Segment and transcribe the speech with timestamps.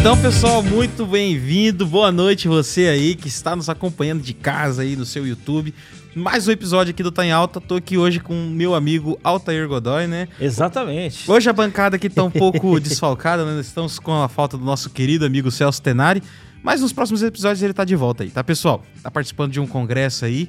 [0.00, 1.84] Então, pessoal, muito bem-vindo.
[1.84, 5.74] Boa noite você aí que está nos acompanhando de casa aí no seu YouTube.
[6.14, 7.60] Mais um episódio aqui do Tá em Alta.
[7.60, 10.28] Tô aqui hoje com o meu amigo Altair Godoy, né?
[10.40, 11.30] Exatamente.
[11.30, 13.60] Hoje a bancada aqui tá um pouco desfalcada, né?
[13.60, 16.22] Estamos com a falta do nosso querido amigo Celso Tenari.
[16.62, 18.84] Mas nos próximos episódios ele tá de volta aí, tá, pessoal?
[19.02, 20.48] Tá participando de um congresso aí.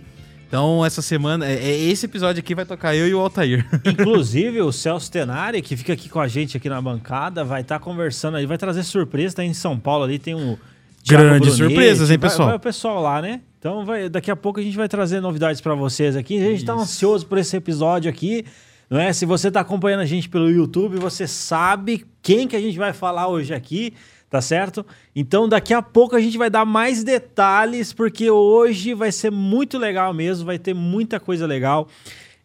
[0.49, 3.63] Então, essa semana, é, é- esse episódio aqui vai tocar eu e o Altair.
[3.85, 7.77] Inclusive, o Celso Tenari, que fica aqui com a gente aqui na bancada, vai estar
[7.77, 10.57] conversando aí, vai trazer surpresa, tá em São Paulo ali, tem um...
[11.03, 12.47] Thiago Grandes Brunetti, surpresas, hein, vai- pessoal?
[12.47, 13.41] Vai, o pessoal lá, né?
[13.59, 16.37] Então, vai, daqui a pouco a gente vai trazer novidades pra vocês aqui.
[16.37, 16.81] A gente tá Isso.
[16.81, 18.43] ansioso por esse episódio aqui,
[18.89, 19.13] não é?
[19.13, 22.91] Se você tá acompanhando a gente pelo YouTube, você sabe quem que a gente vai
[22.91, 23.93] falar hoje aqui,
[24.29, 24.85] tá certo?
[25.15, 29.77] Então, daqui a pouco a gente vai dar mais detalhes, porque hoje vai ser muito
[29.77, 31.87] legal mesmo, vai ter muita coisa legal.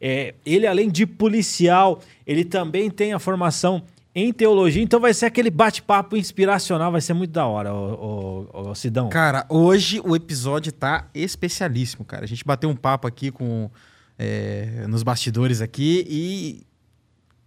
[0.00, 3.82] É, ele, além de policial, ele também tem a formação
[4.14, 9.08] em teologia, então vai ser aquele bate-papo inspiracional, vai ser muito da hora, ô, Sidão.
[9.08, 12.24] Cara, hoje o episódio tá especialíssimo, cara.
[12.24, 13.68] A gente bateu um papo aqui com
[14.16, 16.62] é, nos bastidores aqui e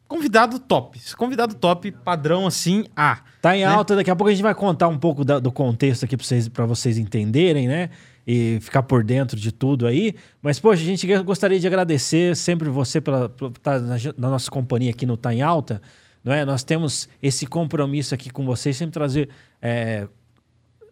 [0.07, 0.99] convidado top.
[1.15, 3.19] Convidado top, padrão assim, A.
[3.41, 3.65] Tá em né?
[3.65, 6.25] alta, daqui a pouco a gente vai contar um pouco da- do contexto aqui para
[6.25, 7.89] vocês, pra vocês entenderem, né?
[8.25, 10.13] E ficar por dentro de tudo aí.
[10.41, 14.51] Mas, poxa, a gente gostaria de agradecer sempre você pela, por estar na, na nossa
[14.51, 15.81] companhia aqui no Tá em Alta.
[16.23, 16.43] Não é?
[16.43, 19.29] Nós temos esse compromisso aqui com vocês, sempre trazer
[19.61, 20.07] é,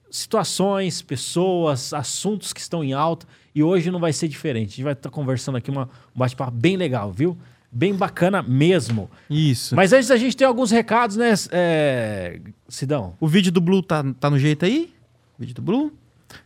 [0.09, 3.25] situações, pessoas, assuntos que estão em alta.
[3.53, 4.67] E hoje não vai ser diferente.
[4.67, 7.38] A gente vai estar conversando aqui uma, um bate-papo bem legal, viu?
[7.71, 9.09] Bem bacana mesmo.
[9.30, 9.75] Isso.
[9.75, 12.39] Mas antes a gente tem alguns recados, né, é...
[12.69, 13.16] Sidão?
[13.19, 14.94] O vídeo do Blue tá, tá no jeito aí?
[15.38, 15.91] O vídeo do Blue?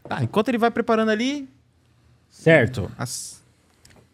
[0.08, 1.48] Tá, enquanto ele vai preparando ali.
[2.30, 2.92] Certo.
[2.98, 3.44] as-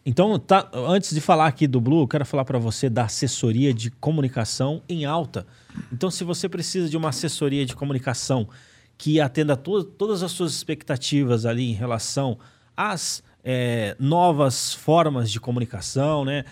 [0.04, 3.72] Então, tá, antes de falar aqui do Blue, eu quero falar para você da assessoria
[3.74, 5.46] de comunicação em alta.
[5.92, 8.48] Então, se você precisa de uma assessoria de comunicação
[8.98, 12.38] que atenda to todas as suas expectativas ali em relação
[12.76, 16.44] às é, novas formas de comunicação, né,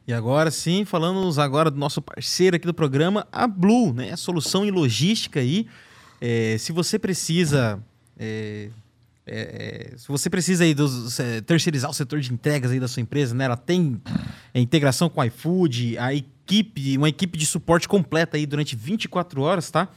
[0.06, 4.12] E agora sim, falando agora do nosso parceiro aqui do programa, a Blue, né?
[4.12, 5.66] A solução em logística aí.
[6.20, 7.82] É, se você precisa.
[8.18, 8.68] é,
[9.26, 12.86] é, é, se você precisa aí dos, é, terceirizar o setor de entregas aí da
[12.86, 13.44] sua empresa, né?
[13.44, 14.00] Ela tem
[14.54, 19.42] é, integração com o iFood, a equipe, uma equipe de suporte completa aí durante 24
[19.42, 19.88] horas, tá?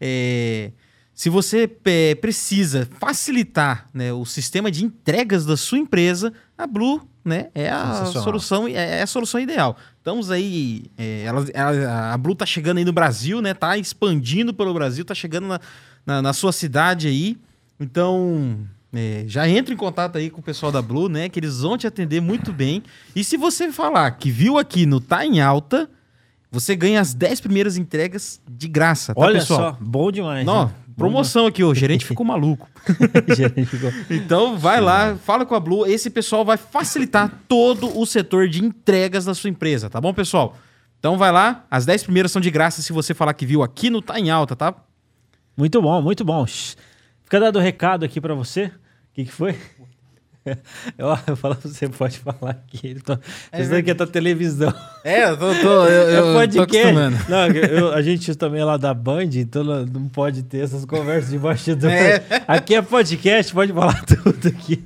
[0.00, 0.70] É,
[1.12, 7.08] se você é, precisa facilitar né, o sistema de entregas da sua empresa, a Blue
[7.24, 9.76] né, é a solução é a solução ideal.
[9.98, 13.52] Estamos aí, é, ela, ela- a Blue tá chegando aí no Brasil, né?
[13.52, 15.60] Tá expandindo pelo Brasil, tá chegando na,
[16.04, 17.36] na, na sua cidade aí.
[17.80, 21.28] Então, é, já entra em contato aí com o pessoal da Blue, né?
[21.28, 22.82] Que eles vão te atender muito bem.
[23.14, 25.88] E se você falar que viu aqui no Tá em Alta,
[26.50, 29.72] você ganha as 10 primeiras entregas de graça, tá, Olha pessoal?
[29.72, 30.46] só, bom demais.
[30.46, 30.74] Não, né?
[30.96, 32.68] promoção aqui, o gerente ficou maluco.
[33.36, 38.06] Gerente ficou- Então vai lá, fala com a Blue, esse pessoal vai facilitar todo o
[38.06, 40.56] setor de entregas da sua empresa, tá bom, pessoal?
[40.98, 43.90] Então vai lá, as 10 primeiras são de graça se você falar que viu aqui
[43.90, 44.74] no Tá em Alta, tá?
[45.54, 46.46] Muito bom, muito bom.
[46.46, 48.70] Fica dado o recado aqui pra você.
[49.16, 49.56] O que, que foi?
[50.96, 52.86] Eu, eu falo, você pode falar aqui.
[52.86, 53.18] Ele tá,
[53.50, 54.72] É isso daqui é da televisão.
[55.02, 56.76] É, eu tô, tô, eu, é eu tô podcast.
[56.78, 57.16] acostumando.
[57.28, 61.32] Não, eu- a gente também é lá da Band, então não- pode ter essas conversas
[61.32, 61.90] de bastidor.
[61.90, 62.22] É.
[62.46, 64.84] Aqui é podcast, pode falar tudo aqui.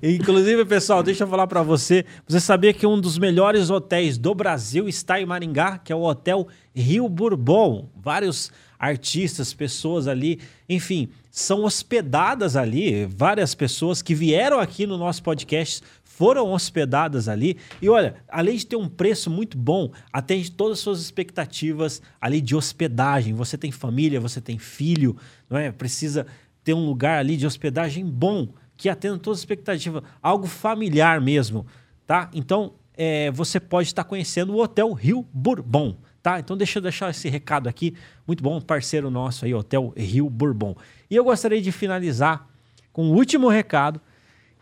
[0.00, 2.04] Inclusive, pessoal, deixa eu falar pra você.
[2.28, 6.02] Você sabia que um dos melhores hotéis do Brasil está em Maringá, que é o
[6.02, 7.88] Hotel Rio Bourbon.
[8.00, 10.38] Vários artistas, pessoas ali,
[10.68, 13.06] enfim, são hospedadas ali.
[13.06, 17.56] Várias pessoas que vieram aqui no nosso podcast foram hospedadas ali.
[17.80, 22.40] E olha, além de ter um preço muito bom, atende todas as suas expectativas ali
[22.40, 23.32] de hospedagem.
[23.32, 25.16] Você tem família, você tem filho,
[25.48, 25.72] não é?
[25.72, 26.26] Precisa
[26.62, 31.66] ter um lugar ali de hospedagem bom, que atenda todas as expectativas, algo familiar mesmo,
[32.06, 32.30] tá?
[32.34, 36.38] Então, é, você pode estar conhecendo o Hotel Rio Bourbon, tá?
[36.38, 37.94] Então, deixa eu deixar esse recado aqui,
[38.26, 40.76] muito bom, parceiro nosso aí, Hotel Rio Bourbon.
[41.10, 42.48] E eu gostaria de finalizar
[42.92, 44.00] com o último recado,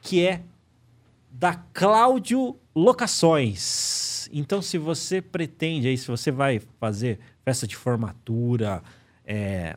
[0.01, 0.43] que é
[1.31, 4.29] da Cláudio Locações.
[4.33, 8.83] Então, se você pretende aí, se você vai fazer festa de formatura,
[9.27, 9.77] é,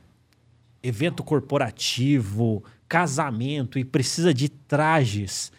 [0.81, 5.51] evento corporativo, casamento e precisa de trajes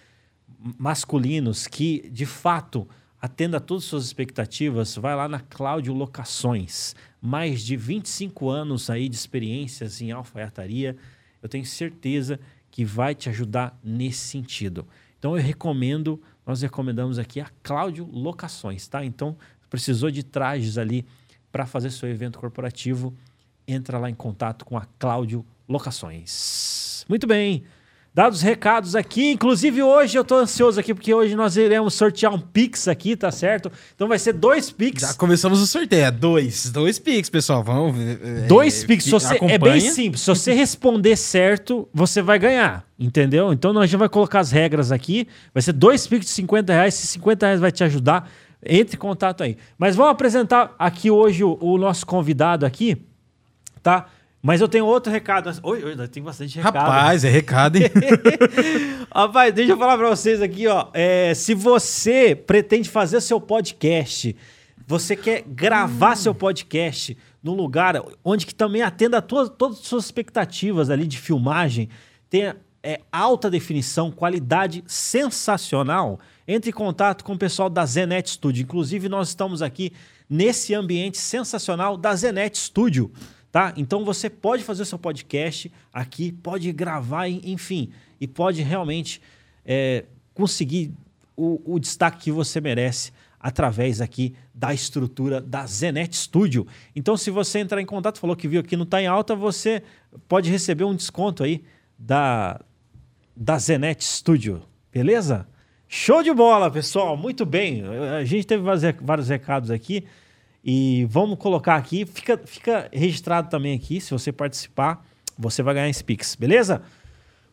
[0.79, 2.88] masculinos que, de fato,
[3.20, 6.94] atenda a todas as suas expectativas, vai lá na Cláudio Locações.
[7.23, 10.97] Mais de 25 anos aí de experiências em alfaiataria.
[11.41, 12.39] Eu tenho certeza
[12.71, 14.87] que vai te ajudar nesse sentido.
[15.19, 19.05] Então eu recomendo, nós recomendamos aqui a Cláudio Locações, tá?
[19.05, 19.37] Então,
[19.71, 21.07] precisou de trajes ali
[21.51, 23.15] para fazer seu evento corporativo,
[23.67, 27.07] entra lá em contato com a Cláudio Locações.
[27.09, 27.65] Muito bem.
[28.14, 32.35] Dados os recados aqui, inclusive hoje eu tô ansioso aqui, porque hoje nós iremos sortear
[32.35, 33.73] um Pix aqui, tá certo?
[33.94, 35.00] Então vai ser dois Pix.
[35.00, 36.05] Já começamos o sorteio.
[36.05, 36.70] É dois.
[36.70, 37.64] Dois Pix, pessoal.
[37.64, 37.99] Vamos.
[37.99, 39.09] É, dois Pix.
[39.09, 40.20] Você, é bem simples.
[40.20, 42.85] Se você responder certo, você vai ganhar.
[42.99, 43.50] Entendeu?
[43.50, 45.26] Então nós já vai colocar as regras aqui.
[45.55, 46.93] Vai ser dois Pix de 50 reais.
[46.93, 48.31] Se 50 reais vai te ajudar,
[48.62, 49.56] entre em contato aí.
[49.79, 53.06] Mas vamos apresentar aqui hoje o, o nosso convidado aqui,
[53.82, 54.06] tá?
[54.43, 55.56] Mas eu tenho outro recado.
[55.62, 56.75] Oi, oi, tem bastante recado.
[56.75, 57.85] Rapaz, é recado, hein?
[59.15, 60.89] Rapaz, deixa eu falar para vocês aqui, ó.
[60.93, 64.35] É, se você pretende fazer seu podcast,
[64.85, 66.17] você quer gravar hum.
[66.17, 71.06] seu podcast num lugar onde que também atenda a tua, todas as suas expectativas ali
[71.06, 71.88] de filmagem,
[72.29, 76.19] tenha é, alta definição, qualidade sensacional,
[76.49, 78.65] entre em contato com o pessoal da Zenet Studio.
[78.65, 79.93] Inclusive, nós estamos aqui
[80.29, 83.12] nesse ambiente sensacional da Zenet Studio
[83.52, 83.75] tá?
[83.76, 89.20] Então você pode fazer o seu podcast aqui, pode gravar, enfim, e pode realmente
[89.64, 90.90] é, conseguir
[91.37, 96.66] o, o, destaque que você merece através aqui da estrutura da Zenet Studio.
[96.94, 99.82] Então, se você entrar em contato, falou que viu aqui no Tá em Alta, você
[100.28, 101.62] pode receber um desconto aí
[101.99, 102.60] da,
[103.37, 104.62] da Zenet Studio,
[104.93, 105.46] beleza?
[105.88, 107.16] Show de bola, pessoal!
[107.16, 107.82] Muito bem.
[108.19, 108.62] A gente teve
[109.02, 110.06] vários recados aqui.
[110.64, 115.05] E vamos colocar aqui, fica, fica registrado também aqui, se você participar,
[115.37, 116.82] você vai ganhar esse Pix, beleza?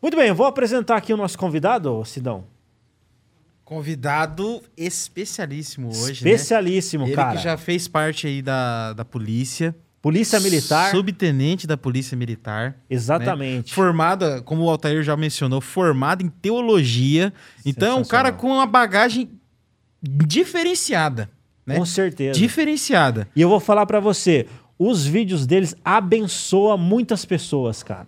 [0.00, 2.44] Muito bem, eu vou apresentar aqui o nosso convidado, Sidão.
[3.64, 6.30] Convidado especialíssimo hoje, né?
[6.30, 7.14] Especialíssimo, né?
[7.14, 7.30] cara.
[7.30, 9.74] Ele que já fez parte aí da, da polícia.
[10.00, 10.90] Polícia Militar.
[10.90, 12.70] Subtenente da Polícia Militar.
[12.70, 12.74] Né?
[12.88, 13.70] Exatamente.
[13.70, 13.74] Né?
[13.74, 17.32] Formada, como o Altair já mencionou, formado em teologia.
[17.66, 19.30] Então é um cara com uma bagagem
[20.02, 21.28] diferenciada
[21.66, 21.76] né?
[21.76, 22.38] Com certeza.
[22.38, 23.28] Diferenciada.
[23.34, 24.46] E eu vou falar para você,
[24.78, 28.06] os vídeos deles abençoam muitas pessoas, cara.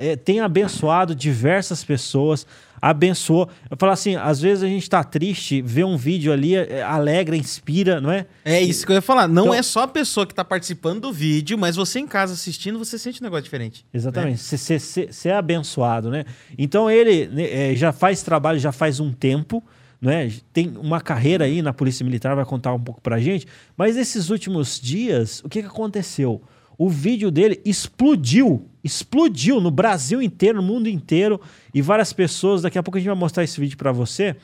[0.00, 2.46] É, tem abençoado diversas pessoas,
[2.80, 3.48] abençoou.
[3.68, 7.36] Eu falo assim, às vezes a gente tá triste, vê um vídeo ali, é, alegra,
[7.36, 8.26] inspira, não é?
[8.44, 9.26] É isso que eu ia falar.
[9.26, 12.34] Não então, é só a pessoa que tá participando do vídeo, mas você em casa
[12.34, 13.84] assistindo, você sente um negócio diferente.
[13.92, 14.40] Exatamente.
[14.40, 15.32] Você né?
[15.32, 16.24] é abençoado, né?
[16.56, 19.64] Então ele né, é, já faz trabalho já faz um tempo
[20.00, 20.32] né?
[20.52, 23.46] Tem uma carreira aí na Polícia Militar, vai contar um pouco pra gente.
[23.76, 26.42] Mas nesses últimos dias, o que, que aconteceu?
[26.76, 31.40] O vídeo dele explodiu, explodiu no Brasil inteiro, no mundo inteiro,
[31.74, 32.62] e várias pessoas.
[32.62, 34.36] Daqui a pouco a gente vai mostrar esse vídeo para você.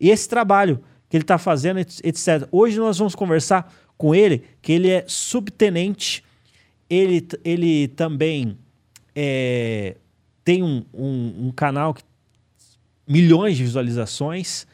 [0.00, 2.48] E esse trabalho que ele está fazendo, etc.
[2.50, 6.24] Hoje nós vamos conversar com ele, que ele é subtenente,
[6.88, 8.56] ele, ele também
[9.14, 9.96] é,
[10.42, 12.02] tem um, um, um canal que
[13.10, 14.66] milhões de visualizações.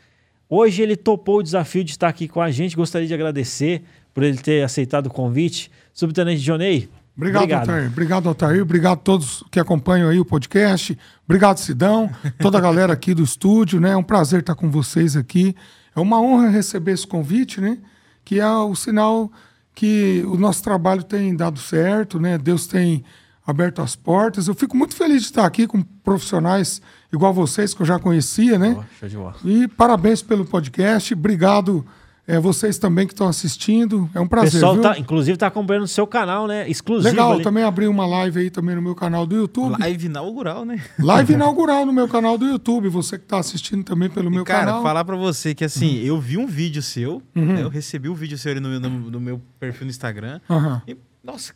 [0.49, 2.77] Hoje ele topou o desafio de estar aqui com a gente.
[2.77, 3.83] Gostaria de agradecer
[4.15, 5.71] por ele ter aceitado o convite.
[5.93, 6.89] Subtenente Jonei.
[7.17, 7.61] Obrigado, obrigado.
[7.71, 7.87] Altair.
[7.87, 8.63] Obrigado, Altair.
[8.63, 10.97] Obrigado a todos que acompanham aí o podcast.
[11.25, 12.11] Obrigado, Sidão.
[12.39, 13.93] Toda a galera aqui do estúdio, né?
[13.93, 15.55] É um prazer estar com vocês aqui.
[15.95, 17.79] É uma honra receber esse convite, né?
[18.23, 19.33] Que é o sinal
[19.75, 22.37] que o nosso trabalho tem dado certo, né?
[22.37, 23.03] Deus tem
[23.47, 24.47] aberto as portas.
[24.47, 26.83] Eu fico muito feliz de estar aqui com profissionais
[27.13, 28.77] igual vocês, que eu já conhecia, né?
[28.79, 29.37] Oh, show de bola.
[29.45, 31.13] E parabéns pelo podcast.
[31.15, 31.85] Obrigado
[32.29, 34.11] é, vocês também que estão assistindo.
[34.13, 34.49] É um prazer.
[34.49, 34.83] O pessoal viu?
[34.83, 36.69] tá, inclusive, está acompanhando o seu canal, né?
[36.69, 37.09] Exclusivo.
[37.09, 37.43] Legal, ali.
[37.45, 39.79] também abri uma live aí também no meu canal do YouTube.
[39.79, 40.83] Live inaugural, né?
[40.99, 42.89] Live inaugural no meu canal do YouTube.
[42.89, 44.75] Você que está assistindo também pelo meu cara, canal.
[44.75, 46.07] Cara, falar para você que assim, uhum.
[46.07, 47.45] eu vi um vídeo seu, uhum.
[47.45, 47.63] né?
[47.63, 50.41] eu recebi um vídeo seu no, no, no, meu perfil no Instagram.
[50.49, 50.81] Uhum.
[50.89, 51.53] E, nossa,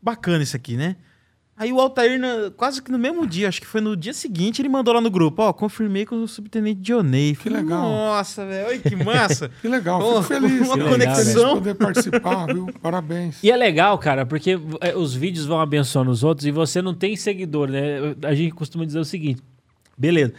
[0.00, 0.94] bacana isso aqui, né?
[1.54, 4.60] Aí o Altair, na- quase que no mesmo dia, acho que foi no dia seguinte,
[4.62, 7.36] ele mandou lá no grupo, ó, confirmei com o subtenente Dionei.
[7.36, 7.82] Que legal.
[7.82, 9.50] Nossa, velho, olha que massa.
[9.60, 10.60] Que legal, fico feliz.
[10.66, 11.14] uma fico conexão.
[11.24, 12.66] feliz de poder participar, viu?
[12.80, 13.36] Parabéns.
[13.44, 16.94] E é legal, cara, porque é, os vídeos vão abençoando os outros e você não
[16.94, 18.14] tem seguidor, né?
[18.24, 19.42] A gente costuma dizer o seguinte:
[19.96, 20.32] beleza,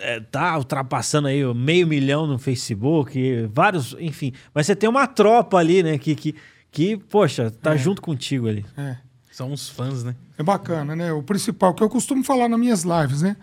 [0.00, 5.06] é, tá ultrapassando aí o meio milhão no Facebook, vários, enfim, mas você tem uma
[5.06, 5.96] tropa ali, né?
[5.96, 6.34] Que, que,
[6.72, 8.64] que poxa, tá junto contigo ali.
[8.76, 8.96] É.
[9.40, 10.14] São uns fãs, né?
[10.36, 11.10] É bacana, né?
[11.14, 13.38] O principal, que eu costumo falar nas minhas lives, né?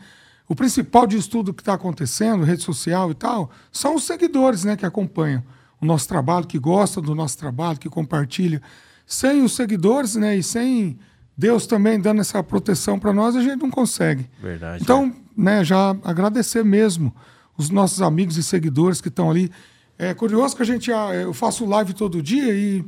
[0.48, 4.77] O principal de estudo que está acontecendo, rede social e tal, são os seguidores, né?
[4.77, 5.44] Que acompanham
[5.82, 8.62] o nosso trabalho, que gostam do nosso trabalho, que compartilham.
[9.08, 10.38] Sem os seguidores, né?
[10.38, 11.00] E sem
[11.36, 14.30] Deus também dando essa proteção para nós, a gente não consegue.
[14.39, 14.84] Verdade.
[14.84, 17.12] Então, né, já agradecer mesmo
[17.58, 19.51] os nossos amigos e seguidores que estão ali.
[19.98, 22.86] É curioso que a gente, ah, eu faço live todo dia e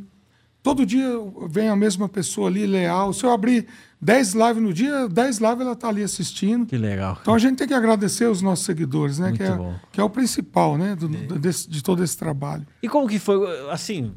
[0.75, 1.05] todo dia
[1.49, 3.11] vem a mesma pessoa ali, leal.
[3.13, 3.65] Se eu abrir
[4.01, 6.65] 10 lives no dia, 10 lives ela está ali assistindo.
[6.65, 7.17] Que legal.
[7.21, 9.27] Então a gente tem que agradecer os nossos seguidores, né?
[9.29, 9.73] Muito Que é, bom.
[9.91, 10.95] que é o principal, né?
[10.95, 12.65] do- do- desse- de todo esse trabalho.
[12.83, 13.38] E como que foi,
[13.71, 14.13] assim,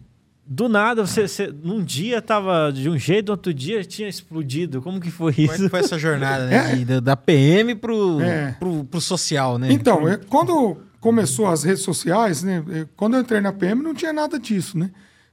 [0.47, 4.83] do nada, você, você num dia tava de um jeito, no outro dia tinha explodido.
[4.83, 5.63] Como que foi Como é isso?
[5.65, 6.75] que foi essa jornada, né?
[6.77, 8.53] de- da- da PM pro, É.
[8.59, 9.69] pro, pro social, né?
[9.73, 12.63] Então, é, quando começou as redes sociais, né?
[12.71, 14.91] é, Quando eu entrei na PM, não tinha nada disso, né?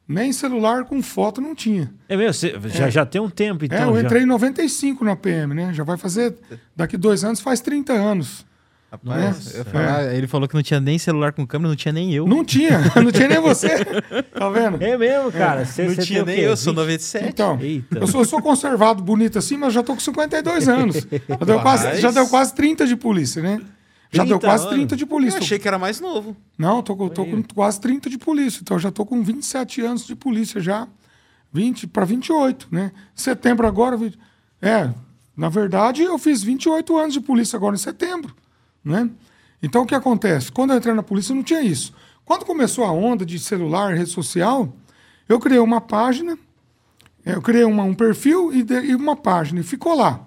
[0.10, 1.94] Nem celular com foto não tinha.
[2.10, 3.78] É mesmo, você já, já tem um tempo, então.
[3.78, 4.02] é, eu já.
[4.02, 5.72] entrei em 95 na PM, né?
[5.72, 6.36] Já vai fazer,
[6.76, 8.44] daqui dois anos, faz 30 anos.
[8.92, 10.18] Rapaz, ia É.
[10.18, 12.26] ele falou que não tinha nem celular com câmera, não tinha nem eu.
[12.26, 13.86] Não tinha, não tinha nem você.
[13.86, 14.82] Tá vendo?
[14.84, 15.64] É mesmo, cara.
[15.64, 16.78] Você, não você tinha nem eu, sou 20?
[16.80, 17.28] 97.
[17.30, 18.00] Então, Eita.
[18.00, 20.96] eu sou, eu sou conservado, bonito assim, mas já tô com 52 anos.
[21.30, 23.62] Já deu, quase, já deu quase 30 de polícia, né?
[24.12, 24.76] Já deu 30 quase anos?
[24.76, 25.38] 30 de polícia.
[25.38, 26.36] Eu achei que era mais novo.
[26.58, 28.60] Não, tô, com- tô com quase 30 de polícia.
[28.62, 30.88] Então, eu já tô com 27 anos de polícia já.
[31.54, 32.92] 20 para 28, né?
[33.16, 33.98] Setembro agora.
[34.62, 34.90] É,
[35.38, 38.36] na verdade, eu fiz 28 anos de polícia agora em setembro,
[38.84, 39.10] né?
[39.62, 40.52] Então, o que acontece?
[40.52, 41.94] Quando eu entrei na polícia, não tinha isso.
[42.26, 44.72] Quando começou a onda de celular, rede social,
[45.28, 46.38] eu criei uma página,
[47.26, 50.26] eu criei uma- um perfil e, de- e uma página, e ficou lá.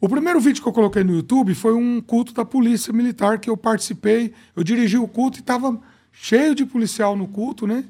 [0.00, 3.50] O primeiro vídeo que eu coloquei no YouTube foi um culto da polícia militar que
[3.50, 4.32] eu participei.
[4.54, 5.78] Eu dirigi o culto e estava
[6.12, 7.84] cheio de policial no culto, né?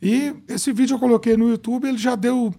[0.00, 2.54] E esse vídeo eu coloquei no YouTube, ele já deu,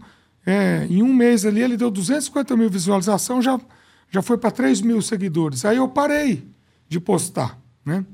[0.46, 3.60] é, em um mês ali, ele deu 250 mil visualizações, já,
[4.10, 5.66] já foi para 3 mil seguidores.
[5.66, 6.48] Aí eu parei
[6.88, 8.06] de postar, né?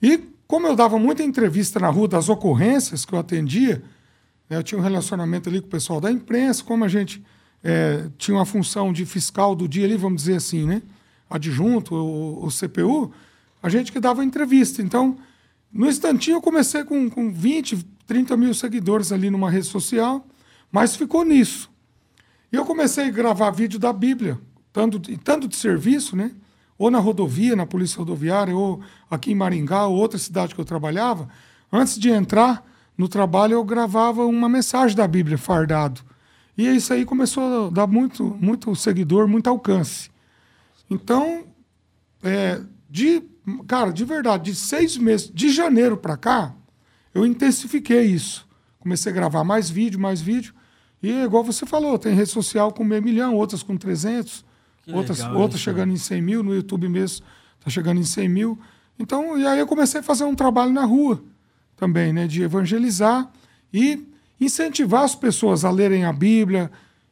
[0.00, 3.82] E como eu dava muita entrevista na rua das ocorrências que eu atendia,
[4.50, 7.24] né, eu tinha um relacionamento ali com o pessoal da imprensa, como a gente
[7.62, 10.82] é, tinha uma função de fiscal do dia ali, vamos dizer assim, né?
[11.30, 13.12] Adjunto, o, o CPU,
[13.62, 14.82] a gente que dava entrevista.
[14.82, 15.16] Então,
[15.72, 20.26] no instantinho eu comecei com, com 20, 30 mil seguidores ali numa rede social,
[20.70, 21.70] mas ficou nisso.
[22.52, 24.38] E eu comecei a gravar vídeo da Bíblia,
[24.72, 26.32] tanto, tanto de serviço, né?
[26.76, 30.64] Ou na rodovia, na polícia rodoviária, ou aqui em Maringá, ou outra cidade que eu
[30.64, 31.28] trabalhava.
[31.72, 32.66] Antes de entrar
[32.98, 36.02] no trabalho, eu gravava uma mensagem da Bíblia fardado.
[36.56, 40.10] E isso aí começou a dar muito, muito seguidor, muito alcance.
[40.90, 41.46] Então,
[42.22, 43.22] é, de,
[43.66, 46.54] cara, de verdade, de seis meses, de janeiro para cá,
[47.14, 48.46] eu intensifiquei isso.
[48.78, 50.54] Comecei a gravar mais vídeo, mais vídeo.
[51.02, 54.44] E igual você falou, tem rede social com meio milhão, outras com 300,
[54.84, 57.24] Que outras, legal outras isso, chegando em 100 mil, no YouTube mesmo
[57.62, 58.58] está chegando em 100 mil.
[58.98, 61.22] Então, e aí eu comecei a fazer um trabalho na rua
[61.76, 63.30] também, né, de evangelizar
[63.72, 64.06] e
[64.44, 66.70] incentivar as pessoas a lerem a Bíblia.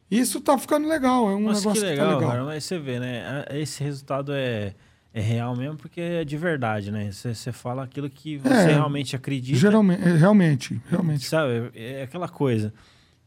[0.09, 2.31] Isso está ficando legal, é um Nossa, que negócio legal, que tá legal.
[2.31, 2.43] cara.
[2.45, 3.45] Mas você vê, né?
[3.51, 4.73] Esse resultado é,
[5.13, 7.11] é real mesmo porque é de verdade, né?
[7.11, 9.57] Você, você fala aquilo que você É, realmente acredita.
[9.57, 11.25] Geralmente, é, realmente, realmente.
[11.25, 12.73] Sabe, é aquela coisa.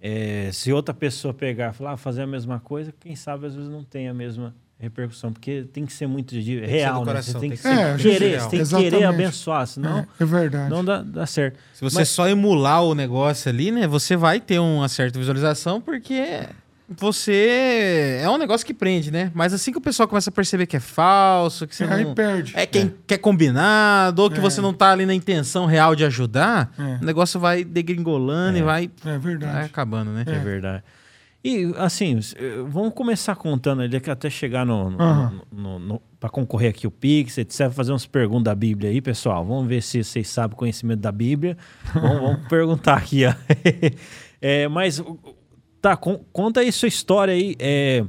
[0.00, 3.54] É, se outra pessoa pegar e falar, ah, fazer a mesma coisa, quem sabe às
[3.54, 7.06] vezes não tem a mesma repercussão, porque tem que ser muito de, ser real, né?
[7.06, 8.50] coração, Você tem tem que, ser querer, real.
[8.50, 10.70] você tem que querer abençoar, senão é, é verdade.
[10.70, 11.58] não dá, dá certo.
[11.72, 15.80] Se você Mas- só emular o negócio ali, né, você vai ter uma certa visualização,
[15.80, 16.42] porque
[16.86, 19.30] você é um negócio que prende, né?
[19.34, 22.14] Mas assim que o pessoal começa a perceber que é falso, que você aí não...
[22.14, 22.52] perde.
[22.54, 24.40] É quem quer combinado, ou que É.
[24.40, 26.98] você não tá ali na intenção real de ajudar, É.
[27.00, 28.60] o negócio vai degringolando É.
[28.60, 29.64] e vai, É vai verdade.
[29.66, 30.24] acabando, né?
[30.26, 30.82] É verdade.
[31.44, 35.40] E, assim, eh, vamos começar contando ali, que até chegar no, no, Aham.
[35.52, 37.70] no- no- para concorrer aqui o Pix, etc.
[37.70, 39.44] Fazer umas perguntas da Bíblia aí, pessoal.
[39.44, 41.56] Vamos ver se vocês sabem o conhecimento da Bíblia.
[41.92, 43.34] Vamos, vamos perguntar aqui, ó.
[44.46, 45.02] É, mas,
[45.80, 47.54] tá, con- conta aí sua história aí.
[47.58, 48.04] É,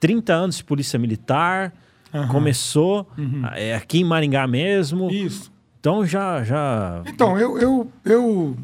[0.00, 1.72] 30 anos de polícia militar,
[2.14, 2.28] Aham.
[2.28, 3.06] começou
[3.54, 5.10] é, aqui em Maringá mesmo.
[5.10, 5.50] Isso.
[5.80, 7.02] Então já, já...
[7.06, 8.56] Então, eu, eu, eu,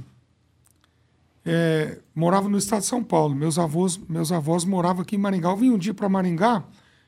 [1.45, 3.35] é, morava no estado de São Paulo.
[3.35, 5.51] Meus avós, meus avós moravam aqui em Maringá.
[5.51, 6.65] Eu vim um dia para Maringá,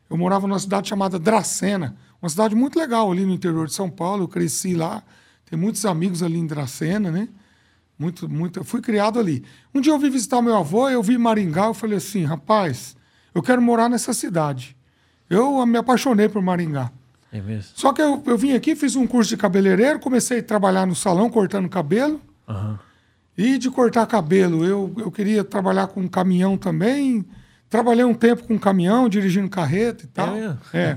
[0.09, 3.91] eu morava numa cidade chamada Dracena, uma cidade muito legal ali no interior de São
[3.91, 4.25] Paulo.
[4.25, 5.03] Eu cresci lá,
[5.49, 7.29] tenho muitos amigos ali em Dracena, né?
[7.99, 8.61] Muito, muito.
[8.61, 9.45] Eu fui criado ali.
[9.75, 12.97] Um dia eu vim visitar meu avô, eu vi Maringá, eu falei assim, rapaz,
[13.35, 14.77] eu quero morar nessa cidade.
[15.29, 16.93] Eu me apaixonei por Maringá.
[17.33, 17.73] É mesmo?
[17.75, 20.95] Só que eu, eu vim aqui, fiz um curso de cabeleireiro, comecei a trabalhar no
[20.95, 22.21] salão cortando cabelo.
[22.49, 22.79] Aham.
[23.37, 27.25] E de cortar cabelo, eu, eu queria trabalhar com caminhão também.
[27.69, 30.35] Trabalhei um tempo com caminhão, dirigindo carreta e tal.
[30.35, 30.59] mesmo?
[30.73, 30.97] É.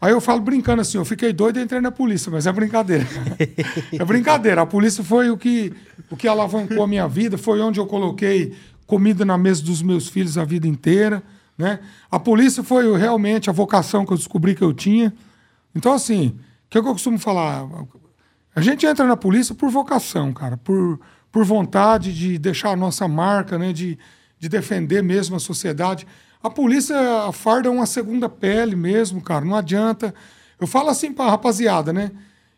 [0.00, 3.06] Aí eu falo brincando assim, eu fiquei doido e entrei na polícia, mas é brincadeira.
[3.92, 4.62] é brincadeira.
[4.62, 5.72] A polícia foi o que,
[6.10, 8.54] o que alavancou a minha vida, foi onde eu coloquei
[8.86, 11.22] comida na mesa dos meus filhos a vida inteira.
[11.56, 11.80] Né?
[12.10, 15.12] A polícia foi realmente a vocação que eu descobri que eu tinha.
[15.74, 17.66] Então, assim, o que, é que eu costumo falar?
[18.54, 21.00] A gente entra na polícia por vocação, cara, por,
[21.34, 23.72] por vontade de deixar a nossa marca, né?
[23.72, 23.98] de,
[24.38, 26.06] de defender mesmo a sociedade.
[26.40, 30.14] A polícia, a farda é uma segunda pele mesmo, cara, não adianta.
[30.60, 32.12] Eu falo assim pra rapaziada, né?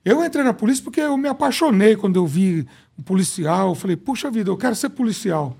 [0.04, 2.66] Eu entrei na polícia porque eu me apaixonei quando eu vi
[2.99, 3.71] um policial.
[3.71, 5.56] Eu falei, puxa vida, eu quero ser policial,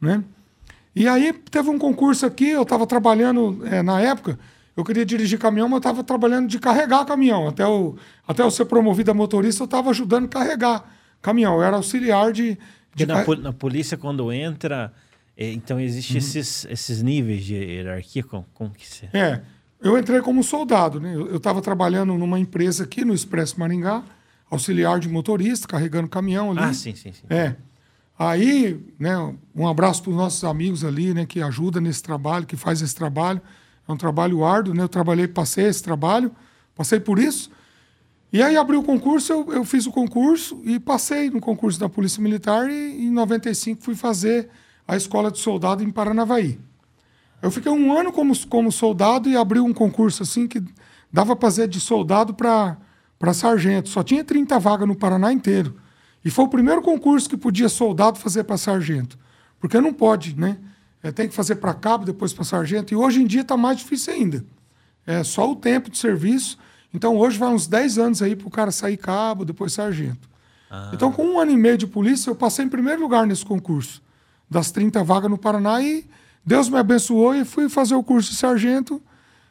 [0.00, 0.24] né?
[0.96, 4.38] E aí teve um concurso aqui, eu estava trabalhando é, na época,
[4.74, 7.46] eu queria dirigir caminhão, mas eu estava trabalhando de carregar caminhão.
[7.46, 10.94] Até eu, até eu ser promovido a motorista, eu estava ajudando a carregar
[11.24, 11.54] caminhão.
[11.54, 12.58] Eu era auxiliar de.
[12.94, 14.92] De na, na polícia, quando entra,
[15.36, 15.82] é, então Uhum.
[15.82, 18.22] existe esses, esses níveis de hierarquia?
[18.22, 19.08] Como, como que você...
[19.12, 19.40] É,
[19.82, 21.12] eu entrei como soldado, né?
[21.14, 24.04] Eu estava trabalhando numa empresa aqui no Expresso Maringá,
[24.48, 26.60] auxiliar de motorista, carregando caminhão ali.
[26.60, 27.24] Ah, sim, sim, sim.
[27.28, 27.56] É.
[28.16, 29.16] Aí, né,
[29.56, 32.94] um abraço para os nossos amigos ali, né, que ajudam nesse trabalho, que faz esse
[32.94, 33.42] trabalho.
[33.88, 34.84] É um trabalho árduo, né?
[34.84, 36.30] Eu trabalhei, passei esse trabalho,
[36.76, 37.50] passei por isso.
[38.34, 41.88] E aí abriu o concurso, eu, eu fiz o concurso e passei no concurso da
[41.88, 44.50] Polícia Militar e em 95 fui fazer
[44.88, 46.58] a escola de soldado em Paranavaí.
[47.40, 50.60] Eu fiquei um ano como, como soldado e abriu um concurso assim que
[51.12, 52.76] dava para fazer de soldado para
[53.32, 53.88] sargento.
[53.88, 55.76] Só tinha 30 vagas no Paraná inteiro.
[56.24, 59.16] E foi o primeiro concurso que podia soldado fazer para sargento.
[59.60, 60.58] Porque não pode, né?
[61.04, 62.92] É, tem que fazer para cabo, depois para sargento.
[62.92, 64.44] E hoje em dia está mais difícil ainda.
[65.06, 66.58] É só o tempo de serviço.
[66.94, 70.32] Então hoje vai uns 10 anos aí para o cara sair cabo, depois sargento.
[70.92, 74.02] Então, com um ano e meio de polícia, eu passei em primeiro lugar nesse concurso.
[74.50, 76.04] Das 30 vagas no Paraná e
[76.44, 79.00] Deus me abençoou e fui fazer o curso de sargento.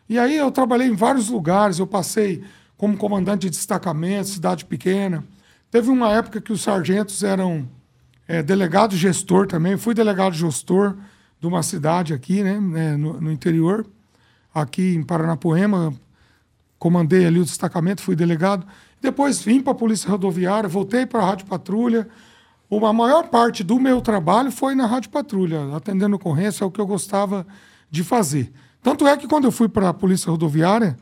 [0.10, 1.80] E aí eu trabalhei em vários lugares.
[1.80, 2.44] Eu passei
[2.78, 5.24] como comandante de destacamento, cidade pequena.
[5.72, 7.68] Teve uma época que os sargentos eram
[8.28, 9.78] é, delegado gestor também.
[9.78, 10.96] Fui delegado gestor
[11.40, 13.86] de uma cidade aqui, né, né, no, no interior,
[14.54, 15.94] aqui em Paranapoema.
[16.84, 18.68] Comandei ali o destacamento, fui delegado.
[19.02, 22.10] Depois vim para a Polícia Rodoviária, voltei para a Rádio Patrulha.
[22.70, 26.82] Uma maior parte do meu trabalho foi na Rádio Patrulha, atendendo ocorrência, é o que
[26.82, 27.48] eu gostava
[27.90, 28.52] de fazer.
[28.82, 30.98] Tanto é que quando eu fui para a Polícia Rodoviária,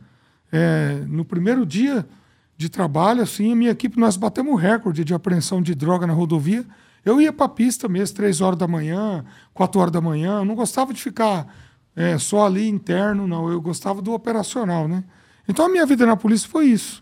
[0.52, 2.08] é, no primeiro dia
[2.56, 6.64] de trabalho, assim, a minha equipe, nós batemos recorde de apreensão de droga na rodovia.
[7.04, 10.42] Eu ia para a pista mesmo, três horas da manhã, quatro horas da manhã.
[10.42, 11.52] Eu não gostava de ficar
[11.96, 13.50] é, só ali interno, não.
[13.50, 15.04] Eu gostava do operacional, né?
[15.48, 17.02] Então a minha vida na polícia foi isso.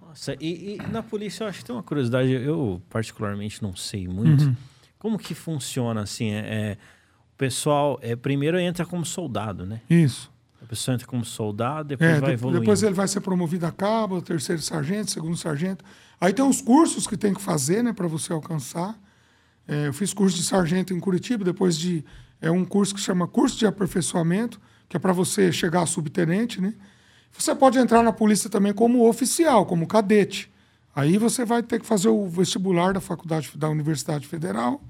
[0.00, 4.08] Nossa, e, e na polícia eu acho que tem uma curiosidade, eu particularmente não sei
[4.08, 4.44] muito.
[4.44, 4.56] Uhum.
[4.98, 6.30] Como que funciona assim?
[6.30, 6.78] É, é,
[7.34, 9.80] o pessoal é, primeiro entra como soldado, né?
[9.88, 10.30] Isso.
[10.60, 12.60] A pessoa entra como soldado, depois É, vai evoluindo.
[12.60, 15.84] depois ele vai ser promovido a cabo, terceiro sargento, segundo sargento.
[16.20, 18.98] Aí tem os cursos que tem que fazer, né, para você alcançar.
[19.68, 22.04] É, eu fiz curso de sargento em Curitiba, depois de
[22.40, 26.60] é um curso que chama curso de aperfeiçoamento, que é para você chegar a subtenente,
[26.60, 26.74] né?
[27.36, 30.50] Você pode entrar na polícia também como oficial, como cadete.
[30.94, 34.82] Aí você vai ter que fazer o vestibular da faculdade da Universidade Federal.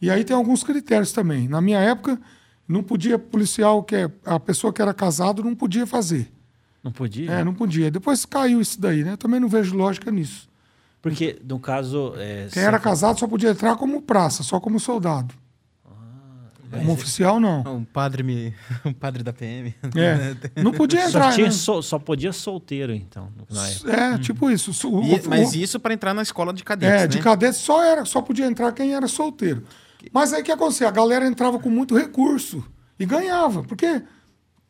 [0.00, 1.48] E aí tem alguns critérios também.
[1.48, 2.20] Na minha época,
[2.68, 6.30] não podia policial que é a pessoa que era casado não podia fazer.
[6.82, 7.30] Não podia?
[7.30, 7.90] É, não podia.
[7.90, 9.12] Depois caiu isso daí, né?
[9.12, 10.48] Eu também não vejo lógica nisso.
[11.02, 12.14] Porque, no caso...
[12.16, 15.34] É, Quem era casado só podia entrar como praça, só como soldado.
[16.70, 17.60] Como oficial, não.
[17.76, 18.54] Um padre, me...
[18.84, 19.74] um padre da PM.
[19.96, 20.36] É.
[20.62, 21.52] Não podia Só, entrar, tinha né?
[21.52, 23.28] sol- só podia solteiro, então.
[23.86, 24.70] É, tipo isso.
[24.88, 27.06] O- E- o- mas isso para entrar na escola de cadetes, É, né?
[27.06, 29.62] de cadete só, era, só podia entrar quem era solteiro.
[30.12, 30.88] Mas aí o que acontecia?
[30.88, 32.64] A galera entrava com muito recurso
[32.98, 33.62] e ganhava.
[33.64, 34.02] Porque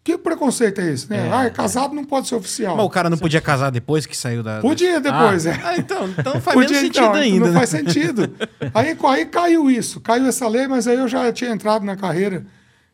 [0.09, 1.29] que preconceito é esse, né?
[1.31, 2.75] ah, é casado, não pode ser oficial.
[2.75, 4.59] Mas o cara não podia casar depois que saiu da...
[4.59, 5.51] Podia depois, ah.
[5.51, 5.61] é.
[5.62, 7.44] Ah, então, então faz Podia, menos sentido então, ainda.
[7.44, 7.59] Não né?
[7.59, 8.31] faz sentido.
[8.73, 12.47] Aí, aí caiu isso, caiu essa lei, mas aí eu já tinha entrado na carreira.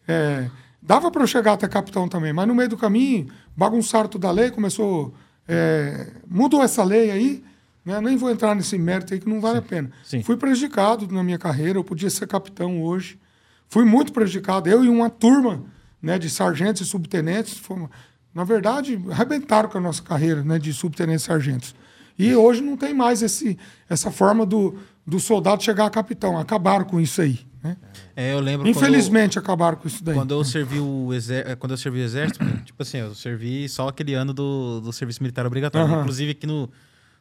[0.09, 0.51] É,
[0.83, 4.33] dava para eu chegar até capitão também, mas no meio do caminho, bagunçaram toda a
[4.33, 5.15] lei, começou.
[5.47, 7.45] é, mudou essa lei aí,
[7.85, 8.01] Né?
[8.01, 9.89] Nem vou entrar nesse mérito aí que não vale a pena.
[10.03, 10.21] Sim.
[10.25, 13.21] Fui prejudicado na minha carreira, eu podia ser capitão hoje.
[13.69, 14.69] Fui muito prejudicado.
[14.69, 15.63] Eu e uma turma
[16.05, 17.89] né, de sargentos e subtenentes, fomos,
[18.35, 21.75] na verdade, arrebentaram com a nossa carreira né, de subtenentes e sargentos.
[22.19, 26.39] E hoje não tem mais esse, essa forma do, do soldado chegar a capitão.
[26.39, 27.41] Acabaram com isso aí.
[27.63, 27.77] Né?
[28.15, 30.15] É, eu lembro Infelizmente acabaram com isso daí.
[30.15, 33.69] quando eu, eu servi o exército, quando eu servi o exército, tipo assim, eu servi
[33.69, 36.69] só aquele ano do, do serviço militar obrigatório, inclusive aqui no,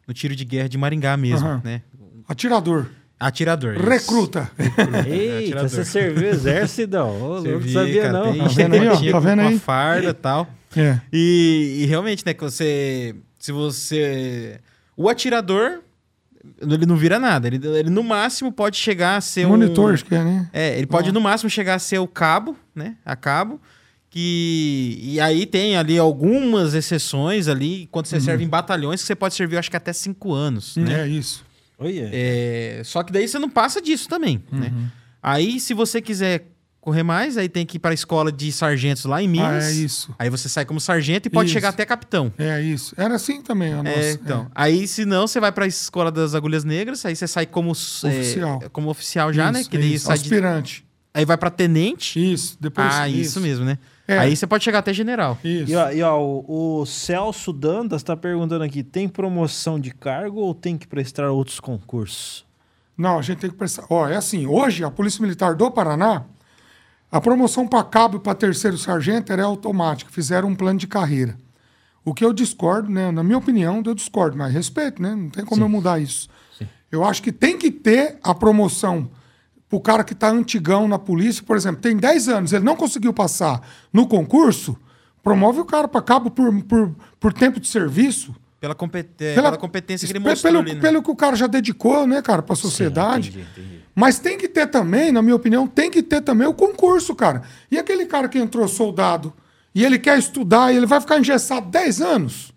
[0.06, 1.82] no tiro de guerra de Maringá mesmo, né?
[2.28, 2.88] Atirador.
[3.20, 3.76] Atirador.
[3.76, 3.90] isso.
[3.90, 4.52] Recruta.
[5.08, 5.70] Eita, atirador.
[5.70, 7.42] você serviu o exército, não?
[7.42, 8.32] Servi, sabia cara, não.
[8.34, 8.96] Tem Tá vendo aí, ó?
[8.98, 9.56] tinha Tá vendo com aí?
[9.56, 10.48] a farda e tal.
[10.76, 11.00] É.
[11.12, 13.16] E, e realmente, né, que você.
[13.40, 14.60] Se você.
[14.98, 15.80] O atirador,
[16.62, 17.48] ele não vira nada.
[17.48, 19.94] Ele, ele no máximo pode chegar a ser Monitor, um.
[19.94, 20.50] acho que é, né?
[20.52, 22.96] É, ele pode no máximo chegar a ser o cabo, né?
[23.06, 23.62] A cabo.
[24.10, 25.00] Que.
[25.02, 28.12] E aí tem ali algumas exceções ali, quando Uhum.
[28.12, 31.02] você serve em batalhões, que você pode servir, eu acho que até cinco anos, né?
[31.02, 31.44] É isso.
[31.78, 32.10] Olha.
[32.14, 34.72] É, só que daí você não passa disso também, né?
[34.74, 34.88] Uhum.
[35.22, 36.48] Aí, se você quiser
[36.82, 39.64] correr mais, aí tem que ir para a escola de sargentos lá em Minas.
[39.64, 40.14] Ah, é isso.
[40.20, 41.54] Aí você sai como sargento e pode Isso.
[41.54, 42.32] chegar até capitão.
[42.38, 42.94] É isso.
[42.98, 43.98] Era assim também a nossa.
[43.98, 44.52] É, então.
[44.54, 47.70] Aí, se não, você vai para a escola das agulhas negras, aí você sai como
[47.70, 48.64] é, Oficial.
[48.74, 49.62] como oficial já, né?
[49.62, 50.06] Isso, Que daí isso.
[50.08, 50.86] sai de- Aspirante.
[51.14, 52.20] aí vai para tenente.
[52.34, 52.58] Isso.
[52.60, 53.40] Depois ah, isso.
[53.40, 53.78] mesmo, né?
[54.08, 54.18] É.
[54.20, 55.38] Aí você pode chegar até general.
[55.44, 55.72] Isso.
[55.72, 60.42] E, ó, e, ó, o, o Celso Dandas está perguntando aqui: tem promoção de cargo
[60.42, 62.46] ou tem que prestar outros concursos?
[62.98, 63.86] Não, a gente tem que prestar.
[63.90, 66.26] Ó, é assim, hoje a Polícia Militar do Paraná,
[67.12, 71.38] a promoção para cabo e para terceiro sargento era automática, fizeram um plano de carreira.
[72.06, 75.16] O que eu discordo, né, na minha opinião, eu discordo, mas respeito, né?
[75.16, 76.30] Não tem como eu mudar isso.
[76.92, 79.10] Eu acho que tem que ter a promoção
[79.74, 83.12] pro cara que está antigão na polícia, por exemplo, tem 10 anos, ele não conseguiu
[83.12, 83.60] passar
[83.92, 84.78] no concurso,
[85.24, 88.36] promove o cara para cabo por, por, por tempo de serviço.
[88.62, 89.10] Pela, compet...
[89.20, 90.80] é, pela competência que ele mostrou pelo, ali, né?
[90.80, 93.30] pelo que o cara já dedicou, né, cara, para a sociedade.
[93.30, 93.84] entendi, entendi.
[93.96, 97.42] Mas tem que ter também, na minha opinião, tem que ter também o concurso, cara.
[97.72, 99.34] E aquele cara que entrou soldado
[99.74, 102.54] e ele quer estudar e ele vai ficar engessado 10 anos.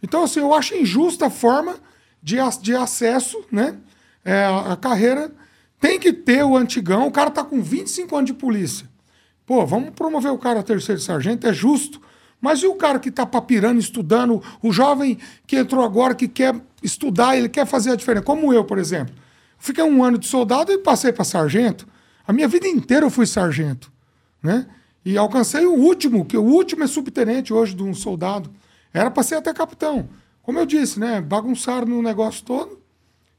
[0.00, 1.74] Então, assim, eu acho injusta a forma
[2.22, 3.76] de, de acesso, né?
[4.24, 5.32] É, a, a carreira
[5.80, 7.06] tem que ter o antigão.
[7.06, 8.86] O cara tá com 25 anos de polícia.
[9.46, 12.00] Pô, vamos promover o cara a terceiro sargento, é justo.
[12.40, 16.54] Mas e o cara que tá papirando, estudando, o jovem que entrou agora, que quer
[16.82, 19.14] estudar, ele quer fazer a diferença, como eu, por exemplo.
[19.58, 21.86] Fiquei um ano de soldado e passei para sargento.
[22.26, 23.92] A minha vida inteira eu fui sargento,
[24.42, 24.66] né?
[25.04, 28.50] E alcancei o último, que o último é subtenente hoje de um soldado.
[28.92, 30.08] Era para ser até capitão.
[30.42, 31.20] Como eu disse, né?
[31.20, 32.80] Bagunçaram no negócio todo.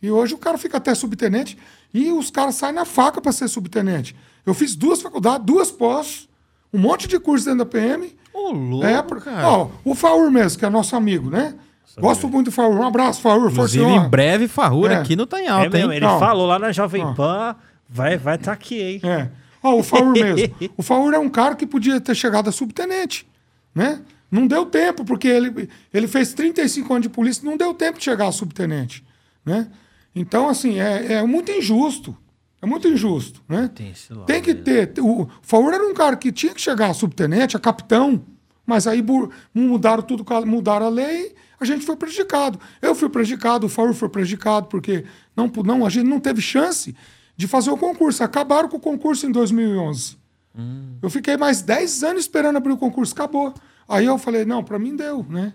[0.02, 1.58] E hoje o cara fica até subtenente
[1.94, 4.16] e os caras saem na faca para ser subtenente.
[4.46, 6.28] Eu fiz duas faculdades, duas pós,
[6.74, 8.16] um monte de curso dentro da PM.
[8.34, 9.48] Ô, louco, É, por- cara.
[9.48, 11.54] ó, o Faur mesmo, que é nosso amigo, né?
[12.00, 12.74] Gosto muito do Faur.
[12.74, 13.52] Um abraço, Faur.
[13.52, 14.98] Força Inclusive, em breve, Farrura É.
[14.98, 15.98] aqui não tá em É alta, mesmo, hein?
[15.98, 16.18] ele Não.
[16.20, 17.14] falou lá na Jovem Ó.
[17.14, 17.56] Pan,
[17.90, 19.02] vai vai tá aqui, hein?
[19.04, 19.30] É.
[19.62, 20.56] Ó, o Faur mesmo.
[20.78, 23.28] O Faur é um cara que podia ter chegado a subtenente,
[23.76, 24.02] né?
[24.32, 28.06] Não deu tempo, porque ele, ele fez 35 anos de polícia, não deu tempo de
[28.06, 29.04] chegar a subtenente,
[29.46, 29.68] né?
[30.16, 32.16] Então, assim, é, é muito injusto.
[32.62, 33.72] É muito injusto, né?
[33.74, 33.90] Tem
[34.26, 34.64] Tem que mesmo.
[34.64, 35.02] ter.
[35.02, 38.24] O Faur era um cara que tinha que chegar a subtenente, a capitão,
[38.66, 39.04] mas aí
[39.54, 42.60] mudaram tudo, mudaram a lei, a gente foi prejudicado.
[42.80, 46.96] Eu fui prejudicado, o Faur foi prejudicado, porque não, não, a gente não teve chance
[47.36, 48.24] de fazer o concurso.
[48.24, 50.18] Acabaram com o concurso em 2011.
[51.02, 53.54] Eu fiquei mais 10 anos esperando abrir o concurso, acabou.
[53.88, 55.54] Aí eu falei, não, para mim deu, né?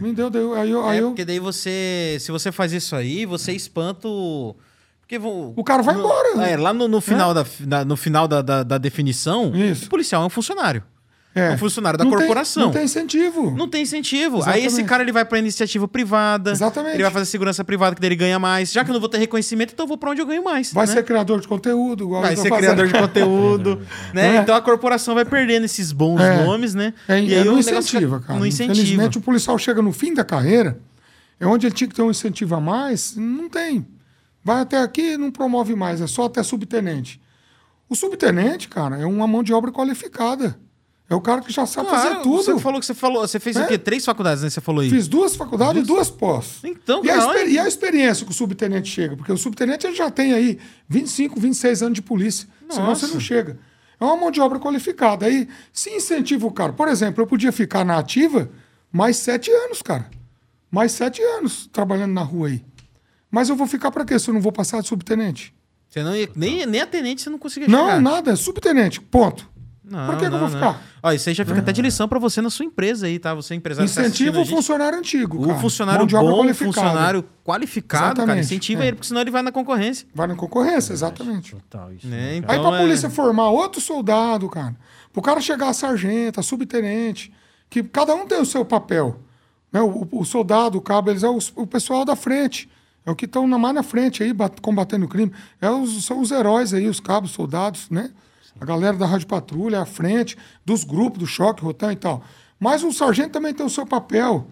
[0.00, 0.54] Me deu, deu.
[0.54, 2.16] Aí eu, aí É, eu- porque daí você.
[2.20, 4.54] Se você faz isso aí, você espanta o.
[5.00, 6.52] Porque vão- O cara vai no- embora, né?
[6.52, 9.86] É, lá no, no final, da, da- no final da, da, da definição, Isso.
[9.86, 10.82] o policial é um funcionário.
[11.34, 12.64] É, um funcionário da não tem- corporação.
[12.64, 13.50] não tem incentivo.
[13.52, 14.36] Não tem incentivo.
[14.38, 14.66] Aí Exatamente.
[14.66, 16.50] esse cara ele vai pra iniciativa privada.
[16.50, 16.94] Exatamente.
[16.94, 18.72] Ele vai fazer segurança privada, que daí ele ganha mais.
[18.72, 20.72] Já que eu não vou ter reconhecimento, então eu vou pra onde eu ganho mais.
[20.72, 20.92] Vai né?
[20.92, 22.56] ser criador de conteúdo, igual Vai ser fazendo.
[22.58, 23.80] criador de conteúdo,
[24.12, 24.36] né?
[24.36, 24.40] É.
[24.40, 26.44] Então a corporação vai perdendo esses bons É.
[26.44, 26.92] nomes, né?
[27.06, 28.38] É, e é, aí não incentiva, fica- cara.
[28.38, 28.72] Não incentiva.
[28.80, 30.80] Infelizmente, o policial chega no fim da carreira,
[31.38, 33.86] é onde ele tinha que ter um incentivo a mais, não tem.
[34.42, 37.20] Vai até aqui não promove mais, é só até subtenente.
[37.88, 40.56] O subtenente, cara, é uma mão de obra qualificada.
[41.10, 42.36] É o cara que já sabe Claro, fazer tudo.
[42.44, 43.20] Você falou que você falou.
[43.26, 43.64] Você fez É.
[43.64, 43.76] o quê?
[43.76, 44.48] Três faculdades, né?
[44.48, 44.88] Você falou aí.
[44.88, 46.60] Fiz duas faculdades e duas pós.
[46.62, 49.16] Então, e, a e a experiência que o subtenente chega?
[49.16, 50.56] Porque o subtenente ele já tem aí
[50.88, 52.48] 25, 26 anos de polícia.
[52.70, 53.08] Senão Nossa.
[53.08, 53.58] você não chega.
[53.98, 55.26] É uma mão de obra qualificada.
[55.26, 56.72] Aí, se incentiva o cara.
[56.72, 58.48] Por exemplo, eu podia ficar na ativa
[58.92, 60.08] mais sete anos, cara.
[60.70, 62.64] Mais sete anos trabalhando na rua aí.
[63.32, 65.52] Mas eu vou ficar para quê se eu não vou passar de subtenente?
[65.88, 68.00] Você não ia, nem, nem a tenente você não conseguia Não, chegar.
[68.00, 68.30] nada.
[68.30, 69.00] É subtenente.
[69.00, 69.50] Ponto.
[69.90, 70.54] Não, Por que, que eu não, vou não.
[70.54, 70.80] ficar?
[71.02, 73.34] Ó, isso aí já fica até de lição pra você na sua empresa aí, tá?
[73.34, 75.42] Você é empresário que tá Incentiva a o funcionário antigo.
[75.42, 75.58] O cara.
[75.58, 76.72] funcionário Mão de obra bom, o qualificada.
[76.72, 78.86] funcionário qualificado, cara, Exatamente, incentiva é.
[78.86, 80.06] ele, porque senão ele vai na concorrência.
[80.14, 81.56] Vai na concorrência, exatamente.
[81.56, 82.06] Total, isso.
[82.06, 82.60] Né, então- cara?
[82.60, 84.76] Aí pra é- polícia formar outro soldado, cara,
[85.12, 87.32] pro cara chegar a sargento, a subtenente,
[87.68, 89.20] que cada um tem o seu papel.
[89.72, 89.80] Né?
[89.80, 92.68] O, o soldado, o cabo, eles é os- o, pessoal da frente.
[93.04, 95.32] É o que estão mais na frente aí, bat- combatendo o crime.
[95.60, 98.10] É os, são os heróis aí, os cabos, soldados, né?
[98.60, 102.22] A galera da Rádio Patrulha, à frente, dos grupos, do choque, rotan e tal.
[102.58, 104.46] Mas o sargento também tem o seu papel,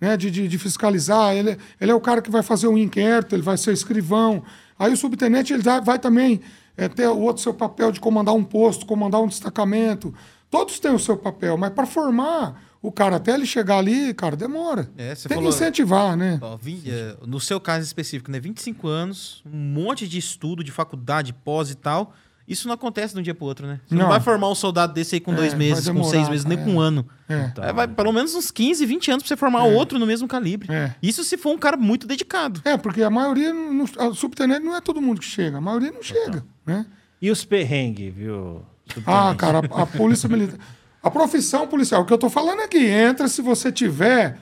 [0.00, 0.16] né?
[0.16, 1.34] De, de, de fiscalizar.
[1.34, 4.42] Ele, ele é o cara que vai fazer um inquérito, ele vai ser escrivão.
[4.78, 6.42] Aí o subtenente ele vai, vai também
[6.76, 10.12] é, ter o outro seu papel de comandar um posto, comandar um destacamento.
[10.50, 14.36] Todos têm o seu papel, mas para formar o cara até ele chegar ali, cara,
[14.36, 14.90] demora.
[14.98, 16.38] É, Tem falou- que incentivar, né?
[16.42, 18.38] Ó, é, no seu caso específico, né?
[18.38, 22.12] 25 anos, um monte de estudo, de faculdade, pós e tal.
[22.46, 23.80] Isso não acontece de um dia pro outro, né?
[23.86, 24.08] Você não, Não.
[24.10, 26.58] vai formar um soldado desse aí com É, dois meses, com demorar, seis meses, nem
[26.58, 26.62] é.
[26.62, 27.06] com um ano.
[27.28, 27.50] É.
[27.68, 30.70] É, vai pelo menos uns 15, 20 anos pra você formar outro no mesmo calibre.
[30.70, 30.94] É.
[31.02, 32.60] Isso se for um cara muito dedicado.
[32.64, 35.90] É, porque a maioria, não- a subtenente não é todo mundo que chega, a maioria
[35.90, 36.84] não chega, né?
[37.22, 38.62] E os perrengues, viu?
[39.06, 40.58] Ah, cara, a, a polícia militar.
[41.02, 44.38] A profissão policial, o que eu tô falando é que entra se você tiver.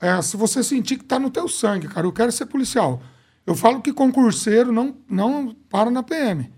[0.00, 2.06] é, se você sentir que tá no teu sangue, cara.
[2.06, 3.00] Eu quero ser policial.
[3.46, 6.50] Eu falo que concurseiro não, não para na PM.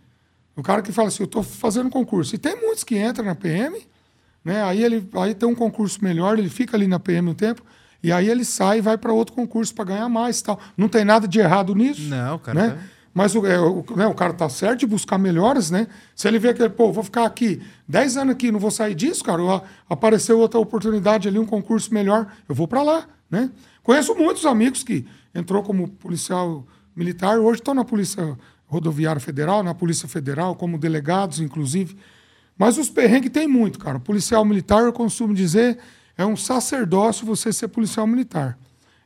[0.57, 2.35] O cara que fala assim, eu tô fazendo concurso.
[2.35, 3.79] E tem muitos que entram na PM,
[4.45, 4.63] né?
[4.65, 7.63] Aí ele aí tem um concurso melhor, ele fica ali na PM um tempo,
[8.03, 10.61] e aí ele sai e vai para outro concurso para ganhar mais e tal.
[10.77, 12.03] Não tem nada de errado nisso.
[12.03, 12.71] Não, cara, Né?
[12.71, 12.79] tá-
[13.15, 15.87] Mas o, é, o, né, o cara tá certo de buscar melhores, né?
[16.17, 19.23] Se ele vê que, pô, vou ficar aqui 10 anos aqui, não vou sair disso,
[19.23, 23.51] cara, ó, apareceu outra oportunidade ali, um concurso melhor, eu vou para lá, né?
[23.83, 28.37] Conheço muitos amigos que entrou como policial militar, hoje estão na Polícia
[28.73, 31.95] Rodoviária Federal, na Polícia Federal, como delegados, inclusive.
[32.57, 34.01] Mas os perrengues tem muito, cara.
[34.01, 35.79] Policial militar, eu costumo dizer,
[36.17, 38.59] é um sacerdócio você ser policial militar.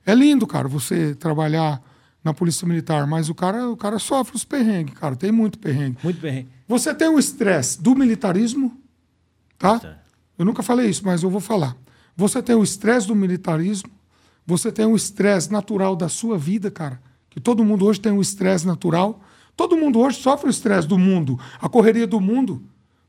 [0.05, 1.83] É lindo, cara, você trabalhar
[2.23, 5.17] na Polícia Militar, mas o cara, o cara sofre os perrengues, cara.
[5.17, 5.99] Tem muito perrengue.
[6.03, 6.49] Muito perrengue.
[6.69, 8.81] Você tem o estresse do militarismo,
[9.59, 9.81] tá?
[9.81, 9.99] Tá.
[10.39, 11.77] Eu nunca falei isso, mas eu vou falar.
[12.17, 13.91] Você tem o estresse do militarismo,
[14.47, 17.01] você tem o estresse natural da sua vida, cara.
[17.31, 19.21] Que todo mundo hoje tem um estresse natural.
[19.57, 22.63] Todo mundo hoje sofre o estresse do mundo, a correria do mundo,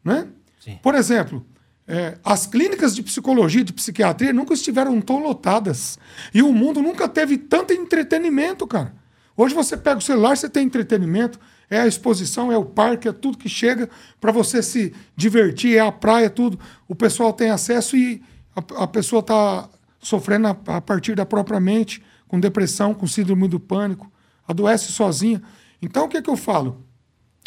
[0.03, 0.27] né?
[0.59, 0.79] Sim.
[0.81, 1.45] Por exemplo,
[1.87, 5.99] é, as clínicas de psicologia, de psiquiatria nunca estiveram tão lotadas.
[6.33, 8.93] E o mundo nunca teve tanto entretenimento, cara.
[9.35, 13.11] Hoje você pega o celular, você tem entretenimento, é a exposição, é o parque, é
[13.11, 16.59] tudo que chega para você se divertir, é a praia, tudo.
[16.87, 18.21] O pessoal tem acesso e
[18.55, 23.47] a, a pessoa está sofrendo a, a partir da própria mente, com depressão, com síndrome
[23.47, 24.11] do pânico,
[24.47, 25.41] adoece sozinha.
[25.81, 26.83] Então o que, que eu falo?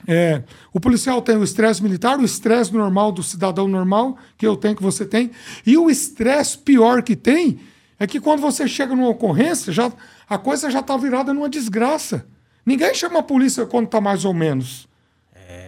[0.07, 4.57] É, o policial tem o estresse militar, o estresse normal do cidadão normal, que eu
[4.57, 5.31] tenho, que você tem,
[5.67, 7.61] e o estresse pior que tem
[7.99, 9.93] é que quando você chega numa ocorrência, já,
[10.29, 12.27] a coisa já está virada numa desgraça.
[12.65, 14.89] Ninguém chama a polícia quando está mais ou menos.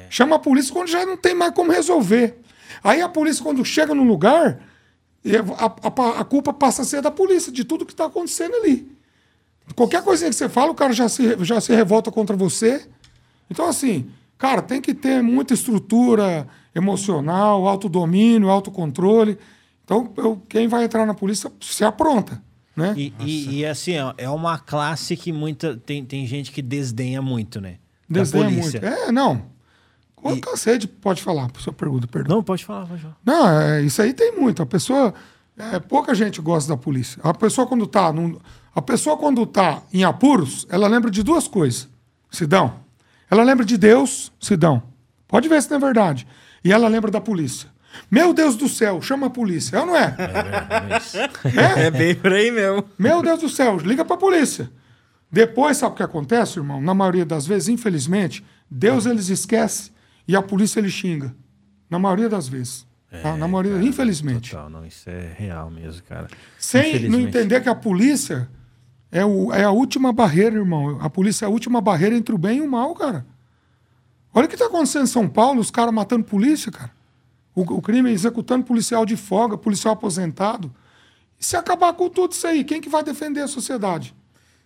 [0.09, 2.39] Chama a polícia quando já não tem mais como resolver.
[2.85, 4.61] Aí a polícia, quando chega no lugar,
[5.59, 8.92] a, a- a culpa passa a ser da polícia, de tudo que está acontecendo ali.
[9.75, 12.87] Qualquer coisinha que você fala, o cara já se, já se revolta contra você.
[13.51, 19.39] Então, assim, cara, tem que ter muita estrutura emocional, autodomínio, autocontrole.
[19.85, 22.43] Então, eu- quem vai entrar na polícia se apronta,
[22.77, 22.95] né?
[22.97, 25.77] E, e, e, assim, ó, é uma classe que muita.
[25.77, 27.77] Tem, tem gente que desdenha muito, né?
[28.09, 28.81] Da Desdenha polícia.
[28.81, 28.95] muito.
[29.09, 29.51] É, não.
[30.25, 30.87] Eu cansei de...
[30.87, 32.37] Pode falar, sua pergunta, perdão.
[32.37, 33.17] Não, pode falar, pode falar.
[33.25, 34.63] Não, é, isso aí tem muito.
[34.63, 35.13] A pessoa.
[35.59, 37.21] é, pouca gente gosta da polícia.
[37.25, 38.13] A pessoa, quando tá.
[38.13, 38.39] num-
[38.75, 41.89] a pessoa, quando tá em apuros, ela lembra de duas coisas.
[42.31, 42.75] Sidão.
[43.31, 44.83] Ela lembra de Deus, Sidão.
[45.29, 46.27] Pode ver se não é verdade.
[46.65, 47.71] E ela lembra da polícia.
[48.11, 49.77] Meu Deus do céu, chama a polícia.
[49.77, 50.17] É ou não é?
[51.87, 52.85] É bem por aí mesmo.
[52.99, 54.71] Meu Deus do céu, liga pra polícia.
[55.31, 56.81] Depois, sabe o que acontece, irmão?
[56.81, 59.91] Na maioria das vezes, infelizmente, Deus eles esquece
[60.27, 61.35] e a polícia ele xinga.
[61.89, 62.87] Na maioria das vezes.
[63.23, 63.37] tá?
[63.37, 64.51] Na maioria, infelizmente.
[64.51, 66.29] Total, não, isso é real mesmo, cara.
[66.59, 68.49] Sem não entender que a polícia
[69.13, 70.99] é, o, é a última barreira, irmão.
[71.01, 73.27] A polícia é a última barreira entre o bem e o mal, cara.
[74.33, 76.91] Olha o que está acontecendo em São Paulo, os caras matando polícia, cara.
[77.55, 80.73] O, o crime executando policial de folga, policial aposentado.
[81.39, 84.15] E se acabar com tudo isso aí, quem que vai defender a sociedade?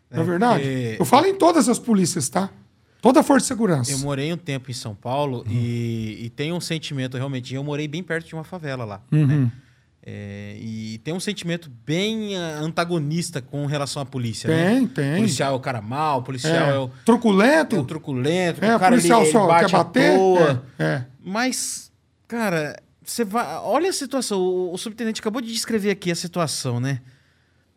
[0.08, 0.96] Não é verdade?
[0.96, 2.48] Eu falo em todas as polícias, tá?
[3.02, 3.90] Toda a força de segurança.
[3.90, 7.52] Eu morei um tempo em São Paulo e, e tem um sentimento realmente.
[7.52, 9.02] Eu morei bem perto de uma favela lá.
[9.10, 9.50] Uhum.
[10.08, 14.48] É, e tem um sentimento bem ah, antagonista com relação à polícia.
[14.48, 14.76] né?
[14.76, 15.16] Tem, tem.
[15.16, 17.74] Policial é o cara mau, policial é, É, o, truculento.
[17.74, 20.14] é o truculento, É, o cara ele, policial ele só bate quer à bater.
[20.16, 20.64] toa.
[20.78, 21.04] É, é.
[21.24, 21.90] Mas,
[22.28, 23.44] cara, você vai.
[23.56, 24.38] Olha a situação.
[24.38, 27.00] O, o subtenente acabou de descrever aqui a situação, né?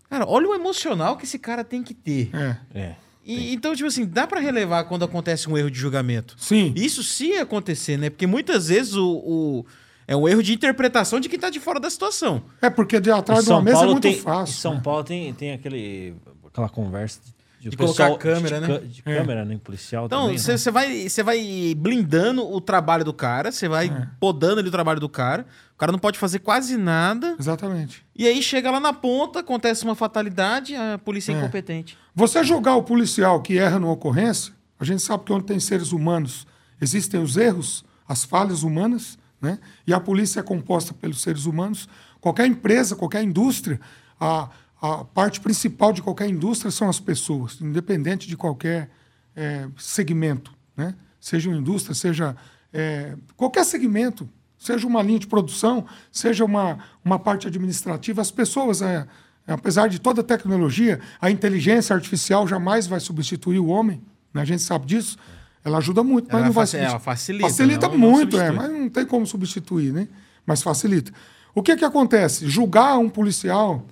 [0.07, 2.29] Cara, olha o emocional que esse cara tem que ter.
[2.35, 2.57] É.
[2.79, 2.95] É.
[3.25, 6.35] E, então, tipo assim, dá pra relevar quando acontece um erro de julgamento.
[6.37, 6.73] Sim.
[6.75, 8.09] Isso sim acontecer, né?
[8.11, 9.65] Porque muitas vezes o, o-
[10.11, 12.41] é um erro de interpretação de quem tá de fora da situação.
[12.61, 14.53] É porque de atrás de uma mesa é Paulo muito tem, fácil.
[14.53, 14.81] Em São né?
[14.83, 16.15] Paulo tem, tem aquele,
[16.47, 17.19] aquela conversa
[17.59, 18.79] de, De o colocar pessoal- câmera, de, né?
[18.79, 19.17] ca- De É.
[19.17, 19.59] câmera, né?
[19.63, 20.37] Policial Então, também.
[20.37, 20.57] você né?
[20.71, 24.07] vai, você vai blindando o trabalho do cara, você vai É.
[24.19, 25.45] podando ali o trabalho do cara.
[25.75, 27.35] O cara não pode fazer quase nada.
[27.39, 28.03] Exatamente.
[28.15, 31.37] E aí chega lá na ponta, acontece uma fatalidade, a polícia é, É.
[31.39, 31.97] incompetente.
[32.15, 35.91] Você julgar o policial que erra numa ocorrência, a gente sabe que onde tem seres
[35.91, 36.47] humanos
[36.81, 39.59] existem os erros, as falhas humanas, né?
[39.87, 41.87] E a polícia é composta pelos seres humanos.
[42.19, 43.79] Qualquer empresa, qualquer indústria,
[44.19, 44.49] a,
[44.81, 48.89] a parte principal de qualquer indústria são as pessoas, independente de qualquer
[49.35, 50.95] eh, segmento, né?
[51.19, 52.35] Seja uma indústria, seja
[52.73, 58.81] eh, qualquer segmento, seja uma linha de produção, seja uma, uma parte administrativa, as pessoas,
[58.81, 59.07] eh,
[59.47, 64.01] apesar de toda a tecnologia, a inteligência artificial jamais vai substituir o homem,
[64.33, 64.41] né?
[64.41, 65.17] a gente sabe disso.
[65.63, 68.45] Ela ajuda muito, mas Ela não vai faci- ela facilita, Facilita não- não muito, é,
[68.47, 68.57] substitui.
[68.69, 70.07] mas não tem como substituir, né?
[70.45, 71.11] Mas facilita.
[71.53, 72.47] O que que acontece?
[72.47, 73.85] Julgar um policial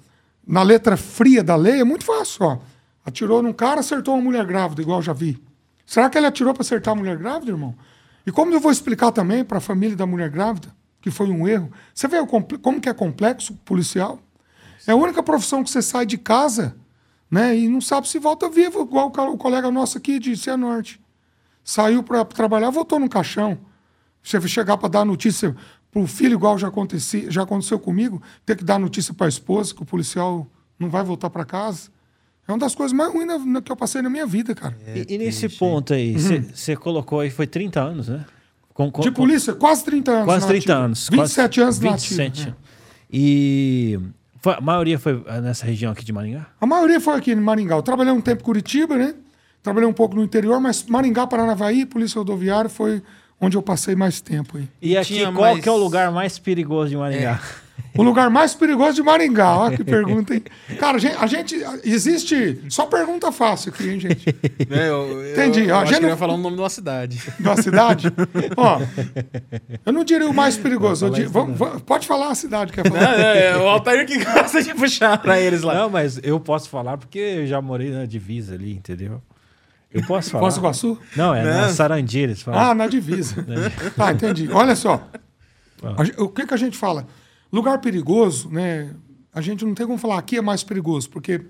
[0.45, 2.57] na letra fria da lei é muito fácil, ó.
[3.05, 5.41] Atirou num cara, acertou uma mulher grávida, igual eu já vi.
[5.85, 7.75] Será que ele atirou para acertar a mulher grávida, irmão?
[8.25, 11.47] E como eu vou explicar também para a família da mulher grávida que foi um
[11.47, 11.71] erro?
[11.93, 12.17] Você vê
[12.61, 14.19] como que é complexo policial?
[14.85, 16.75] É a única profissão que você sai de casa,
[17.31, 20.99] né, e não sabe se volta vivo, igual o colega nosso aqui de Cianorte.
[21.69, 23.57] Saiu para trabalhar, voltou no caixão.
[24.23, 25.53] Você chegar para dar notícia
[25.91, 29.29] para o filho, igual já, aconteci, já aconteceu comigo, ter que dar notícia para a
[29.29, 30.47] esposa que o policial
[30.79, 31.89] não vai voltar para casa.
[32.47, 34.77] É uma das coisas mais ruins na- na- que eu passei na minha vida, cara.
[34.95, 36.15] E, e nesse ponto aí,
[36.53, 38.25] você colocou aí, foi 30 anos, né?
[38.73, 40.25] Com, com- de com- polícia, quase 30 anos.
[40.25, 40.85] Quase na 30 ativa.
[40.85, 41.09] anos.
[41.11, 42.41] 27 quase, anos na 27.
[42.43, 42.67] ativa, é.
[43.11, 43.99] E
[44.41, 46.47] foi- a maioria foi ah, nessa região aqui de Maringá?
[46.61, 47.75] A maioria foi aqui em Maringá.
[47.75, 49.13] Eu trabalhei um tempo em Curitiba, né?
[49.67, 53.01] Trabalhei um pouco no interior, mas Maringá, Paranavaí, Polícia Rodoviária foi
[53.39, 54.67] onde eu passei mais tempo aí.
[54.81, 57.39] E aqui, Tinha qual mais- que é o lugar mais perigoso de Maringá?
[57.95, 59.57] O lugar mais perigoso de Maringá.
[59.57, 60.43] Olha que pergunta, hein?
[60.79, 62.61] Cara, a gente, a gente- Existe.
[62.69, 64.27] Só pergunta fácil aqui, hein, gente?
[64.69, 65.67] É, eu, Entendi.
[65.67, 67.21] Eu, Ó, acho já que eu não- ia falar o nome de uma cidade.
[67.39, 68.07] Da cidade?
[68.55, 68.79] Ó,
[69.85, 71.07] eu não diria o mais perigoso.
[71.07, 73.19] eu vamos- vamos- pode falar a cidade que é falar.
[73.19, 75.73] é, é, o Altair que gosta de puxar pra eles lá.
[75.75, 79.21] Não, mas eu posso falar porque eu já morei na divisa ali, entendeu?
[79.99, 80.49] Eu posso falar.
[80.49, 80.97] Do Iguaçu?
[81.15, 81.69] Não, é na Não.
[82.19, 82.59] Eles falam.
[82.59, 83.45] Ah, na divisa.
[83.95, 84.49] Tá, entendi.
[84.51, 85.07] Olha só.
[85.83, 85.95] Ah.
[85.97, 87.07] A o que, que a gente fala?
[87.51, 88.93] Lugar perigoso, né?
[89.33, 91.45] A gente não tem como falar aqui é mais perigoso, porque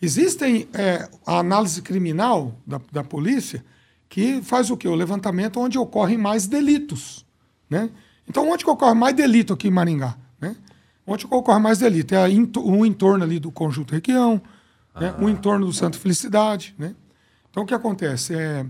[0.00, 3.64] existem é, a análise criminal da, da polícia
[4.08, 4.86] que faz o quê?
[4.86, 7.26] O levantamento onde ocorrem mais delitos,
[7.68, 7.90] né?
[8.28, 10.56] Então, onde que ocorre mais delito aqui em Maringá, né?
[11.06, 12.14] Onde que ocorre mais delito?
[12.14, 14.40] É o entorno ali do Conjunto Requião,
[14.98, 15.14] né?
[15.18, 16.94] o entorno do Santa Felicidade, né?
[17.54, 18.34] Então, o que acontece?
[18.34, 18.66] É,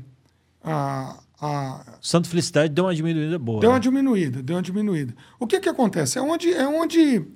[0.62, 3.58] a, a, Santo Felicidade deu uma diminuída boa.
[3.58, 3.76] Deu né?
[3.76, 5.14] uma diminuída, deu uma diminuída.
[5.40, 6.18] O que que acontece?
[6.18, 7.26] É onde, é onde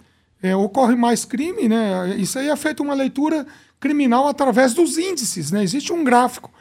[0.43, 2.15] é, ocorre mais crime, né?
[2.19, 3.47] Isso aí é feito uma leitura
[3.81, 5.63] criminal através dos índices, né?
[5.63, 6.53] Existe um gráfico.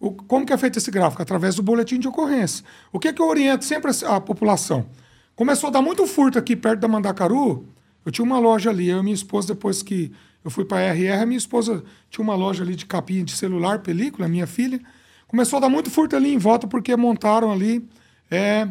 [0.00, 1.20] O- como que é feito esse gráfico?
[1.20, 2.64] Através do boletim de ocorrência.
[2.90, 4.86] O que que eu oriento sempre a, a população?
[5.36, 7.68] Começou a dar muito furto aqui perto da Mandacaru.
[8.02, 10.10] Eu tinha uma loja ali, eu e minha esposa, depois que
[10.44, 13.32] eu fui para a RR, a minha esposa tinha uma loja ali de capinha de
[13.32, 14.80] celular, película, minha filha.
[15.28, 17.88] Começou a dar muito furto ali em volta porque montaram ali
[18.30, 18.68] é,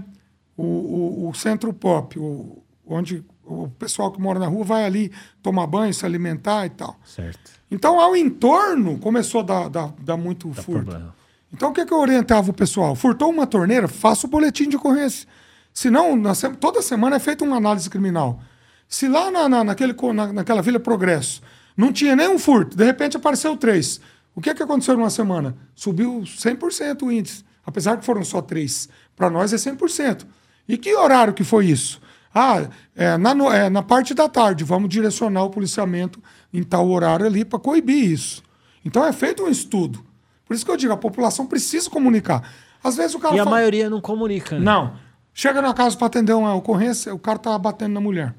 [0.58, 5.12] o, o- o centro pop, o- onde o pessoal que mora na rua vai ali
[5.42, 6.98] tomar banho, se alimentar e tal.
[7.06, 7.52] Certo.
[7.70, 10.84] Então, ao entorno, começou a dar, dar, dar muito Dá furto.
[10.86, 11.16] problema.
[11.54, 12.96] Então, o que, que eu orientava o pessoal?
[12.96, 15.28] Furtou uma torneira, faça o boletim de ocorrência.
[15.74, 18.42] Senão, na toda semana é feita uma análise criminal.
[18.88, 21.42] Se lá na, na- naquele, na, naquela Vila Progresso
[21.76, 24.00] não tinha nenhum furto, de repente apareceu três.
[24.36, 25.56] O que, que aconteceu numa semana?
[25.76, 27.44] Subiu 100% o índice.
[27.66, 28.90] Apesar que foram só três.
[29.16, 30.26] Para nós é 100%.
[30.68, 32.02] E que horário que foi isso?
[32.34, 36.22] Ah, é, na, é, na parte da tarde, vamos direcionar o policiamento
[36.54, 38.42] em tal horário ali para coibir isso.
[38.86, 40.04] Então é feito um estudo.
[40.46, 42.50] Por isso que eu digo, a população precisa comunicar.
[42.84, 44.64] Às vezes o cara E a fala, maioria não comunica, né?
[44.64, 44.96] Não.
[45.34, 48.36] Chega na casa para atender uma ocorrência, o cara tá batendo na mulher.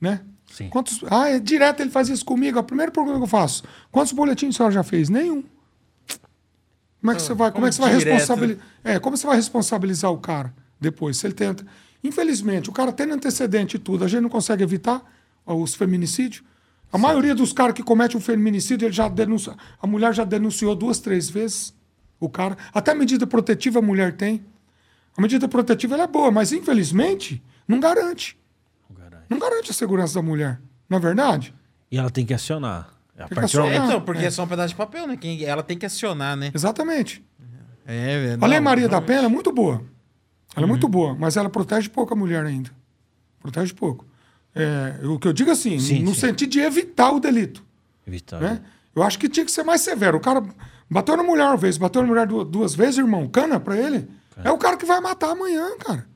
[0.00, 0.20] Né?
[0.50, 0.68] Sim.
[0.68, 1.00] Quantos...
[1.10, 2.58] Ah, é direto ele faz isso comigo.
[2.58, 5.08] A primeira pergunta que eu faço: quantos boletins a senhora já fez?
[5.08, 5.42] Nenhum.
[7.00, 8.66] Como é que você vai, como é que você vai Ah, responsabilizar?
[8.82, 11.16] É, como você vai responsabilizar o cara depois?
[11.16, 11.64] Se ele tenta.
[12.02, 15.02] Infelizmente, o cara tendo antecedente e tudo, a gente não consegue evitar
[15.44, 16.42] os feminicídios.
[16.92, 20.74] A maioria dos caras que cometem um feminicídio, ele já denuncia, a mulher já denunciou
[20.74, 21.74] duas, três vezes.
[22.18, 22.56] O cara.
[22.72, 24.44] Até medida protetiva a mulher tem.
[25.16, 28.38] A medida protetiva é boa, mas infelizmente não garante.
[29.28, 29.40] Não garante.
[29.40, 30.60] Não garante a segurança da mulher.
[30.88, 31.54] Não é verdade?
[31.90, 32.90] E ela tem que acionar.
[33.18, 33.82] A que partir do acionar.
[33.82, 34.26] É, então, porque é.
[34.26, 34.30] é.
[34.30, 35.16] só um pedaço de papel, né?
[35.16, 36.50] Quem, ela tem que acionar, né?
[36.54, 37.24] Exatamente.
[37.86, 38.44] É, velho.
[38.44, 39.00] A Lei Maria da.
[39.00, 39.82] Penha é muito boa.
[40.54, 42.70] Ela é muito boa, mas ela protege pouco a mulher ainda.
[43.40, 44.06] Protege pouco.
[44.54, 46.20] É, o que eu digo assim, Sim, no sim.
[46.20, 47.62] sentido de evitar o delito.
[48.06, 48.40] Evitar.
[48.40, 48.62] né?
[48.94, 50.16] Eu acho que tinha que ser mais severo.
[50.16, 50.42] O cara
[50.88, 54.08] bateu na mulher uma vez, bateu na mulher duas, duas vezes, irmão, cana pra ele.
[54.42, 56.06] É o cara que vai matar amanhã, cara.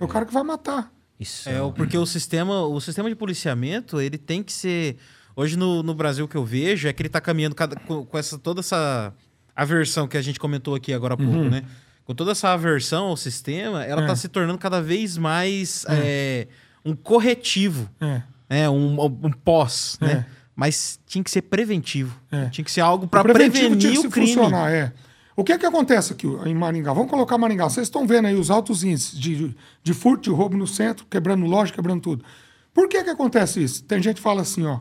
[0.00, 0.92] É o cara que vai matar.
[1.18, 1.48] Isso.
[1.48, 4.96] É, porque o sistema, o sistema de policiamento, ele tem que ser.
[5.36, 8.04] Hoje no, no Brasil o que eu vejo é que ele tá caminhando cada- com,
[8.04, 9.12] com essa, toda essa
[9.54, 11.62] aversão que a gente comentou aqui agora há pouco, né?
[12.04, 14.06] Com toda essa aversão ao sistema, ela É.
[14.06, 16.46] tá se tornando cada vez mais é,
[16.84, 18.22] um corretivo, É.
[18.48, 18.68] né?
[18.70, 20.06] um, um pós, É.
[20.06, 20.26] né?
[20.54, 22.16] Mas tinha que ser preventivo.
[22.30, 22.46] É.
[22.50, 24.28] Tinha que ser algo para prevenir o crime.
[24.34, 24.92] funcionar, é.
[25.36, 26.92] O que é que acontece aqui em Maringá?
[26.92, 27.68] Vamos colocar Maringá.
[27.68, 31.44] Vocês estão vendo aí os altos índices de, de furto, de roubo no centro, quebrando
[31.44, 32.24] loja, quebrando tudo.
[32.72, 33.82] Por que que acontece isso?
[33.82, 34.78] Tem gente que fala assim, ó.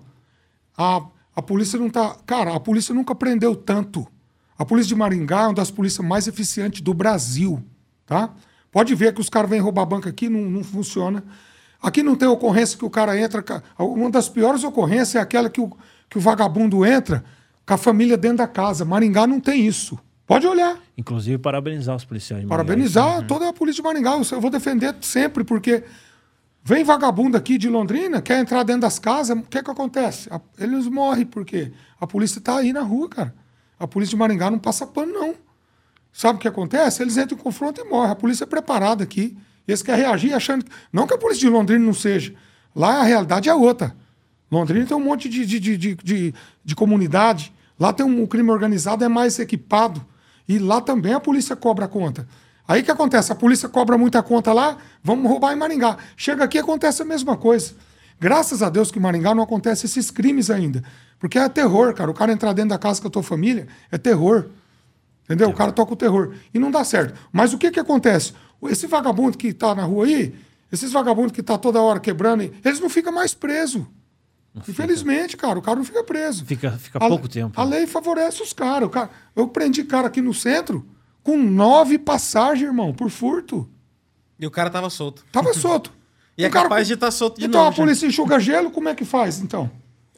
[0.78, 1.04] A,
[1.36, 2.18] a polícia não tá...
[2.26, 4.08] Cara, a polícia nunca prendeu tanto.
[4.56, 7.64] A polícia de Maringá é uma das polícias mais eficientes do Brasil,
[8.06, 8.30] tá?
[8.72, 11.24] Pode ver que os caras vêm roubar banco aqui, não, não funciona.
[11.82, 13.43] Aqui não tem ocorrência que o cara entra...
[13.80, 15.76] Uma das piores ocorrências é aquela que o,
[16.08, 17.24] que o vagabundo entra
[17.66, 18.86] com a família dentro da casa.
[18.86, 19.97] Maringá não tem isso.
[20.26, 20.78] Pode olhar.
[20.97, 22.41] Inclusive, parabenizar os policiais.
[22.43, 22.63] de Maringá.
[22.65, 24.11] Parabenizar toda a polícia de Maringá.
[24.32, 25.84] Eu vou defender sempre, porque
[26.63, 30.30] vem vagabundo aqui de Londrina, quer entrar dentro das casas, o que que acontece?
[30.57, 33.36] Eles morrem, porque a polícia está aí na rua, cara.
[33.78, 35.36] A polícia de Maringá não passa pano, não.
[36.11, 37.01] Sabe o que acontece?
[37.01, 38.11] Eles entram em confronto e morrem.
[38.11, 39.36] A polícia é preparada aqui.
[39.67, 40.63] Eles querem reagir achando.
[40.63, 42.34] que- Não que a polícia de Londrina não seja.
[42.74, 43.95] Lá a realidade é outra.
[44.51, 47.51] Londrina tem um monte de, de, de, de, de- de comunidade.
[47.80, 50.05] Lá tem um o crime organizado, é mais equipado.
[50.48, 52.28] E lá também a polícia cobra a conta.
[52.68, 53.32] Aí que acontece?
[53.32, 55.98] A polícia cobra muita conta lá, vamos roubar em Maringá.
[56.16, 57.74] Chega aqui acontece a mesma coisa.
[58.20, 60.84] Graças a Deus que em Maringá não acontece esses crimes ainda.
[61.20, 62.10] Porque é terror, cara.
[62.10, 64.46] O cara entrar dentro da casa com a tua família é terror.
[65.26, 65.50] Entendeu?
[65.50, 66.34] O cara toca o terror.
[66.54, 67.20] E não dá certo.
[67.32, 68.34] Mas o que que acontece?
[68.64, 70.34] Esse vagabundo que tá na rua aí,
[70.72, 73.84] esses vagabundos que tá toda hora quebrando, eles não ficam mais presos.
[74.56, 76.45] Infelizmente, cara, o cara não fica preso.
[76.45, 77.60] Fica, fica A- pouco tempo.
[77.60, 78.89] A lei favorece os caras.
[78.89, 80.86] Cara- Eu prendi cara aqui no centro
[81.24, 83.68] com nove passagens, irmão, por furto.
[84.39, 85.26] E o cara tava solto.
[85.32, 85.91] Tava solto.
[86.38, 87.74] E é O cara- capaz de estar solto de então novo.
[87.74, 89.70] a polícia enxuga gelo, como é que faz, então?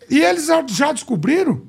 [0.09, 1.67] E eles já- já descobriram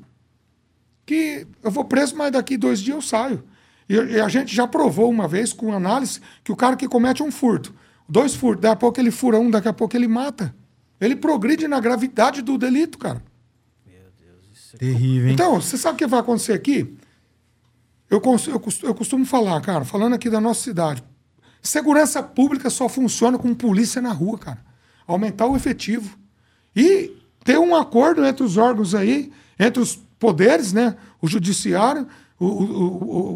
[1.05, 3.45] que eu vou preso, mas daqui dois dias eu saio.
[3.89, 7.23] E, e a gente já provou uma vez com análise que o cara que comete
[7.23, 7.73] um furto,
[8.09, 10.55] dois furtos, daqui a pouco ele fura um, daqui a pouco ele mata.
[11.01, 13.23] Ele progride na gravidade do delito, cara.
[14.79, 15.35] Terrível, hein?
[15.35, 16.97] Então, você sabe o que vai acontecer aqui?
[18.09, 21.03] Eu, eu eu costumo falar, cara, falando aqui da nossa cidade.
[21.61, 24.65] Segurança pública só funciona com polícia na rua, cara.
[25.07, 26.17] Aumentar o efetivo.
[26.75, 27.13] E
[27.45, 30.97] ter um acordo entre os órgãos aí, entre os poderes, né?
[31.21, 32.07] O judiciário,
[32.39, 32.85] o, o,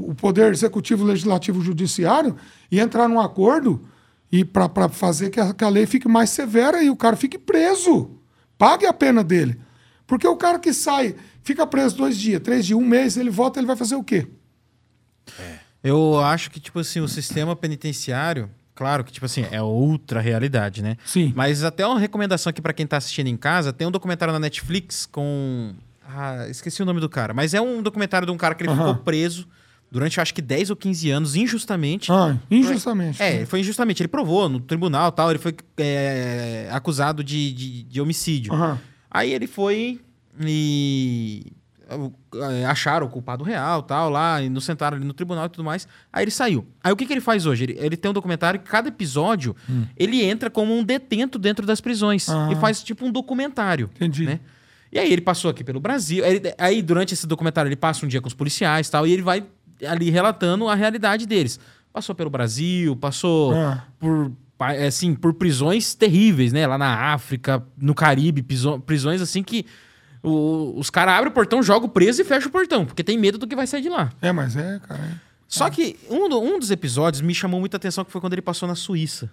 [0.07, 2.37] o- o poder executivo, legislativo, judiciário,
[2.71, 3.85] e entrar num acordo
[4.33, 7.39] e para fazer que a, que a lei fique mais severa e o cara fique
[7.39, 8.11] preso.
[8.57, 9.59] Pague a pena dele.
[10.07, 13.59] Porque o cara que sai, fica preso dois dias, três dias, um mês, ele volta,
[13.59, 14.27] ele vai fazer o quê?
[15.83, 20.83] Eu acho que, tipo assim, o sistema penitenciário, claro que, tipo assim, é outra realidade,
[20.83, 20.97] né?
[21.05, 21.33] Sim.
[21.35, 24.41] Mas até uma recomendação aqui pra quem tá assistindo em casa, tem um documentário na
[24.41, 25.73] Netflix com.
[26.07, 27.33] Ah, esqueci o nome do cara.
[27.33, 28.89] Mas é um documentário de um cara que ele Aham.
[28.89, 29.47] ficou preso
[29.91, 32.11] durante, acho que 10 ou 15 anos, injustamente.
[32.13, 33.23] Ah, injustamente.
[33.23, 34.03] É, foi injustamente.
[34.03, 38.53] Ele provou no tribunal e tal, ele foi é, acusado de, de, de homicídio.
[38.53, 38.79] Aham.
[39.11, 40.01] Aí ele foi
[40.43, 41.53] e
[42.35, 45.65] é, acharam o culpado real, tal, lá, e nos sentaram ali no tribunal e tudo
[45.65, 45.89] mais.
[46.13, 46.65] Aí ele saiu.
[46.83, 47.65] Aí o que, que ele faz hoje?
[47.65, 49.57] Ele, ele tem um documentário que cada episódio
[49.97, 52.49] ele entra como um detento dentro das prisões Ah.
[52.53, 53.91] e faz tipo um documentário.
[53.97, 54.25] Entendi.
[54.25, 54.39] Né?
[54.93, 56.25] E aí ele passou aqui pelo Brasil.
[56.25, 59.13] Aí, aí, durante esse documentário ele passa um dia com os policiais e tal, e
[59.13, 59.45] ele vai
[59.87, 61.59] ali relatando a realidade deles.
[61.93, 63.85] Passou pelo Brasil, passou Ah.
[63.99, 64.33] por
[64.87, 66.67] assim, por prisões terríveis, né?
[66.67, 68.45] Lá na África, no Caribe,
[68.85, 69.65] prisões assim que
[70.23, 73.39] o- os caras abrem o portão, jogam preso e fecham o portão, porque tem medo
[73.39, 74.11] do que vai sair de lá.
[74.21, 75.01] É, mas é, cara.
[75.03, 75.31] é.
[75.49, 78.43] Só que um, do- um dos episódios me chamou muita atenção que foi quando ele
[78.43, 79.31] passou na Suíça.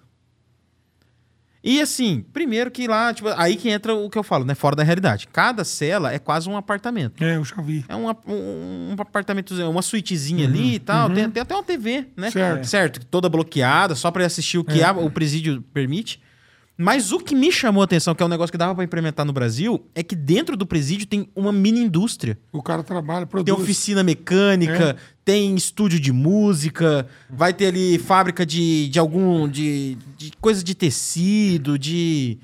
[1.70, 4.55] E assim, primeiro que lá, tipo, aí que entra o que eu falo, né?
[4.55, 5.28] Fora da realidade.
[5.34, 7.22] Cada cela é quase um apartamento.
[7.24, 7.84] É, eu já vi.
[7.89, 11.09] É um, ap- um, um apartamento, uma suítezinha ali e tal.
[11.09, 12.32] Tem, tem até uma TV, né?
[12.32, 12.68] Certo.
[12.68, 16.22] Certo, toda bloqueada, só para assistir o que a- o presídio permite.
[16.78, 19.26] Mas o que me chamou a atenção, que é um negócio que dava pra implementar
[19.26, 22.38] no Brasil, é que dentro do presídio tem uma mini indústria.
[22.52, 23.60] O cara trabalha, Tem produz.
[23.60, 24.96] oficina mecânica, É.
[25.26, 29.48] tem estúdio de música, vai ter ali fábrica de, de algum.
[29.50, 32.38] de, de coisa de tecido, de.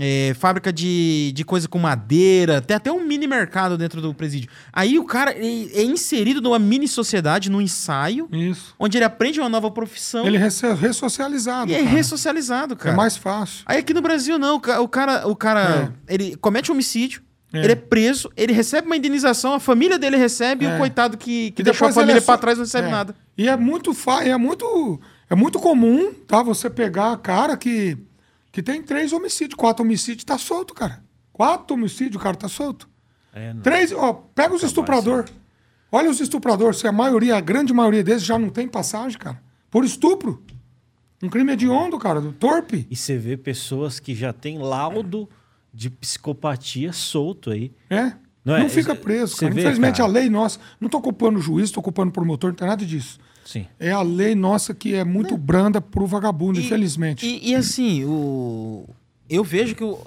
[0.00, 4.48] É, fábrica de, de coisa com madeira, tem até um mini mercado dentro do presídio.
[4.72, 8.74] Aí o cara ele é inserido numa mini sociedade, num ensaio, Isso.
[8.78, 10.40] onde ele aprende uma nova profissão Ele é
[10.74, 11.70] ressocializado.
[11.70, 11.90] e é cara.
[11.90, 12.94] ressocializado, cara.
[12.94, 13.62] É mais fácil.
[13.66, 14.56] Aí aqui no Brasil, não.
[14.56, 17.22] O ca- o cara, o cara ele comete homicídio,
[17.52, 17.58] É.
[17.64, 20.74] ele é preso, ele recebe uma indenização, a família dele recebe, e É.
[20.74, 22.90] o coitado que, que E deixou a família é só- pra trás não recebe é.
[22.90, 23.14] nada.
[23.36, 24.22] E é muito, fa...
[24.24, 26.42] é muito é muito comum, tá?
[26.42, 27.96] Você pegar cara que,
[28.52, 31.02] que tem três homicídios, quatro homicídios, tá solto, cara.
[31.32, 32.88] Quatro homicídios, o cara tá solto.
[33.32, 33.62] É, não.
[33.62, 35.26] Três, ó, pega os estuprador.
[35.92, 39.40] Olha os estupradores, se a maioria, a grande maioria deles já não tem passagem, cara.
[39.70, 40.42] Por estupro.
[41.22, 42.86] Um crime hediondo, cara, do torpe.
[42.90, 45.28] E você vê pessoas que já têm laudo
[45.72, 47.72] de psicopatia solto aí.
[47.88, 48.12] É.
[48.44, 48.68] Não Não, é?
[48.68, 49.52] fica Você preso, cara.
[49.52, 50.08] vê, Infelizmente cara?
[50.08, 50.58] a lei nossa.
[50.80, 53.18] Não tô culpando o juiz, tô culpando o promotor, não tem nada disso.
[53.44, 53.66] Sim.
[53.78, 57.26] É a lei nossa que é muito branda pro vagabundo, E- infelizmente.
[57.26, 58.88] E, e assim, o...
[59.28, 59.98] eu vejo que o-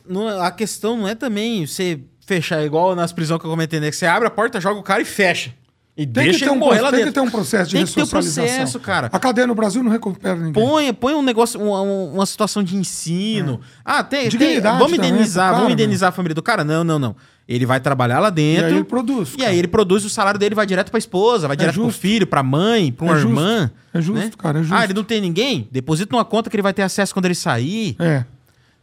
[0.41, 3.89] a questão não é também você fechar igual nas prisões que eu comentei, né?
[3.89, 5.53] Que você abre a porta, joga o cara e fecha.
[5.95, 7.13] E Tem, deixa que ter, um, morrer pro- lá tem dentro.
[7.13, 8.45] que ter um processo de Tem que ter um ressocialização.
[8.47, 9.09] processo, cara.
[9.13, 10.53] A cadeia no Brasil não recupera ninguém.
[10.53, 13.61] Põe, põe um negócio, uma, uma situação de ensino.
[13.85, 16.63] Ah, tem, tem vamos indenizar, pro cara, vamos indenizar a família do cara?
[16.63, 17.15] Não, não, não.
[17.47, 18.65] Ele vai trabalhar lá e dentro.
[18.67, 19.35] aí ele produz.
[19.37, 21.99] E aí ele produz, o salário dele vai direto pra esposa, vai direto pro justo.
[22.01, 23.71] filho, pra mãe, pra uma É irmã.
[23.93, 24.31] É justo, né?
[24.35, 24.73] cara, é justo.
[24.75, 25.67] Ah, ele não tem ninguém?
[25.71, 28.25] Deposita numa conta que ele vai ter acesso quando ele sair, É.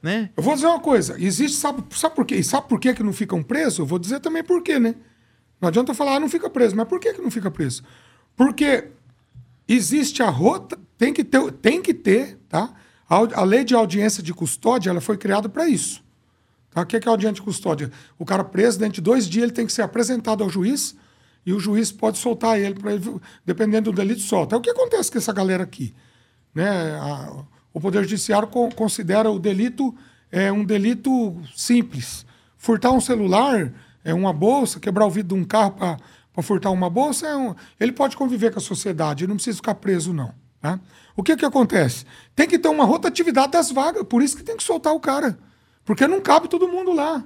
[0.01, 0.31] né?
[0.37, 1.17] Eu vou dizer uma coisa.
[1.19, 2.37] Existe, sabe, sabe por quê?
[2.37, 3.81] E sabe por quê que não ficam presos?
[3.81, 4.95] Eu vou dizer também por quê, né?
[5.61, 6.75] Não adianta falar, ah, não fica preso.
[6.77, 7.83] Mas por que, que não fica preso?
[8.37, 8.89] Porque
[9.69, 12.73] existe a rota, tem que ter, tem que ter tá?
[13.09, 16.03] A, a lei de audiência de custódia ela foi criada para isso.
[16.71, 16.83] Tá?
[16.83, 17.91] O que é, que é audiência de custódia?
[18.19, 20.97] O cara preso, dentro de dois dias, ele tem que ser apresentado ao juiz
[21.45, 24.55] e o juiz pode soltar ele, ele dependendo do delito, solta.
[24.55, 25.95] É o que acontece com essa galera aqui.
[26.55, 26.69] Né?
[27.01, 29.95] A- o Poder Judiciário co- considera o delito
[30.33, 32.25] é, um delito simples.
[32.57, 33.73] Furtar um celular,
[34.05, 37.55] é uma bolsa, quebrar o vidro de um carro para furtar uma bolsa, é um-
[37.79, 40.33] ele pode conviver com a sociedade, ele não precisa ficar preso, não.
[40.61, 40.79] Tá?
[41.17, 42.05] O que, que acontece?
[42.37, 45.39] Tem que ter uma rotatividade das vagas, por isso que tem que soltar o cara.
[45.85, 47.23] Porque não cabe todo mundo lá.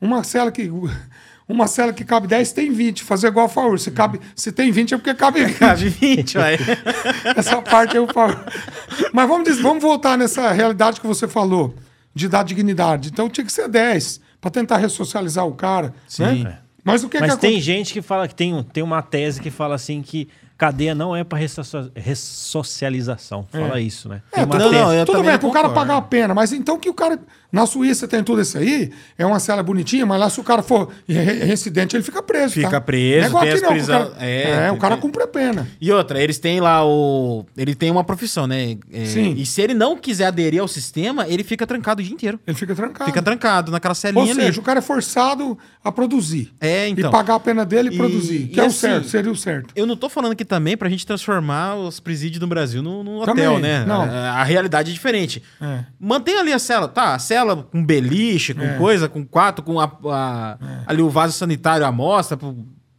[0.00, 0.68] Uma cela que.
[1.48, 3.02] Uma cela que cabe 10 tem 20.
[3.02, 3.76] Fazer igual a Faur.
[3.78, 5.58] Se, cabe, se tem 20 é porque cabe 20.
[5.58, 6.56] Cabe 20, vai.
[7.36, 8.34] Essa parte eu falo.
[9.12, 11.74] Mas vamos, vamos voltar nessa realidade que você falou,
[12.14, 13.10] de dar dignidade.
[13.10, 15.94] Então tinha que ser 10, para tentar ressocializar o cara.
[16.08, 16.42] Sim.
[16.42, 16.58] Né?
[16.84, 19.40] Mas o que, Mas que tem gente que fala que tem, um- tem uma tese
[19.40, 20.28] que fala assim que
[20.58, 21.38] cadeia não é para
[21.94, 23.46] ressocialização.
[23.50, 24.20] Fala isso, né?
[24.32, 24.82] É, uma não, tese.
[24.82, 27.20] não, eu Tudo bem, para o cara pagar a pena, mas então que o cara.
[27.52, 30.62] Na Suíça tem tudo isso aí, é uma cela bonitinha, mas lá se o cara
[30.62, 32.54] for re- residente, ele fica preso.
[32.54, 32.80] Fica tá?
[32.80, 35.26] preso, é tem as não, que o prisão- cara- é, é, o cara cumpre a
[35.26, 35.68] pena.
[35.78, 37.44] E outra, eles têm lá o.
[37.56, 38.76] Ele tem uma profissão, né?
[38.90, 39.34] É, Sim.
[39.36, 42.40] E se ele não quiser aderir ao sistema, ele fica trancado o dia inteiro.
[42.46, 43.10] Ele fica trancado.
[43.10, 44.58] Fica trancado naquela celinha Ou seja, ali.
[44.58, 46.52] o cara é forçado a produzir.
[46.58, 47.10] É, então.
[47.10, 48.46] E pagar a pena dele e, E- produzir.
[48.48, 49.72] Que e é o assim, certo, seria o certo.
[49.76, 53.24] Eu não tô falando aqui também pra gente transformar os presídios no Brasil num, num
[53.26, 53.84] Também, hotel, né?
[53.84, 54.02] não.
[54.02, 55.42] A, a realidade é diferente.
[55.60, 55.80] É.
[56.00, 57.14] Mantém ali a cela, tá?
[57.14, 58.78] A cela com beliche, com É.
[58.78, 62.36] coisa, com quarto, com a, a- ali o vaso sanitário, a amostra.
[62.36, 62.54] pô,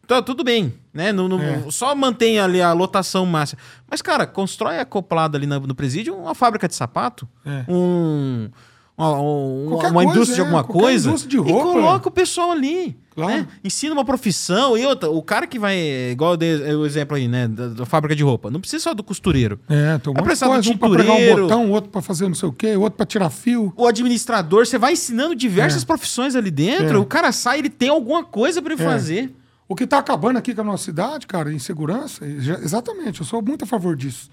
[0.05, 1.13] Tá, tudo bem, né?
[1.13, 1.63] Não, não- É.
[1.71, 3.61] Só mantém ali a lotação máxima.
[3.89, 7.63] Mas, cara, constrói acoplado ali na- no presídio uma fábrica de sapato, É.
[7.69, 8.49] um,
[8.97, 11.07] uma, um- Qualquer uma coisa, indústria de é, alguma qualquer coisa.
[11.09, 12.99] indústria de e roupa, coloca o pessoal ali.
[13.15, 13.31] Claro.
[13.31, 13.47] né?
[13.63, 14.77] Ensina uma profissão.
[14.77, 15.77] E outra, o cara que vai.
[16.11, 17.47] Igual eu dei o exemplo aí, né?
[17.47, 18.49] Da, da fábrica de roupa.
[18.49, 19.59] Não precisa só do costureiro.
[19.69, 22.01] É, tem um monte de precisar do coisa, um pra pregar um botão, outro pra
[22.01, 23.71] fazer não sei o quê, outro pra tirar fio.
[23.77, 26.99] o administrador, você vai ensinando diversas profissões ali dentro, É.
[26.99, 28.85] o cara sai, ele tem alguma coisa pra ele É.
[28.85, 29.35] fazer.
[29.67, 33.41] O que está acabando aqui com a nossa cidade, cara, em segurança, exatamente, eu sou
[33.41, 34.29] muito a favor disso.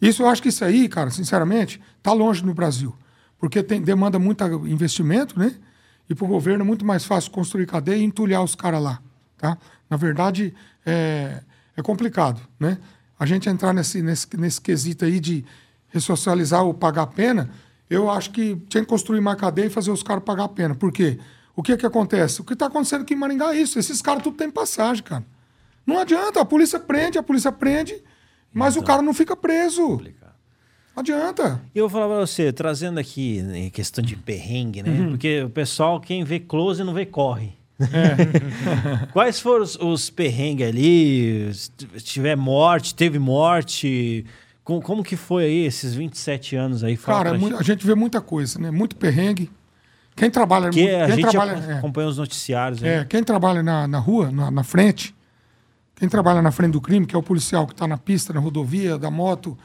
[0.00, 2.94] Isso eu acho que isso aí, cara, sinceramente, está longe no Brasil.
[3.38, 5.54] Porque tem, demanda muito investimento, né?
[6.08, 9.00] E para o governo é muito mais fácil construir cadeia e entulhar os caras lá.
[9.38, 9.56] Tá?
[9.88, 11.42] Na verdade, é,
[11.76, 12.78] é complicado, né?
[13.18, 15.44] A gente entrar nesse, nesse, nesse quesito aí de
[15.88, 17.50] ressocializar ou pagar a pena,
[17.88, 20.74] eu acho que tinha que construir mais cadeia e fazer os caras pagar a pena.
[20.74, 21.18] Por quê?
[21.54, 22.40] O que que acontece?
[22.40, 23.78] O que está acontecendo aqui em Maringá é isso.
[23.78, 25.24] Esses caras tudo tem passagem, cara.
[25.86, 28.02] Não adianta, a polícia prende, a polícia prende,
[28.52, 30.00] mas o cara não fica preso.
[30.94, 31.60] Não adianta.
[31.74, 34.90] E eu vou falar pra você, trazendo aqui em questão de perrengue, né?
[34.90, 35.10] Uhum.
[35.10, 37.52] Porque o pessoal, quem vê close não vê corre.
[37.80, 39.06] É.
[39.12, 41.50] Quais foram os, os perrengues ali?
[41.54, 41.70] Se
[42.04, 44.24] tiver morte, teve morte?
[44.62, 46.94] Com- Como que foi aí esses 27 anos aí?
[46.96, 47.54] Fala Cara, gente.
[47.54, 48.70] a gente vê muita coisa, né?
[48.70, 49.50] Muito perrengue.
[50.14, 52.82] Quem trabalha, que muito- a quem gente trabalha, é, acompanha os noticiários.
[52.82, 52.98] né?
[52.98, 55.14] é, quem trabalha na, na rua, na, na frente,
[55.96, 58.38] quem trabalha na frente do crime, que é o policial que está na pista, na
[58.38, 59.56] rodovia, da moto,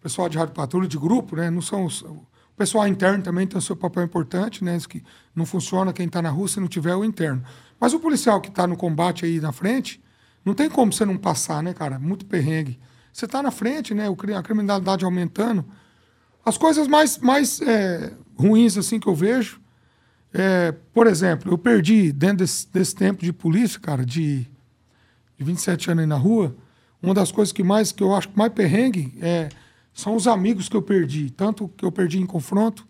[0.00, 1.50] pessoal de rádio patrulha, de grupo, né?
[1.50, 2.26] Não são os- o
[2.56, 4.78] pessoal interno também tem o seu papel importante, né?
[4.88, 5.02] Que
[5.34, 7.42] não funciona quem está na rua se não tiver o interno.
[7.78, 10.02] Mas o policial que está no combate aí na frente,
[10.44, 11.98] não tem como você não passar, né, cara?
[11.98, 12.78] Muito perrengue.
[13.12, 14.06] Você está na frente, né?
[14.36, 15.64] A criminalidade aumentando.
[16.44, 19.60] As coisas mais, mais é, ruins assim que eu vejo,
[20.32, 24.46] é, por exemplo, eu perdi dentro desse, desse tempo de polícia, cara, de,
[25.36, 26.56] de 27 anos aí na rua,
[27.02, 29.48] uma das coisas que mais que eu acho mais perrengue é,
[29.92, 32.86] são os amigos que eu perdi, tanto que eu perdi em confronto,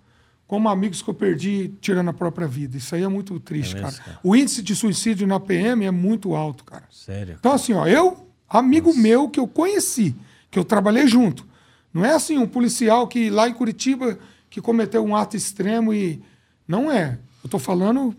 [0.47, 2.77] como amigos que eu perdi tirando a própria vida.
[2.77, 4.03] Isso aí é muito triste, mesmo, cara.
[4.03, 4.21] cara?
[4.23, 6.85] O índice de suicídio na PM é muito alto, cara.
[6.91, 7.37] Sério.
[7.39, 10.15] Então, assim, ó, eu, amigo meu que eu conheci,
[10.51, 11.47] que eu trabalhei junto.
[11.95, 14.19] Não é assim, um policial que lá em Curitiba
[14.51, 16.21] que cometeu um ato extremo e.
[16.67, 17.19] Não é.
[17.43, 18.15] Eu tô falando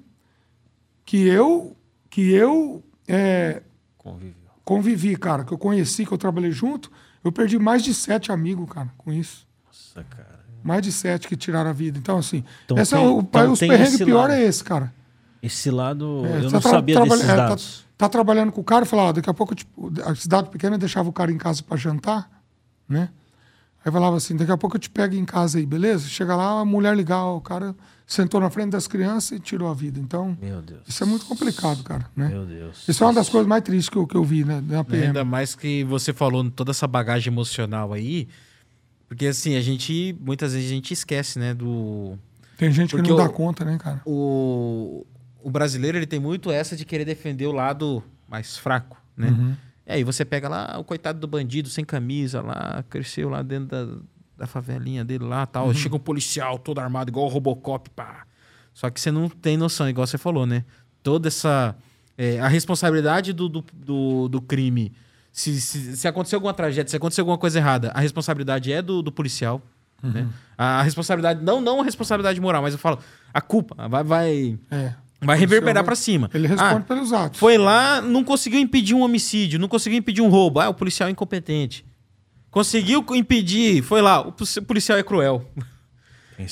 [1.06, 1.76] que eu,
[2.10, 3.62] que eu é,
[4.64, 6.92] convivi, cara, que eu conheci, que eu trabalhei junto.
[7.24, 9.46] Eu perdi mais de sete amigos, cara, com isso.
[9.68, 10.40] Nossa, cara.
[10.64, 11.98] Mais de sete que tiraram a vida.
[11.98, 14.34] Então, assim, Então essa é tem- o, então os tem perrengues esse pior lado.
[14.34, 14.94] é esse, cara.
[15.42, 17.86] Esse lado, É, eu não tra- sabia trabalha- desses é, tá- dados.
[17.98, 20.78] Tá, trabalhando com o cara e fala, ó, daqui a pouco, tipo, a cidade pequena
[20.78, 22.30] deixava o cara em casa para jantar,
[22.90, 23.10] né?
[23.84, 26.08] Aí falava assim, daqui a pouco eu te pego em casa aí, beleza?
[26.08, 27.76] Chega lá, a mulher legal, o cara
[28.14, 30.00] sentou na frente das crianças e tirou a vida.
[30.00, 30.82] Então, Meu Deus.
[30.88, 32.28] isso é muito complicado, cara, né?
[32.28, 32.86] Meu Deus.
[32.88, 35.08] Isso é uma das coisas mais tristes que eu, que eu vi né, na PM.
[35.08, 38.28] Ainda mais que você falou toda essa bagagem emocional aí.
[39.08, 40.16] Porque assim, a gente.
[40.20, 41.54] Muitas vezes a gente esquece, né?
[41.54, 42.18] Do.
[42.58, 44.02] Tem gente que Porque não dá eu- conta, né, cara?
[44.06, 45.06] O,
[45.42, 49.30] o brasileiro ele tem muito essa de querer defender o lado mais fraco, né?
[49.30, 49.56] Uhum.
[49.88, 53.68] E aí você pega lá o coitado do bandido sem camisa lá, cresceu lá dentro
[53.68, 53.98] da,
[54.42, 55.68] da favelinha dele lá tal.
[55.68, 55.74] Uhum.
[55.74, 58.24] Chega um policial todo armado, igual o Robocop, pá.
[58.74, 60.66] Só que você não tem noção, igual você falou, né?
[61.04, 61.76] Toda essa.
[62.18, 64.92] é, a responsabilidade do, do, do, do crime.
[65.32, 69.02] Se, se, se acontecer alguma tragédia, se acontecer alguma coisa errada, a responsabilidade é do,
[69.02, 69.62] do policial.
[70.04, 70.10] Uhum.
[70.12, 70.28] Né?
[70.58, 72.98] A responsabilidade, não, não a responsabilidade moral, mas eu falo,
[73.34, 74.94] a culpa vai, vai, É.
[75.22, 76.30] vai reverberar pra cima.
[76.34, 77.40] Ele responde Ah, pelos atos.
[77.40, 80.60] foi lá, não conseguiu impedir um homicídio, não conseguiu impedir um roubo.
[80.60, 81.86] Ah, o policial é incompetente.
[82.52, 85.50] Conseguiu impedir, foi lá, o polici- policial é cruel.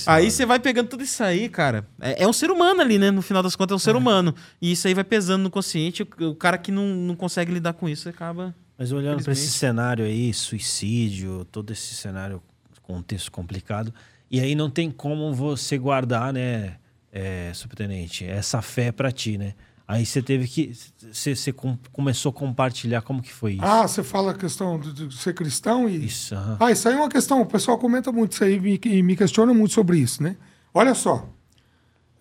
[0.07, 1.87] Aí você vai pegando tudo isso aí, cara.
[1.99, 3.11] É, é um ser humano ali, né?
[3.11, 4.33] No final das contas, é um ser humano.
[4.61, 6.03] E isso aí vai pesando no consciente.
[6.03, 8.55] O, o cara que não, não consegue lidar com isso acaba.
[8.77, 12.41] Mas olhando para esse cenário aí, suicídio, todo esse cenário,
[12.83, 13.93] contexto complicado,
[14.31, 16.77] e aí não tem como você guardar, né,
[17.11, 19.53] é, subtenente, essa fé para ti, né?
[19.91, 20.71] Aí você teve que,
[21.11, 23.65] você, você com- começou a compartilhar como que foi isso?
[23.65, 26.05] Ah, você fala a questão de, de ser cristão e.
[26.05, 26.57] Isso, aham.
[26.59, 27.41] Ah, isso aí é uma questão.
[27.41, 30.37] O pessoal comenta muito isso aí e me, me questiona muito sobre isso, né?
[30.75, 31.27] Olha só.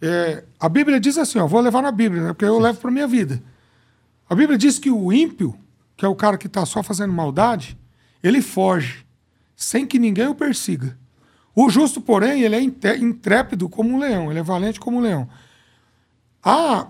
[0.00, 2.90] É, a Bíblia diz assim, ó, vou levar na Bíblia, né, porque eu levo para
[2.90, 3.42] minha vida.
[4.30, 5.54] A Bíblia diz que o ímpio,
[5.94, 7.76] que é o cara que está só fazendo maldade,
[8.22, 9.04] ele foge,
[9.54, 10.96] sem que ninguém o persiga.
[11.54, 15.28] O justo, porém, ele é intrépido como um leão, ele é valente como um leão.
[16.42, 16.86] A,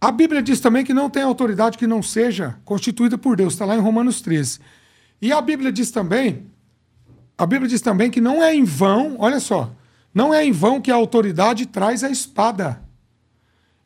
[0.00, 3.66] a Bíblia diz também que não tem autoridade que não seja constituída por Deus, está
[3.66, 4.58] lá em Romanos 13.
[5.20, 6.46] E a Bíblia diz também,
[7.36, 9.70] a Bíblia diz também que não é em vão, olha só,
[10.14, 12.82] não é em vão que a autoridade traz a espada.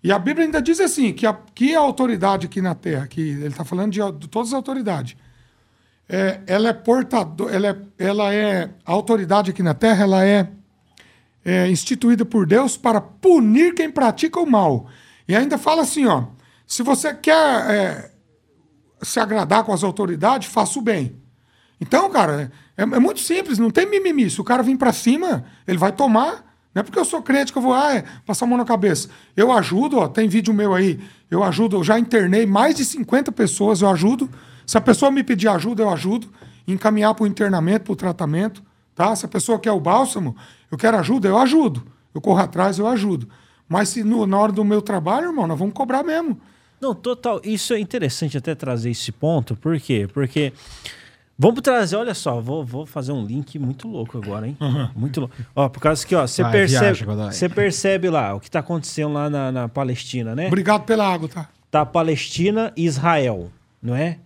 [0.04, 3.20] E a Bíblia ainda diz assim, que a, que a autoridade aqui na terra, que
[3.20, 5.16] ele está falando de, de todas as autoridades,
[6.08, 10.48] é, ela é portador, ela é, ela é a autoridade aqui na terra, ela é,
[11.44, 14.88] é instituída por Deus para punir quem pratica o mal.
[15.26, 16.24] E ainda fala assim, ó,
[16.66, 18.10] se você quer é,
[19.02, 21.20] se agradar com as autoridades, faça o bem.
[21.80, 24.30] Então, cara, é, é muito simples, não tem mimimi.
[24.30, 26.54] Se o cara vir para cima, ele vai tomar.
[26.74, 28.64] Não é porque eu sou crente que eu vou ah, é, passar a mão na
[28.64, 29.08] cabeça.
[29.36, 31.00] Eu ajudo, ó, tem vídeo meu aí.
[31.30, 34.28] Eu ajudo, eu já internei mais de 50 pessoas, eu ajudo.
[34.66, 36.28] Se a pessoa me pedir ajuda, eu ajudo.
[36.66, 38.62] Encaminhar para o internamento, para o tratamento.
[38.94, 39.14] Tá?
[39.14, 40.36] Se a pessoa quer o bálsamo,
[40.70, 41.84] eu quero ajuda, eu ajudo.
[42.14, 43.28] Eu corro atrás, eu ajudo.
[43.68, 46.38] Mas se no- na hora do meu trabalho, irmão, nós vamos cobrar mesmo.
[46.80, 47.40] Não, total.
[47.44, 49.56] Isso é interessante até trazer esse ponto.
[49.56, 50.08] Por quê?
[50.12, 50.52] Porque.
[51.36, 54.56] Vamos trazer, olha só, vou, vou fazer um link muito louco agora, hein?
[54.94, 55.34] Muito louco.
[55.56, 56.84] Ó, por causa que, ó, você percebe,
[57.32, 60.46] você percebe lá o que tá acontecendo lá na, na Palestina, né?
[60.46, 61.48] Obrigado pela água, tá?
[61.72, 63.50] Tá Palestina e Israel,
[63.82, 64.18] não é?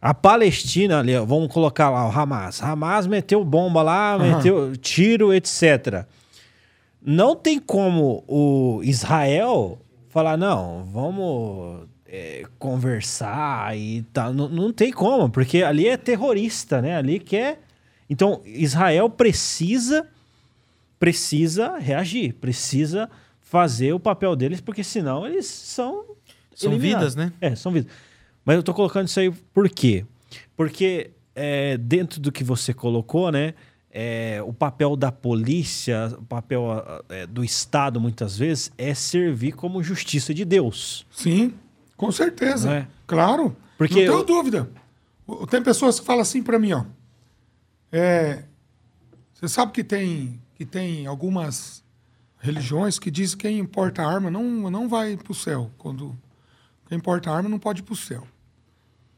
[0.00, 2.62] A Palestina ali, vamos colocar lá o Hamas.
[2.62, 6.04] Hamas meteu bomba lá, meteu tiro, etc.
[7.10, 9.78] Não tem como o Israel
[10.10, 14.34] falar, não, vamos é, conversar e tal.
[14.34, 16.96] Não, não tem como, porque ali é terrorista, né?
[16.98, 17.60] Ali quer,
[18.10, 20.06] Então, Israel precisa
[20.98, 23.08] precisa reagir, precisa
[23.40, 26.04] fazer o papel deles, porque senão eles são
[26.54, 27.14] São eliminados.
[27.14, 27.32] vidas, né?
[27.40, 27.90] É, são vidas.
[28.44, 30.04] Mas eu tô colocando isso aí por quê?
[30.54, 33.54] Porque é, dentro do que você colocou, né?
[33.90, 36.66] É, o papel da polícia, o papel
[37.08, 41.06] é, do Estado, muitas vezes, é servir como justiça de Deus.
[41.10, 41.54] Sim,
[41.96, 42.70] com certeza.
[42.72, 42.88] É?
[43.06, 43.56] Claro.
[43.76, 44.70] Porque não tenho eu- dúvida.
[45.50, 46.84] Tem pessoas que falam assim para mim, ó.
[47.92, 48.44] É,
[49.34, 51.84] você sabe que tem, que tem algumas
[52.38, 55.70] religiões que dizem que quem importa arma não, não vai para o céu.
[55.76, 56.16] Quando
[56.88, 58.26] quem importa arma não pode ir para o céu.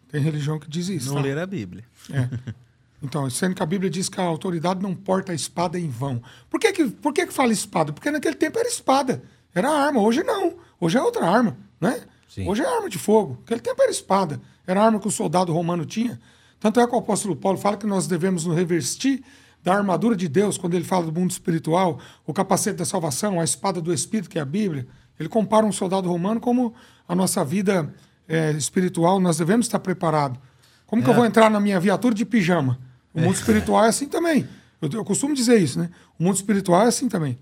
[0.08, 1.08] Tem religião que diz isso.
[1.08, 1.20] Não tá?
[1.22, 1.84] ler a Bíblia.
[2.10, 2.28] É.
[3.02, 6.22] Então, sendo que a Bíblia diz que a autoridade não porta a espada em vão.
[6.50, 7.92] Por que que, por que que fala espada?
[7.92, 9.22] Porque naquele tempo era espada,
[9.54, 10.00] era arma.
[10.00, 10.54] Hoje não.
[10.78, 12.02] Hoje é outra arma, né?
[12.28, 12.48] Sim.
[12.48, 13.38] Hoje é arma de fogo.
[13.40, 14.40] Naquele tempo era espada.
[14.66, 16.20] Era a arma que o soldado romano tinha.
[16.60, 19.24] Tanto é que o apóstolo Paulo fala que nós devemos nos revestir
[19.62, 23.44] da armadura de Deus, quando ele fala do mundo espiritual, o capacete da salvação, a
[23.44, 24.86] espada do Espírito, que é a Bíblia.
[25.18, 26.74] Ele compara um soldado romano como
[27.06, 27.92] a nossa vida
[28.28, 30.38] eh, espiritual, nós devemos estar preparados.
[30.86, 32.78] Como que eu vou entrar na minha viatura de pijama?
[33.14, 34.48] O mundo espiritual é assim também.
[34.80, 35.90] Eu, eu costumo dizer isso, né?
[36.18, 37.38] O mundo espiritual é assim também.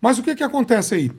[0.00, 1.12] Mas o que, que acontece aí?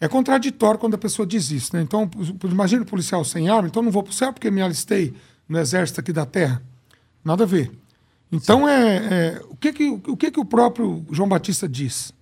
[0.00, 1.82] É contraditório quando a pessoa diz isso, né?
[1.82, 2.08] Então,
[2.44, 5.14] imagina o policial sem arma, então não vou para o céu porque me alistei
[5.48, 6.62] no exército aqui da terra.
[7.24, 7.72] Nada a ver.
[8.30, 12.12] Então, é, é, o, que, que, o que, que o próprio João Batista diz?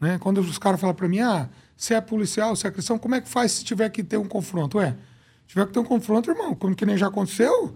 [0.00, 0.18] Né?
[0.18, 3.20] Quando os caras falam para mim, ah, se é policial, se é cristão, como é
[3.20, 4.78] que faz se tiver que ter um confronto?
[4.78, 4.94] Ué,
[5.46, 7.74] tiver que ter um confronto, irmão, como que nem já aconteceu,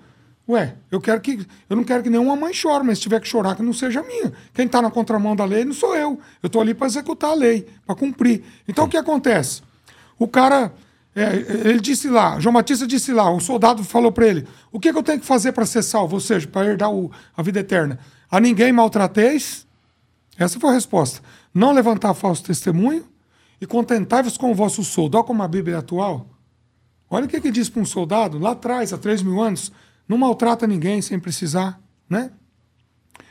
[0.50, 1.46] ué, eu quero que.
[1.68, 4.02] Eu não quero que nenhuma mãe chore, mas se tiver que chorar, que não seja
[4.02, 4.32] minha.
[4.54, 6.20] Quem está na contramão da lei não sou eu.
[6.42, 8.42] Eu estou ali para executar a lei, para cumprir.
[8.68, 9.62] Então o que acontece?
[10.18, 10.72] O cara.
[11.14, 11.34] é,
[11.68, 14.98] ele disse lá, João Batista disse lá, o soldado falou para ele: o que, que
[14.98, 17.98] eu tenho que fazer para ser salvo, ou seja, para herdar o- a vida eterna?
[18.30, 19.66] A ninguém maltrateis,
[20.38, 21.20] essa foi a resposta.
[21.52, 23.04] Não levantar falso testemunho
[23.60, 25.16] e contentai-vos com o vosso soldo.
[25.16, 26.26] Olha como a Bíblia é atual.
[27.10, 29.72] Olha o que, que diz para um soldado lá atrás, há três mil anos.
[30.10, 32.32] Não maltrata ninguém sem precisar, né?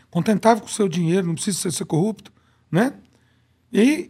[0.10, 2.32] Contentai-vos com o seu dinheiro, não precisa ser, ser corrupto,
[2.72, 2.94] né?
[3.70, 4.10] E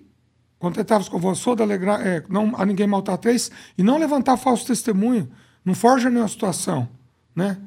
[0.60, 5.32] contentai-vos com o vosso alegrar, é, não, a ninguém maltrateis e não levantar falso testemunho.
[5.66, 6.88] Não forja nenhuma situação,
[7.36, 7.60] né?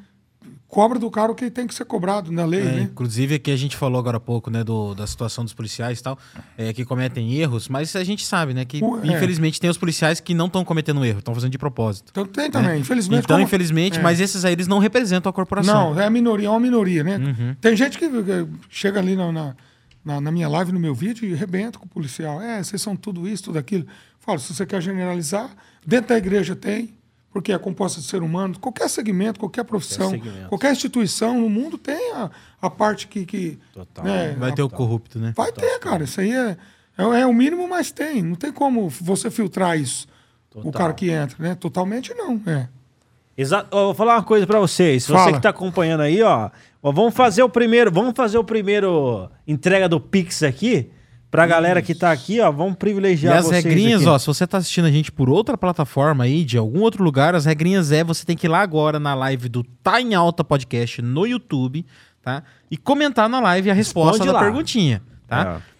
[0.72, 2.80] Cobra do cara o que tem que ser cobrado na lei, É, né?
[2.90, 6.02] Inclusive, aqui a gente falou agora há pouco, né, do, da situação dos policiais e
[6.02, 6.18] tal,
[6.56, 9.06] é, que cometem erros, mas a gente sabe, né, que O- é.
[9.08, 12.08] infelizmente tem os policiais que não estão cometendo erro, estão fazendo de propósito.
[12.10, 13.24] Então tem também, infelizmente.
[13.24, 14.02] então, como- infelizmente, é.
[14.02, 15.92] mas esses aí eles não representam a corporação.
[15.92, 17.18] Não, é a minoria, é uma minoria, né?
[17.18, 17.54] Uhum.
[17.60, 18.06] Tem gente que
[18.70, 22.40] chega ali na, na, na- minha live, no meu vídeo, e arrebenta com o policial.
[22.40, 23.86] É, vocês são tudo isso, tudo aquilo.
[24.18, 25.50] Falo, se você quer generalizar,
[25.86, 26.94] dentro da igreja tem,
[27.32, 30.48] porque é composta de ser humano, qualquer segmento, qualquer profissão, segmento.
[30.48, 32.30] qualquer instituição no mundo tem a,
[32.60, 33.24] a parte que.
[33.24, 34.04] que Total.
[34.04, 35.32] né, Vai a- ter o corrupto, né?
[35.36, 36.04] Vai ter, cara.
[36.04, 36.56] Isso aí é,
[36.98, 38.22] é, é o mínimo, mas tem.
[38.22, 40.06] Não tem como você filtrar isso.
[40.54, 40.72] O Total.
[40.72, 41.54] cara que entra, né?
[41.54, 42.38] Totalmente não.
[42.46, 42.68] É.
[43.36, 43.68] Exato.
[43.72, 45.04] Ó, vou falar uma coisa pra vocês.
[45.04, 45.32] Você Fala.
[45.32, 46.50] que tá acompanhando aí, ó,
[46.82, 50.90] ó, vamos fazer o primeiro, vamos fazer o primeiro entrega do Pix aqui
[51.32, 54.10] pra galera que tá aqui, ó, vamos E privilegiar as vocês regrinhas, aqui.
[54.10, 57.34] ó, se você tá assistindo a gente por outra plataforma aí, de algum outro lugar,
[57.34, 60.44] as regrinhas é você tem que ir lá agora na live do Tá em Alta
[60.44, 61.84] Podcast no YouTube,
[62.22, 62.44] tá?
[62.70, 64.40] E comentar na live a resposta Responde da lá.
[64.44, 65.60] perguntinha, tá?
[65.66, 65.71] É,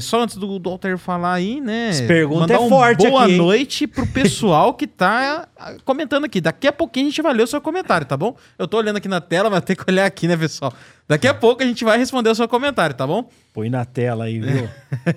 [0.00, 1.90] só antes do, do Alter falar aí, né?
[1.90, 3.38] Essa pergunta é um forte boa aqui, hein?
[3.38, 6.40] noite pro pessoal que tá ah, comentando aqui.
[6.40, 8.36] Daqui a pouquinho a gente vai ler o seu comentário, tá bom?
[8.58, 10.72] Eu tô olhando aqui na tela, mas tem que olhar aqui, né, pessoal?
[11.06, 13.28] Daqui a pouco a gente vai responder o seu comentário, tá bom?
[13.52, 14.68] Põe na tela aí, viu?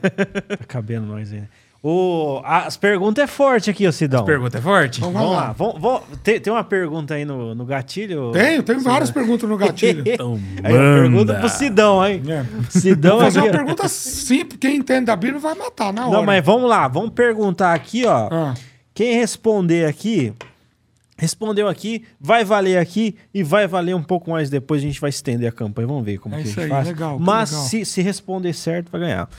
[0.58, 1.44] tá cabendo nós aí.
[1.88, 4.26] O, as perguntas é forte aqui, ô Sidão.
[4.26, 4.98] Pergunta é forte?
[4.98, 5.52] Então Vamos lá.
[5.52, 8.32] Vamos, vamos- tem, tem uma pergunta aí no, no gatilho?
[8.32, 10.04] Tenho, tenho várias perguntas no gatilho.
[10.64, 12.24] Aí, uma pergunta pro Sidão, hein?
[12.28, 12.44] É.
[12.72, 14.58] Sidão Vou fazer aqui, uma pergunta simples.
[14.60, 16.18] Quem entende da Bíblia vai matar na hora.
[16.18, 18.30] Não, mas vamos lá, vamos perguntar aqui, ó.
[18.32, 18.54] Ah.
[18.92, 20.34] Quem responder aqui,
[21.16, 24.82] respondeu aqui, vai valer aqui e vai valer um pouco mais depois.
[24.82, 25.88] A gente vai estender a campanha.
[25.88, 26.88] Vamos ver como É que a isso gente aí, faz.
[26.88, 27.66] legal, Mas legal.
[27.68, 29.30] Se, se responder certo, vai ganhar.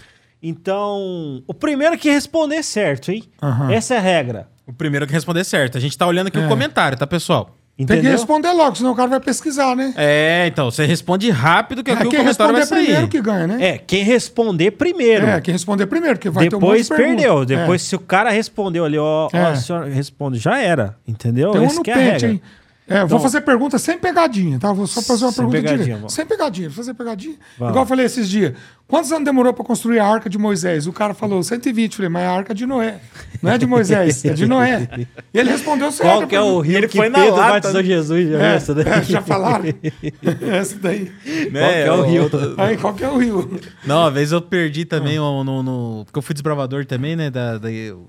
[0.49, 3.24] Então, o primeiro que responder certo, hein?
[3.42, 3.72] Aham.
[3.72, 4.49] Essa é a regra.
[4.66, 5.76] O primeiro que responder certo.
[5.76, 6.44] A gente tá olhando aqui É.
[6.44, 7.51] o comentário, tá, pessoal?
[7.76, 8.12] Tem que Entendeu?
[8.12, 9.92] responder logo, senão o cara vai pesquisar, né?
[9.99, 12.84] É, então, você responde rápido que É, aqui o quem comentário responder vai sair.
[12.86, 13.64] primeiro que ganha, né?
[13.66, 15.26] É, quem responder primeiro.
[15.26, 17.44] É, quem responder primeiro, porque vai Depois ter um monte de perdeu.
[17.44, 19.53] Depois, se o cara respondeu ali, ó, ó, É.
[19.53, 20.97] o senhor responde, já era.
[21.07, 21.51] Entendeu?
[21.51, 21.53] É.
[21.53, 22.28] Tem um Esse no que é a pente, regra.
[22.30, 22.42] hein?
[22.89, 24.72] É, eu vou Então- fazer pergunta sem pegadinha, tá?
[24.72, 25.99] Vou só fazer uma Sem pergunta pegadinha, direta.
[25.99, 26.12] vamos.
[26.14, 27.34] Sem pegadinha, vou fazer pegadinha.
[27.59, 27.72] Vamos.
[27.72, 28.53] Igual eu falei esses dias.
[28.87, 30.87] Quantos anos demorou pra construir a arca de Moisés?
[30.87, 31.93] O cara falou 120.
[31.93, 33.01] Eu falei, mas é a arca de Noé.
[33.43, 34.89] Não é de Moisés, é de Noé.
[35.34, 36.09] E ele respondeu certo.
[36.18, 37.87] Qual que é o rio ele que foi na Pedro lata, batizou né?
[37.89, 38.28] Jesus?
[38.30, 38.39] Já,
[38.74, 38.89] daí?
[38.89, 39.64] É, já falaram?
[40.55, 41.11] Essa daí.
[41.51, 41.61] Né?
[41.61, 42.30] Qual que é o rio?
[42.57, 43.61] Aí, qual que é o rio?
[43.84, 47.30] Não, uma vez eu perdi também um, no, no- Porque eu fui desbravador também, né?
[47.30, 48.09] Da, da- o,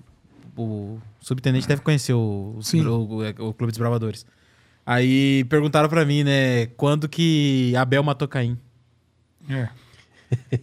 [0.56, 4.26] o subtenente deve conhecer o, o, o, o Clube Desbravadores.
[4.88, 6.68] Aí perguntaram pra mim, né?
[6.78, 8.58] Quando que Abel matou Caim?
[9.50, 9.68] É.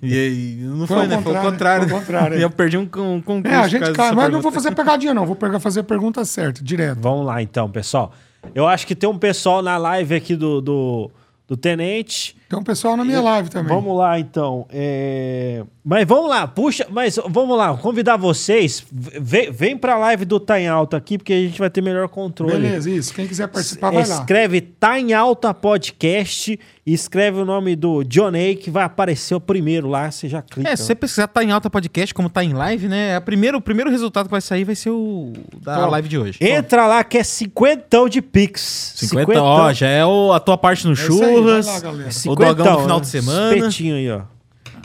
[0.03, 1.22] E aí, não Foi foi, né?
[1.22, 3.55] Foi o contrário, foi ao contrário, E eu perdi um, um concurso.
[3.55, 4.53] É, a gente cai, mas não vou pergunta.
[4.53, 5.25] fazer pegadinha, não.
[5.25, 7.01] Vou pegar, fazer a pergunta certa, direto.
[7.01, 8.12] Vamos lá então, pessoal.
[8.55, 11.11] Eu acho que tem um pessoal na live aqui do, do,
[11.49, 12.37] do Tenente.
[12.49, 13.74] Tem um pessoal na minha live também.
[13.74, 14.66] Vamos lá então.
[14.70, 18.84] É, Mas vamos lá, puxa, mas vamos lá, convidar vocês.
[18.92, 22.09] Vem, vem pra live do Tá em Alta aqui, porque a gente vai ter melhor
[22.09, 22.53] controle.
[22.53, 23.14] Beleza, isso.
[23.14, 24.14] Quem quiser participar, vai lá.
[24.16, 29.40] Escreve Tá em Alta Podcast e escreve o nome do Johnny que vai aparecer o
[29.40, 30.68] primeiro lá, você já clica.
[30.68, 33.16] É, se você precisar tá em alta podcast, como tá em live, né?
[33.16, 35.32] A primeiro, o primeiro resultado que vai sair vai ser o
[35.62, 36.38] da live de hoje.
[36.42, 38.92] Entra lá que é cinquentão de Pix.
[38.97, 41.66] 50, ó, já é o, a tua parte no isso aí, vai churras.
[41.66, 42.11] lá, galera.
[42.43, 43.03] O dogão no final né?
[43.03, 43.57] de semana.
[43.57, 44.22] Espetinho aí, ó.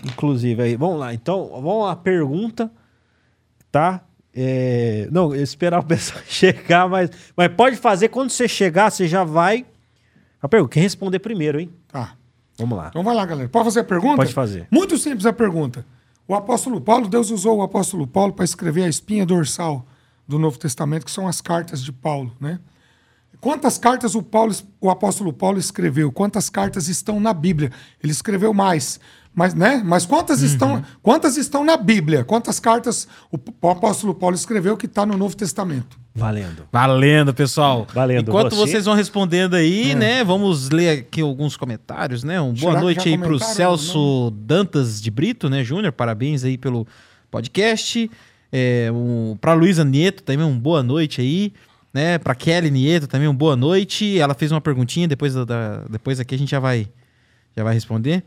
[0.04, 0.76] Inclusive aí.
[0.76, 2.72] Vamos lá, então, vamos lá, pergunta,
[3.72, 4.02] tá?
[4.34, 9.24] É, Não, esperar o pessoal chegar, mas, mas pode fazer quando você chegar, você já
[9.24, 9.66] vai.
[10.41, 11.70] A pergunta, quem responder primeiro, hein?
[11.88, 12.16] Tá.
[12.58, 12.88] Vamos lá.
[12.89, 13.50] Então vai lá, galera.
[13.50, 14.18] Pode fazer a pergunta?
[14.18, 14.68] Pode fazer.
[14.72, 15.86] Muito simples a pergunta.
[16.28, 19.86] O apóstolo Paulo, Deus usou o apóstolo Paulo para escrever a espinha dorsal
[20.28, 22.60] do Novo Testamento, que são as cartas de Paulo, né?
[23.42, 26.12] Quantas cartas o, Paulo, o apóstolo Paulo escreveu?
[26.12, 27.72] Quantas cartas estão na Bíblia?
[28.04, 29.00] Ele escreveu mais.
[29.34, 29.82] Mas, né?
[29.86, 32.26] Mas quantas, estão, quantas estão na Bíblia?
[32.26, 35.98] Quantas cartas o, o apóstolo Paulo escreveu que está no Novo Testamento?
[36.14, 36.68] Valendo.
[36.72, 37.88] Valendo, pessoal.
[37.94, 38.72] Valendo, Enquanto você?
[38.72, 40.24] vocês vão respondendo aí, né?
[40.24, 42.42] Vamos ler aqui alguns comentários, né?
[42.42, 43.54] Um boa Será noite aí pro comentaram?
[43.54, 45.94] Celso Dantas de Brito, né, Júnior?
[45.94, 46.86] Parabéns aí pelo
[47.32, 48.12] podcast.
[48.52, 51.54] É, um, pra Luísa Nieto também, um boa noite aí.
[51.94, 52.18] Né?
[52.20, 54.20] Pra Kelly Nieto também, um boa noite.
[54.20, 56.88] Ela fez uma perguntinha, depois, da, depois aqui a gente já vai,
[57.58, 58.24] já vai responder.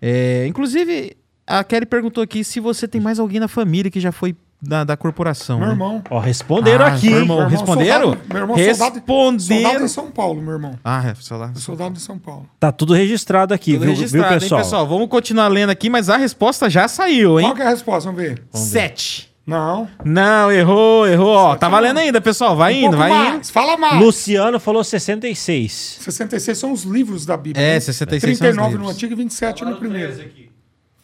[0.00, 4.12] É, inclusive, a Kelly perguntou aqui se você tem mais alguém na família que já
[4.12, 5.58] foi da, da corporação.
[5.58, 5.72] Meu né?
[5.72, 6.02] irmão.
[6.10, 7.22] Ó, responderam Ah, aqui, meu hein?
[7.22, 7.36] irmão.
[7.38, 8.00] Meu irmão responderam?
[8.02, 9.40] soldado- meu irmão soldado, Responderam.
[9.62, 10.78] soldado de São Paulo, meu irmão.
[10.84, 11.52] Ah, é, lá.
[11.54, 12.48] Soldado de São Paulo.
[12.60, 14.60] Tá tudo registrado aqui, Tudo viu, registrado, viu, hein, pessoal?
[14.62, 14.86] pessoal?
[14.86, 17.46] Vamos continuar lendo aqui, mas a resposta já saiu, hein?
[17.46, 18.10] Qual que é a resposta?
[18.10, 18.42] Vamos ver.
[18.52, 19.29] Sete.
[19.50, 19.88] Não.
[20.04, 21.34] Não, errou, errou.
[21.34, 22.56] Ó, tá valendo ainda, pessoal.
[22.56, 23.34] Vai Um indo, vai mais.
[23.34, 23.52] indo.
[23.52, 24.00] Fala mais.
[24.00, 25.98] Luciano falou 66.
[26.00, 27.62] 66 são os livros da Bíblia.
[27.64, 27.80] É, né?
[27.80, 28.96] 66 são os 39 no livros.
[28.96, 30.30] Antigo e 27 no primeiro.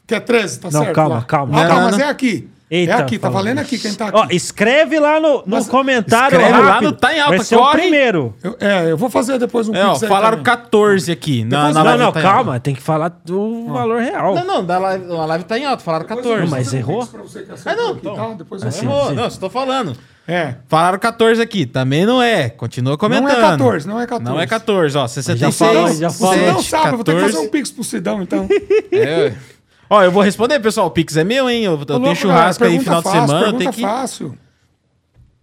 [0.07, 0.95] Que é 13, tá Não, certo?
[0.95, 1.23] calma, lá.
[1.25, 1.59] calma.
[1.59, 2.49] Ah, Não, tá, não, mas é aqui.
[2.69, 4.19] Eita, é aqui, tá valendo aqui quem tá aqui.
[4.19, 6.91] Ó, escreve lá no, no Mas- comentário escreve lá rápido.
[6.91, 7.69] no Tá em Alta, Vai ser corre.
[7.69, 8.35] o primeiro.
[8.43, 10.45] Eu, é, eu vou fazer depois um É, ó, falaram também.
[10.45, 11.45] 14 aqui.
[11.45, 12.53] Na, na Não, live não, tá calma.
[12.55, 12.61] alta.
[12.61, 14.35] Tem que falar do valor real.
[14.35, 15.81] Não, não, da live, a live tá em alta.
[15.85, 16.51] Falaram Depois eu 14.
[16.51, 17.05] vou Mas errou?
[17.07, 18.15] você Ah, não, aqui, então.
[18.17, 18.35] tá?
[18.35, 18.85] Depois eu Assim.
[18.87, 19.15] Errou, sim.
[19.15, 19.97] não, estou falando.
[20.27, 20.55] É.
[20.67, 21.67] Falaram 14 aqui.
[21.67, 22.49] Também não é.
[22.49, 23.29] Continua comentando.
[23.29, 24.35] Não é 14, não é 14.
[24.35, 25.07] Não é 14, ó.
[25.07, 25.57] 66.
[25.57, 26.35] falou, já falou.
[26.35, 27.51] Sidão 7, sabe, eu vou ter que fazer um 14.
[27.53, 28.49] pix pro Sidão, então.
[28.91, 29.35] É, ué.
[29.89, 30.87] Ó, eu vou responder, pessoal.
[30.87, 31.65] O Pix é meu, hein?
[31.65, 33.39] Eu, eu Ô, tenho louco, churrasco galera, aí final de fácil, semana.
[33.39, 33.81] Eu Pergunta tenho que.
[33.83, 34.39] fácil.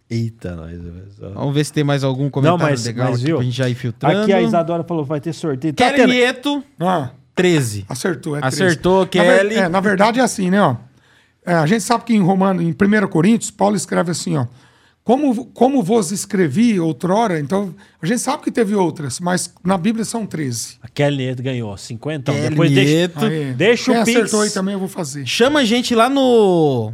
[0.09, 0.71] Eita, nós.
[0.79, 1.31] pessoal.
[1.33, 3.35] Vamos ver se tem mais algum comentário Não, mas- legal mas aqui viu?
[3.37, 4.21] pra gente já ir filtrando.
[4.23, 5.73] Aqui a Isadora falou vai ter sorteio.
[5.73, 7.85] Tá Kelly Nieto, Ah, 13.
[7.89, 8.63] acertou, é 13.
[8.63, 9.55] Acertou, Na ver- Kelly.
[9.55, 10.75] é, na verdade é assim, né, ó.
[11.45, 14.45] É, a gente sabe que em Romano, em 1 Coríntios, Paulo escreve assim, ó.
[15.03, 20.05] Como, como vos escrevi outrora, então a gente sabe que teve outras, mas na Bíblia
[20.05, 20.77] são 13.
[20.81, 22.31] A Kelly Nieto ganhou 50.
[22.31, 23.09] Kelly Depois deixa,
[23.57, 24.17] deixa o quem Pix.
[24.17, 25.25] acertou aí também eu vou fazer.
[25.25, 26.93] Chama a gente lá no.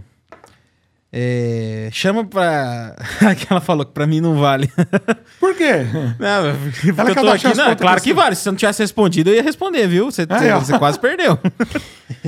[1.12, 2.96] É, chama pra.
[3.36, 4.72] que ela falou que pra mim não vale.
[5.40, 5.86] Por quê?
[6.20, 7.58] não, porque Ela eu quer tô dar aqui.
[7.58, 8.36] Não, claro que vale.
[8.36, 10.12] Se você não tivesse respondido, eu ia responder, viu?
[10.12, 10.60] Você, Aí, ó.
[10.60, 11.38] você quase perdeu.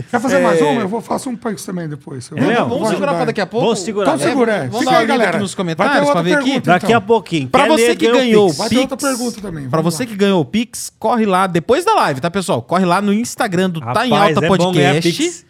[0.10, 0.64] Quer fazer mais É.
[0.64, 0.82] uma?
[0.82, 2.30] Eu vou faço um pix também depois.
[2.32, 3.14] Eu É, vou vamos segurar ajudar.
[3.18, 3.66] pra daqui a pouco?
[3.66, 4.14] Vamos segurar.
[4.16, 4.60] Então segura, é.
[4.68, 5.30] vamos Fica dar uma aí, lida galera.
[5.32, 6.44] aqui nos comentários pra ver aqui.
[6.46, 6.98] pergunta, Daqui então.
[6.98, 7.48] a pouquinho.
[7.50, 8.58] Pra Kelly você que ganhou ganhou Pix.
[8.58, 9.70] Vai outra pergunta também.
[9.70, 10.10] Pra vamos você lá.
[10.10, 12.62] que ganhou o Pix, corre lá depois da live, tá, pessoal?
[12.62, 15.46] Corre lá no Instagram do Tá em Rapaz, Alta é Podcast.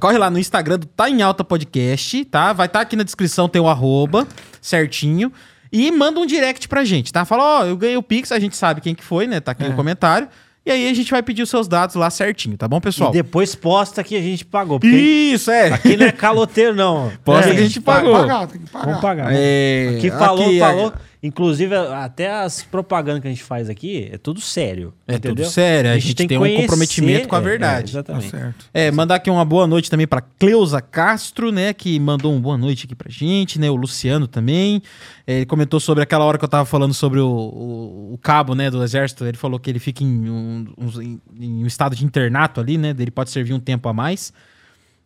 [0.00, 2.52] Corre lá no Instagram do Tá em Alta Podcast, tá?
[2.60, 4.28] Vai estar aqui na descrição, tem o arroba
[4.60, 5.32] certinho.
[5.72, 7.24] E manda um direct pra gente, tá?
[7.24, 9.40] Fala, ó, eu ganhei o Pix, a gente sabe quem que foi, né?
[9.40, 9.68] Tá aqui É.
[9.68, 10.28] no comentário.
[10.66, 13.10] E aí a gente vai pedir os seus dados lá certinho, tá bom, E pessoal?
[13.12, 14.78] depois posta que a gente pagou.
[14.78, 15.72] Porque Isso, é.
[15.72, 17.10] aqui não é caloteiro, não.
[17.24, 18.12] Posta É, que a gente tem que pagou.
[18.12, 18.84] pagar, tem que pagar.
[18.86, 19.28] Vamos pagar.
[19.32, 20.92] É, Aqui falou, aqui, falou.
[21.22, 24.94] Inclusive, até as propagandas que a gente faz aqui é tudo sério.
[25.06, 25.44] É entendeu?
[25.44, 25.90] tudo sério.
[25.90, 27.90] A, gente, tem, que um conhecer- comprometimento com a é, verdade.
[27.90, 28.30] é, Tá exatamente.
[28.30, 28.64] certo.
[28.72, 32.56] É, mandar aqui uma boa noite também para Cleusa Castro, né, que mandou uma boa
[32.56, 34.80] noite aqui pra gente, né, o Luciano também.
[35.26, 38.54] É, ele comentou sobre aquela hora que eu tava falando sobre o, o, o cabo,
[38.54, 40.64] né, do exército, ele falou que ele fica em um,
[41.02, 44.32] em- em um estado de internato ali, né, ele pode servir um tempo a mais.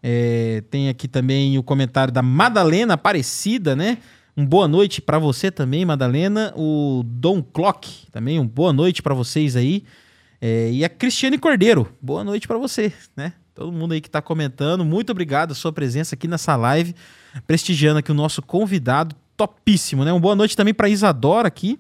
[0.01, 3.99] É, tem aqui também o comentário da Madalena Aparecida, né?
[4.37, 6.53] Um boa noite pra você também, Madalena.
[6.57, 9.85] O Dom Clock também, um boa noite pra vocês aí.
[10.41, 13.33] É, e a Cristiane Cordeiro, boa noite pra você, né?
[13.55, 16.95] Todo mundo aí que tá comentando, muito obrigado a sua presença aqui nessa live,
[17.47, 20.13] prestigiando aqui o nosso convidado topíssimo, né?
[20.13, 21.79] Um boa noite também pra Isadora aqui.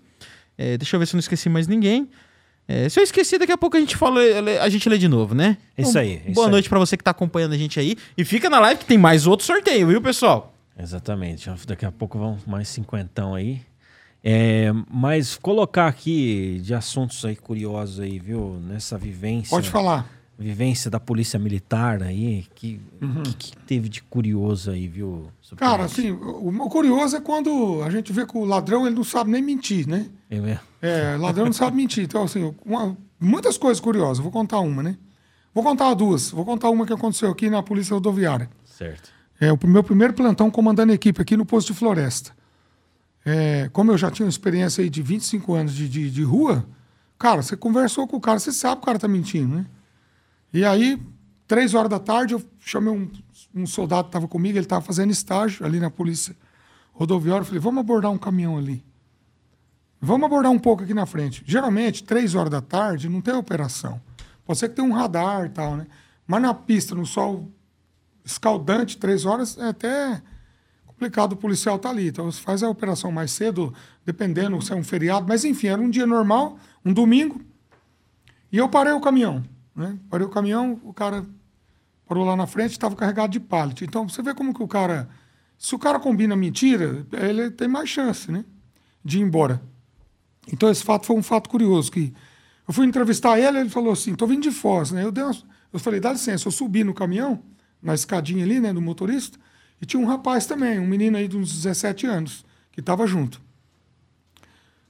[0.56, 2.08] É, deixa eu ver se eu não esqueci mais ninguém.
[2.68, 4.20] É, se eu esqueci, daqui a pouco a gente fala,
[4.62, 5.58] a gente lê de novo, né?
[5.76, 6.52] Isso aí, é isso boa aí.
[6.52, 7.96] noite pra você que tá acompanhando a gente aí.
[8.16, 10.53] E fica na live que tem mais outro sorteio, viu, pessoal?
[10.78, 11.46] Exatamente.
[11.46, 13.60] Já- Daqui a pouco vão mais cinquentão aí.
[14.22, 18.58] É, mas colocar aqui de assuntos aí curiosos aí, viu?
[18.66, 19.50] Nessa vivência.
[19.50, 20.08] Pode falar.
[20.36, 22.46] Vivência da polícia militar aí.
[22.54, 23.22] Que, Uhum.
[23.22, 25.28] que, que teve de curioso aí, viu?
[25.56, 29.04] Cara, assim, o, o curioso é quando a gente vê que o ladrão ele não
[29.04, 30.06] sabe nem mentir, né?
[30.30, 30.60] É mesmo?
[30.82, 32.02] É, ladrão não sabe mentir.
[32.04, 34.18] Então, assim, uma- muitas coisas curiosas.
[34.18, 34.96] Vou contar uma, né?
[35.54, 36.30] Vou contar duas.
[36.30, 38.50] Vou contar uma que aconteceu aqui na Polícia Rodoviária.
[38.64, 39.12] Certo.
[39.40, 42.32] É o meu primeiro plantão comandando a equipe aqui no posto de floresta.
[43.24, 46.64] É, como eu já tinha uma experiência aí de 25 anos de, de, de rua,
[47.18, 49.66] cara, você conversou com o cara, você sabe que o cara tá mentindo, né?
[50.52, 51.00] E aí,
[51.48, 53.10] três horas da tarde, eu chamei um,
[53.54, 56.36] um soldado que estava comigo, ele estava fazendo estágio ali na polícia
[56.92, 57.40] rodoviária.
[57.40, 58.84] Eu falei, vamos abordar um caminhão ali.
[60.00, 61.42] Vamos abordar um pouco aqui na frente.
[61.46, 64.00] Geralmente, três horas da tarde, não tem operação.
[64.44, 65.86] Pode ser que tenha um radar e tal, né?
[66.26, 67.50] Mas na pista, no sol
[68.24, 70.22] escaldante, três horas, é até
[70.86, 72.08] complicado o policial estar ali.
[72.08, 75.26] Então, você faz a operação mais cedo, dependendo se é um feriado.
[75.28, 77.40] Mas, enfim, era um dia normal, um domingo.
[78.50, 79.44] E eu parei o caminhão.
[79.74, 79.98] Né?
[80.08, 81.26] Parei o caminhão, o cara
[82.06, 83.84] parou lá na frente, estava carregado de pallet.
[83.84, 85.08] Então, você vê como que o cara...
[85.56, 88.44] Se o cara combina mentira, ele tem mais chance, né?
[89.04, 89.62] De ir embora.
[90.52, 92.12] Então, esse fato foi um fato curioso, que
[92.66, 95.04] eu fui entrevistar ele, ele falou assim, tô vindo de Foz, né?
[95.04, 95.34] Eu, dei uma-
[95.72, 97.42] eu falei, dá licença, eu subi no caminhão,
[97.84, 99.38] na escadinha ali, né, do motorista,
[99.80, 103.40] e tinha um rapaz também, um menino aí de uns 17 anos, que estava junto.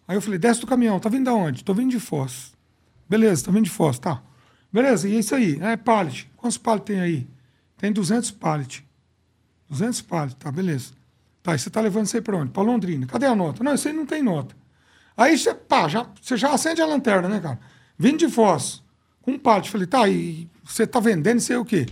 [0.06, 1.64] Aí eu falei, desce do caminhão, tá vindo de onde?
[1.64, 2.52] Tô vindo de Foz.
[3.08, 4.22] Beleza, tá vindo de Foz, tá.
[4.72, 6.30] Beleza, e é isso aí, é pallet.
[6.36, 7.26] Quantos pallet tem aí?
[7.76, 8.86] Tem 200 pallet.
[9.68, 10.92] 200 pallet, tá, beleza.
[11.42, 12.52] Tá, e você tá levando isso aí pra onde?
[12.52, 13.06] Pra Londrina.
[13.06, 13.62] Cadê a nota?
[13.64, 14.54] Não, isso aí não tem nota.
[15.16, 17.58] Aí você, pá, já, você já acende a lanterna, né, cara?
[17.98, 18.82] Vindo de Foz,
[19.20, 19.70] com um pallet.
[19.70, 21.86] Falei, tá, e você tá vendendo isso aí o quê?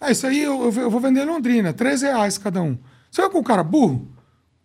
[0.00, 2.78] É, isso aí eu, eu vou vender em Londrina, 13 reais cada um.
[3.10, 4.08] Você vê com o cara burro?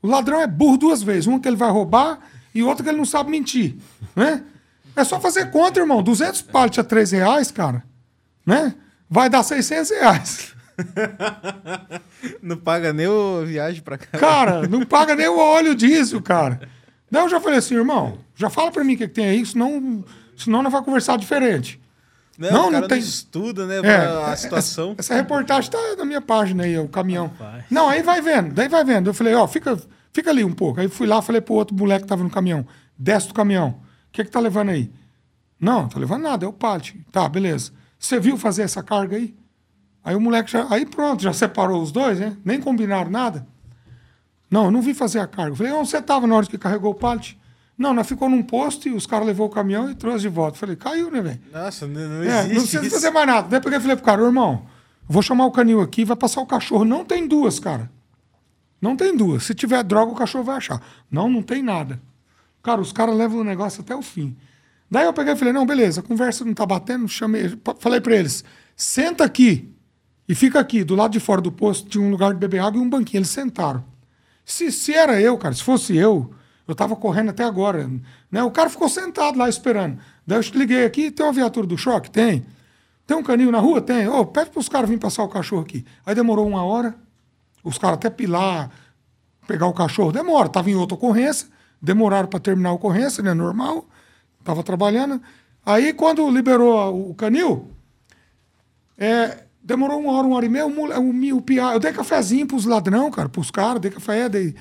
[0.01, 1.27] O ladrão é burro duas vezes.
[1.27, 2.19] Um que ele vai roubar
[2.53, 3.75] e outro que ele não sabe mentir,
[4.15, 4.43] né?
[4.95, 6.03] É só fazer conta, irmão.
[6.03, 7.83] 200 pallets a 3 reais, cara,
[8.45, 8.75] né?
[9.09, 10.53] Vai dar 600 reais.
[12.41, 14.17] Não paga nem o viagem pra cá.
[14.17, 16.61] Cara, não paga nem o óleo diesel, cara.
[17.11, 19.45] Daí eu já falei assim, irmão, já fala pra mim o que, que tem aí,
[19.45, 20.03] senão,
[20.35, 21.79] senão não vai conversar diferente.
[22.37, 24.95] Não, Não, não tem- estuda, né, É, pra a situação.
[24.97, 27.27] Essa reportagem tá na minha página aí, o caminhão.
[27.27, 27.65] Rapaz.
[27.69, 29.09] Não, aí vai vendo, daí vai vendo.
[29.09, 29.79] Eu falei, ó, fica,
[30.11, 30.79] fica ali um pouco.
[30.79, 32.65] Aí fui lá, falei pro outro moleque que tava no caminhão,
[32.97, 33.69] desce do caminhão.
[34.09, 34.91] O que que tá levando aí?
[35.59, 36.99] Não, não tô levando nada, é o pallet.
[37.11, 37.71] Tá, beleza.
[37.99, 39.33] Você viu fazer essa carga aí?
[40.03, 40.67] Aí o moleque já.
[40.69, 42.35] Aí pronto, já separou os dois, né?
[42.43, 43.45] Nem combinaram nada.
[44.49, 45.51] Não, eu não vi fazer a carga.
[45.51, 47.39] Eu falei, onde você estava na hora que carregou o pallet?
[47.77, 50.57] Não, nós ficou num posto e os caras levou o caminhão e trouxe de volta.
[50.57, 51.39] Falei, caiu, né, velho?
[51.51, 53.47] Nossa, não, não É, existe não precisa fazer mais nada.
[53.47, 54.65] Daí eu peguei e falei pro cara, "Ô, irmão,
[55.07, 56.85] vou chamar o canil aqui, vai passar o cachorro.
[56.85, 57.89] Não tem duas, cara.
[58.79, 59.43] Não tem duas.
[59.43, 60.81] Se tiver droga, o cachorro vai achar.
[61.09, 61.99] Não, não tem nada.
[62.61, 64.35] Cara, os caras levam o negócio até o fim.
[64.89, 68.15] Daí eu peguei e falei, não, beleza, a conversa não tá batendo, chamei, falei pra
[68.15, 68.43] eles,
[68.75, 69.73] senta aqui
[70.29, 72.79] e fica aqui, do lado de fora do posto, tinha um lugar de beber água
[72.79, 73.19] e um banquinho.
[73.19, 73.83] Eles sentaram.
[74.45, 76.31] Se, se era eu, cara, se fosse eu,
[76.67, 77.89] eu tava correndo até agora.
[78.31, 78.43] Né?
[78.43, 79.99] O cara ficou sentado lá esperando.
[80.25, 82.09] Daí eu liguei aqui, tem uma viatura do choque?
[82.09, 82.45] Tem.
[83.05, 83.81] Tem um canil na rua?
[83.81, 84.07] Tem.
[84.07, 85.85] Ô, pede pros caras virem passar o cachorro aqui.
[86.05, 86.95] Aí demorou uma hora,
[87.63, 88.71] os caras até pilar,
[89.45, 90.47] pegar o cachorro, demora.
[90.47, 91.47] Tava em outra ocorrência,
[91.81, 93.33] demoraram para terminar a ocorrência, né?
[93.33, 93.85] Normal.
[94.43, 95.21] Tava trabalhando.
[95.65, 97.71] Aí, quando liberou o canil,
[98.97, 102.45] é, demorou uma hora, uma hora e meia, o, o, o piá, eu dei cafezinho
[102.45, 104.55] pros ladrão, cara, pros caras, dei café, dei,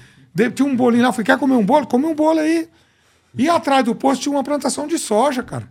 [0.55, 1.87] tinha um bolinho lá, falei, quer comer um bolo?
[1.87, 2.69] Come um bolo aí.
[3.35, 5.69] E atrás do posto tinha uma plantação de soja, cara.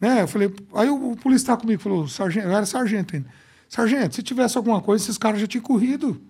[0.00, 0.22] Né?
[0.22, 3.28] Eu falei, aí o, polícia tá comigo, falou, sargento, eu era sargento ainda.
[3.68, 6.20] Sargento, se tivesse alguma coisa, esses caras já tinham corrido.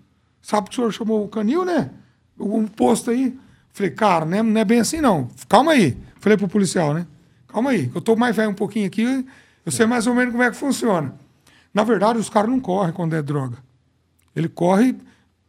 [0.42, 1.90] Sabe que o senhor chamou o canil, né?
[2.38, 3.38] Um posto aí.
[3.72, 5.28] Falei, cara, não é, não é bem assim não.
[5.48, 5.96] Calma aí.
[6.18, 7.06] Falei pro policial, né?
[7.48, 9.26] Calma aí, eu tô mais velho um pouquinho aqui,
[9.66, 11.14] eu sei mais ou menos como é que funciona.
[11.74, 13.58] Na verdade, os caras não correm quando é droga.
[14.36, 14.96] Ele corre,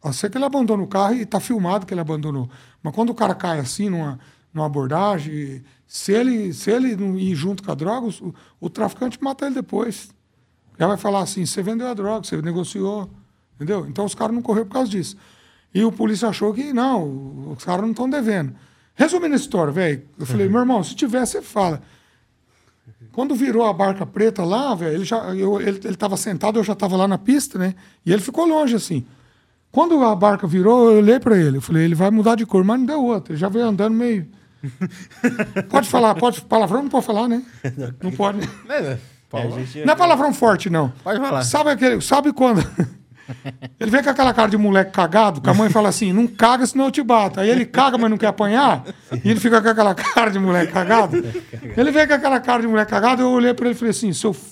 [0.02, 2.50] a ser que ele abandona o carro e tá filmado que ele abandonou.
[2.82, 4.18] Mas quando o cara cai assim numa,
[4.52, 9.22] numa abordagem, se ele, se ele não ir junto com a droga, o, o traficante
[9.22, 10.10] mata ele depois.
[10.78, 13.08] Ela vai falar assim: você vendeu a droga, você negociou.
[13.54, 13.86] Entendeu?
[13.86, 15.16] Então os caras não correram por causa disso.
[15.74, 18.54] E o polícia achou que não, os caras não estão devendo.
[18.94, 21.80] Resumindo a história, velho, eu falei, meu irmão, se tiver, você fala.
[23.12, 26.64] Quando virou a barca preta lá, velho, ele já, eu, ele, ele tava sentado, eu
[26.64, 27.74] já estava lá na pista, né?
[28.04, 29.06] E ele ficou longe assim.
[29.72, 32.62] Quando a barca virou, eu olhei para ele, eu falei, ele vai mudar de cor,
[32.62, 33.32] mas não deu outra.
[33.32, 34.28] Ele já veio andando meio.
[35.70, 37.42] pode falar, pode palavrão não pode falar, né?
[38.02, 38.38] Não pode.
[38.68, 38.98] É,
[39.34, 40.92] É, a gente- Não é palavrão forte, não.
[41.02, 41.42] Pode falar.
[41.42, 42.60] Sabe, aquele, sabe quando.
[43.80, 46.66] Ele vem com aquela cara de moleque cagado, que a mãe fala assim: não caga,
[46.66, 47.40] senão eu te bato.
[47.40, 48.84] Aí ele caga, mas não quer apanhar,
[49.24, 51.16] e ele fica com aquela cara de moleque cagado.
[51.76, 54.12] Ele vem com aquela cara de moleque cagado, eu olhei pra ele e falei assim:
[54.12, 54.50] seu, f-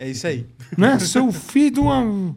[0.00, 0.46] É isso aí.
[0.76, 2.34] né, seu filho de uma.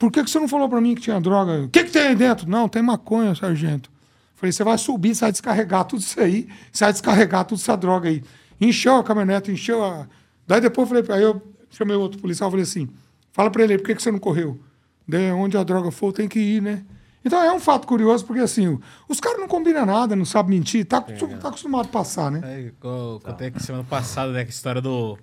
[0.00, 1.64] Por que, que você não falou pra mim que tinha droga?
[1.64, 2.48] O que, que tem aí dentro?
[2.48, 3.90] Não, tem maconha, sargento.
[4.34, 7.76] Falei: você vai subir, você vai descarregar tudo isso aí, você vai descarregar toda essa
[7.76, 8.22] droga aí.
[8.58, 10.08] Encheu a caminhonete, encheu a.
[10.46, 12.88] Daí depois eu falei, aí eu chamei outro policial e falei assim:
[13.30, 14.58] fala pra ele aí, por que, que você não correu?
[15.06, 16.82] Daí, onde a droga for, tem que ir, né?
[17.22, 20.86] Então é um fato curioso, porque assim, os caras não combinam nada, não sabem mentir,
[20.86, 22.40] tá, tá acostumado a passar, né?
[22.42, 24.44] É, igual, contei aqui semana passada, né?
[24.44, 25.18] Que a história do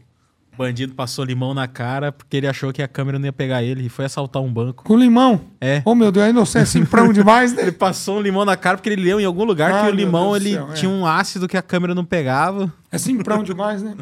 [0.58, 3.86] bandido passou limão na cara porque ele achou que a câmera não ia pegar ele
[3.86, 4.84] e foi assaltar um banco.
[4.84, 5.42] Com limão.
[5.62, 5.82] É.
[5.86, 7.62] Oh, meu Deus, a inocência imprão demais, né?
[7.64, 9.96] Ele passou um limão na cara porque ele leu em algum lugar Ah, que o
[9.96, 10.74] limão ele céu, é.
[10.74, 12.72] tinha um ácido que a câmera não pegava.
[12.92, 13.96] É simprão demais, né?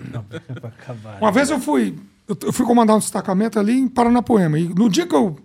[0.60, 1.18] pra acabar.
[1.22, 1.95] Uma vez eu fui,
[2.28, 4.58] eu fui comandar um destacamento ali em Paranapoema.
[4.58, 5.38] E no dia que eu,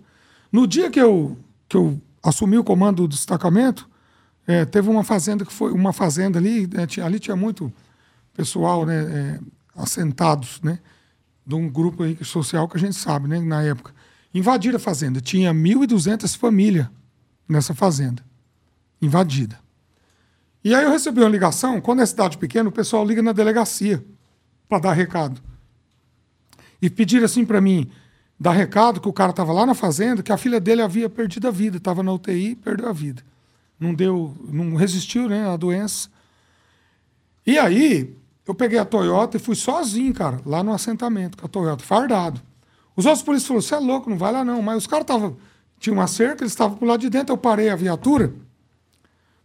[0.51, 1.37] no dia que eu,
[1.67, 3.89] que eu assumi o comando do destacamento,
[4.47, 7.71] eh, teve uma fazenda que foi uma fazenda ali, né, tinha- ali tinha muito
[8.35, 9.39] pessoal, né, eh,
[9.75, 10.79] assentados, né,
[11.51, 13.93] de um grupo aí social que a gente sabe, né, na época.
[14.33, 16.87] Invadiram a fazenda, tinha 1.200 famílias
[17.47, 18.23] nessa fazenda,
[19.01, 19.59] invadida.
[20.63, 24.01] E aí eu recebi uma ligação, quando é cidade pequena, o pessoal liga na delegacia
[24.69, 25.41] para dar recado.
[26.81, 27.91] E pediram assim para mim,
[28.39, 31.49] dar recado que o cara estava lá na fazenda, que a filha dele havia perdido
[31.49, 33.21] a vida, estava na UTI, perdeu a vida.
[33.77, 36.07] Não deu, não resistiu, né, à doença.
[37.45, 38.15] E aí,
[38.51, 42.41] eu peguei a Toyota e fui sozinho, cara, lá no assentamento com a Toyota, fardado.
[42.95, 44.61] Os outros polícias falaram: "Você é louco, não vai lá não".
[44.61, 45.37] Mas os caras estavam
[45.79, 48.33] tinha uma cerca, eles estavam pro lado de dentro, eu parei a viatura.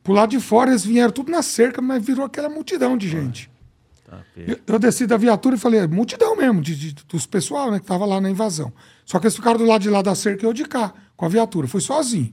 [0.03, 3.51] Pro lado de fora, eles vieram tudo na cerca, mas virou aquela multidão de gente.
[4.09, 7.71] Tá, Eu, eu desci da viatura e falei, é multidão mesmo, de, de- dos pessoal
[7.73, 8.73] né, que tava lá na invasão.
[9.05, 11.25] Só que eles ficaram do lado de lá da cerca e eu de cá, com
[11.25, 11.67] a viatura.
[11.67, 12.33] Fui sozinho.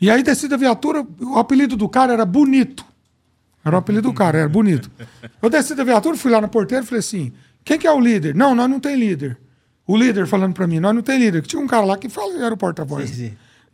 [0.00, 2.84] E aí desci da viatura, o apelido do cara era Bonito.
[3.64, 4.90] Era o apelido do cara, era Bonito.
[5.42, 7.32] Eu desci da viatura, fui lá na porteira e falei assim,
[7.64, 8.34] quem que é o líder?
[8.34, 9.38] Não, nós não tem líder.
[9.86, 11.42] O líder falando pra mim, nós não tem líder.
[11.42, 13.10] Que tinha um cara lá que fala, era o porta-voz.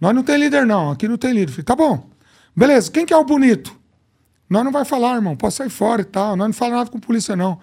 [0.00, 1.52] Nós não tem líder não, aqui não tem líder.
[1.52, 2.08] Falei, tá bom.
[2.54, 3.74] Beleza, quem que é o Bonito?
[4.48, 6.36] Nós não vai falar, irmão, pode sair fora e tal.
[6.36, 7.58] Nós não fala nada com polícia, não.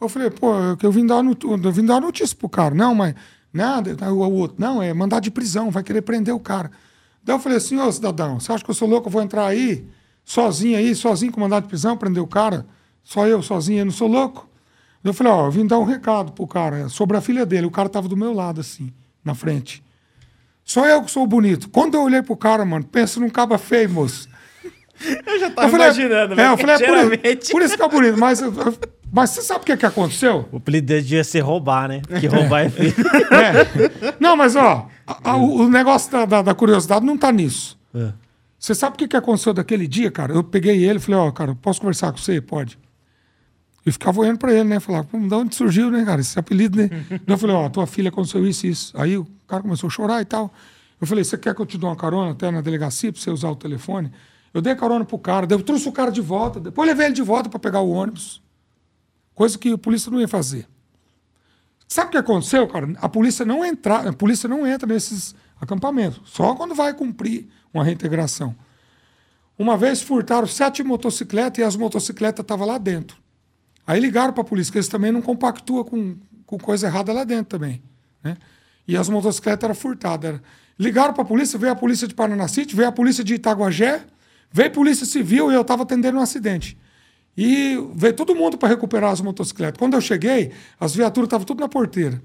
[0.00, 0.52] Eu falei, pô,
[0.82, 2.74] eu, vim dar uma not- eu vim dar notícia pro cara.
[2.74, 3.14] Não, mas
[3.52, 4.56] nada, o, o outro.
[4.58, 6.70] Não, é mandar de prisão, vai querer prender o cara.
[7.22, 9.08] Daí eu falei assim, ô cidadão, você acha que eu sou louco?
[9.08, 9.86] Eu vou entrar aí,
[10.24, 12.66] sozinho aí, sozinho com mandado de prisão, prender o cara?
[13.02, 14.48] Só eu, sozinho, eu não sou louco?
[15.02, 17.66] Eu falei, ó, eu vim dar um recado pro cara sobre a filha dele.
[17.66, 18.90] O cara tava do meu lado, assim,
[19.22, 19.84] na frente.
[20.64, 21.68] Só eu que sou bonito.
[21.68, 24.26] Quando eu olhei pro cara, mano, pensa num caba feio, moço.
[25.26, 27.88] Eu já Eu falei, imaginando, é, eu falei, é por, geralmente- por isso que é
[27.88, 28.16] bonito.
[28.16, 28.40] Mas,
[29.12, 30.48] mas você sabe o que, que aconteceu?
[30.52, 32.00] O apelido dele devia ser roubar, né?
[32.06, 32.94] Porque roubar é feio.
[33.32, 34.14] É.
[34.20, 37.76] Não, mas ó, a- a- o, o negócio da, da- da curiosidade não tá nisso.
[37.92, 38.12] É.
[38.64, 40.32] Você sabe o que, que aconteceu daquele dia, cara?
[40.32, 42.40] Eu peguei ele e falei, ó, cara, posso conversar com você?
[42.40, 42.78] Pode.
[43.84, 44.80] E ficava olhando pra ele, né?
[44.80, 46.88] Falava, pô, de onde surgiu, né, cara, esse apelido, né?
[47.26, 48.98] Eu falei, ó, tua filha aconteceu isso e isso.
[48.98, 50.50] Aí o cara começou a chorar e tal.
[50.98, 53.30] Eu falei, você quer que eu te dê uma carona até na delegacia pra você
[53.30, 54.10] usar o telefone?
[54.54, 57.20] Eu dei carona pro cara, eu trouxe o cara de volta, depois levei ele de
[57.20, 58.42] volta pra pegar o ônibus.
[59.34, 60.66] Coisa que a polícia não ia fazer.
[61.86, 62.94] Sabe o que aconteceu, cara?
[62.96, 67.84] A polícia não entra, a polícia não entra nesses acampamentos, só quando vai cumprir uma
[67.84, 68.54] reintegração.
[69.58, 73.16] Uma vez furtaram sete motocicletas e as motocicletas estavam lá dentro.
[73.86, 76.16] Aí ligaram para a polícia, que eles também não compactuam com,
[76.46, 77.82] com coisa errada lá dentro também.
[78.22, 78.36] Né?
[78.86, 80.30] E as motocicletas eram furtadas.
[80.30, 80.42] Era...
[80.78, 84.04] Ligaram para a polícia, veio a polícia de Paranacite, veio a polícia de Itaguajé,
[84.50, 86.76] veio a polícia civil e eu estava atendendo um acidente.
[87.36, 89.78] E veio todo mundo para recuperar as motocicletas.
[89.78, 92.20] Quando eu cheguei, as viaturas estavam tudo na porteira.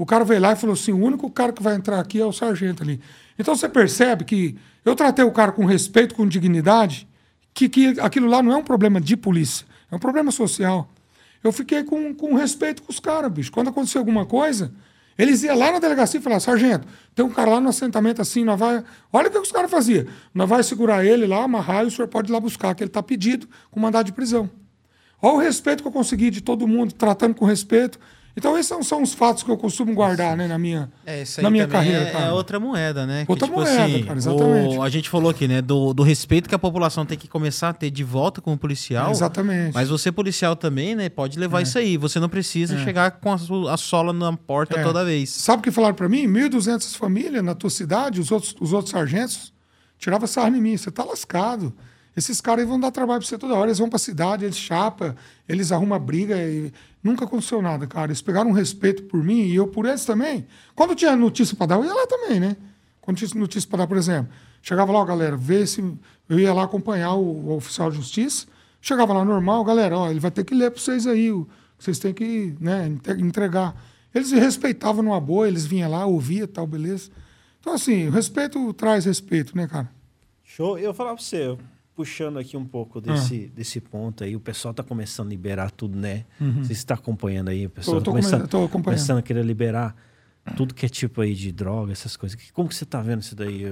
[0.00, 2.24] O cara veio lá e falou assim: o único cara que vai entrar aqui é
[2.24, 2.98] o sargento ali.
[3.38, 7.06] Então você percebe que eu tratei o cara com respeito, com dignidade,
[7.52, 10.88] que, que aquilo lá não é um problema de polícia, é um problema social.
[11.44, 13.52] Eu fiquei com, com respeito com os caras, bicho.
[13.52, 14.72] Quando acontecia alguma coisa,
[15.18, 18.42] eles iam lá na delegacia e falavam, sargento, tem um cara lá no assentamento assim,
[18.42, 18.82] nós vai.
[19.12, 20.06] Olha o que os caras faziam.
[20.32, 22.88] Nós vai segurar ele lá, amarrar e o senhor pode ir lá buscar, que ele
[22.88, 24.48] está pedido com mandado de prisão.
[25.20, 28.00] Olha o respeito que eu consegui de todo mundo, tratando com respeito.
[28.36, 31.40] Então, esses são, são os fatos que eu costumo guardar né, na minha, É, isso
[31.40, 32.02] aí na minha carreira.
[32.04, 32.26] é, cara.
[32.26, 33.24] é outra moeda, né?
[33.28, 34.76] Outra moeda, cara, exatamente.
[34.76, 35.60] o- a gente falou aqui, né?
[35.60, 38.56] Do, do respeito que a população tem que começar a ter de volta com o
[38.58, 39.10] policial.
[39.10, 39.74] Exatamente.
[39.74, 41.08] Mas você, policial, também, né?
[41.08, 41.96] Pode levar isso aí.
[41.96, 43.36] Você não precisa chegar com a,
[43.72, 44.82] a sola na porta É.
[44.82, 45.30] toda vez.
[45.30, 46.26] Sabe o que falaram para mim?
[46.28, 49.52] 1.200 famílias na tua cidade, os outros, os outros sargentos
[49.98, 50.76] tiravam sarro em mim.
[50.76, 51.74] Você tá lascado.
[52.16, 53.68] Esses caras vão dar trabalho para você toda hora.
[53.68, 55.14] Eles vão para a cidade, eles chapam,
[55.48, 56.36] eles arrumam briga.
[56.36, 56.72] E...
[57.02, 58.08] Nunca aconteceu nada, cara.
[58.08, 60.46] Eles pegaram um respeito por mim e eu por eles também.
[60.74, 62.56] Quando tinha notícia para dar, eu ia lá também, né?
[63.00, 64.30] Quando tinha notícia para dar, por exemplo,
[64.60, 65.82] chegava lá, ó, galera, vê se.
[66.28, 68.46] Eu ia lá acompanhar o, o oficial de justiça.
[68.80, 71.32] Chegava lá normal, galera, ó, ele vai ter que ler para vocês aí.
[71.32, 72.86] O, vocês têm que né,
[73.18, 73.74] entregar.
[74.14, 77.10] Eles respeitavam numa boa, eles vinham lá, ouvia tal, beleza.
[77.60, 79.90] Então, assim, respeito traz respeito, né, cara?
[80.44, 80.78] Show.
[80.78, 81.56] Eu falar pra você,
[82.00, 85.98] puxando aqui um pouco desse, desse ponto aí, o pessoal tá começando a liberar tudo,
[85.98, 86.24] né?
[86.62, 89.94] Você está acompanhando aí, o pessoal tô começando, come- começando a querer liberar
[90.56, 92.38] tudo que é tipo aí de droga, essas coisas.
[92.54, 93.64] Como que você tá vendo isso daí?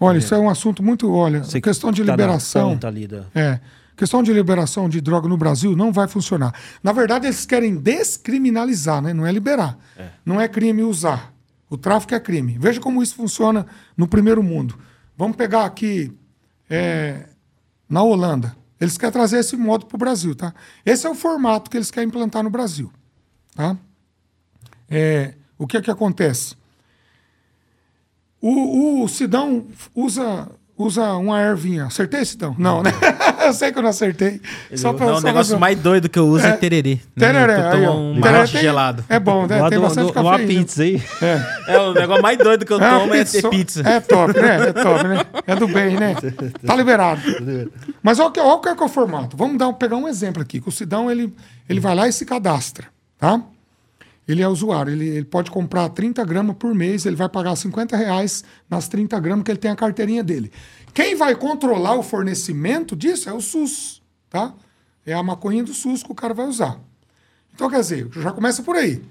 [0.00, 1.08] Olha, isso é um assunto muito.
[1.12, 2.70] Olha, Você questão de tá liberação.
[2.70, 3.60] ponta ali da- É.
[3.96, 6.52] Questão de liberação de droga no Brasil não vai funcionar.
[6.82, 9.14] Na verdade, eles querem descriminalizar, né?
[9.14, 9.78] não é liberar.
[10.26, 11.32] Não é crime usar.
[11.70, 12.56] O tráfico é crime.
[12.58, 13.64] Veja como isso funciona
[13.96, 14.76] no primeiro mundo.
[15.16, 16.12] Vamos pegar aqui
[16.70, 17.28] é,
[17.88, 18.56] na Holanda.
[18.80, 20.54] Eles querem trazer esse modo para o Brasil, tá?
[20.84, 22.92] Esse é o formato que eles querem implantar no Brasil,
[23.54, 23.76] tá?
[24.88, 26.56] É, o que é que acontece?
[28.40, 30.48] O, o Sidão usa,
[30.78, 31.86] usa uma ervinha.
[31.86, 32.54] Acertei, Sidão?
[32.56, 32.90] Não, né?
[33.44, 34.40] eu sei que eu não acertei.
[34.74, 36.52] Só pra, Não, o só negócio pra- mais doido que eu uso é, É.
[36.52, 37.00] tererê.
[37.16, 37.32] Né?
[37.46, 37.96] Tu aí, toma ó.
[37.96, 39.04] um mate tem- gelado.
[39.08, 39.58] É bom, né?
[39.68, 40.36] Tem do- bastante do- cafeína.
[40.36, 41.02] uma pizza aí.
[41.66, 43.82] É, o negócio mais doido que eu É tomo é ter pizza- pizza.
[43.88, 44.68] É top, né?
[44.68, 45.20] É top, né?
[45.46, 46.14] É do bem, né?
[46.66, 47.20] Tá liberado.
[48.02, 49.36] Mas olha o que, olha o que é que é o formato.
[49.36, 50.60] Vamos dar, pegar um exemplo aqui.
[50.60, 51.34] Que o Sidão, ele,
[51.68, 52.86] ele vai lá e se cadastra,
[53.18, 53.40] tá?
[54.28, 57.96] Ele é usuário, ele, ele pode comprar 30 gramas por mês, ele vai pagar 50
[57.96, 60.52] reais nas 30 gramas que ele tem a carteirinha dele.
[60.92, 64.52] Quem vai controlar o fornecimento disso é o SUS, tá?
[65.06, 66.78] É a maconha do SUS que o cara vai usar.
[67.54, 69.02] Então, quer dizer, já começa por aí.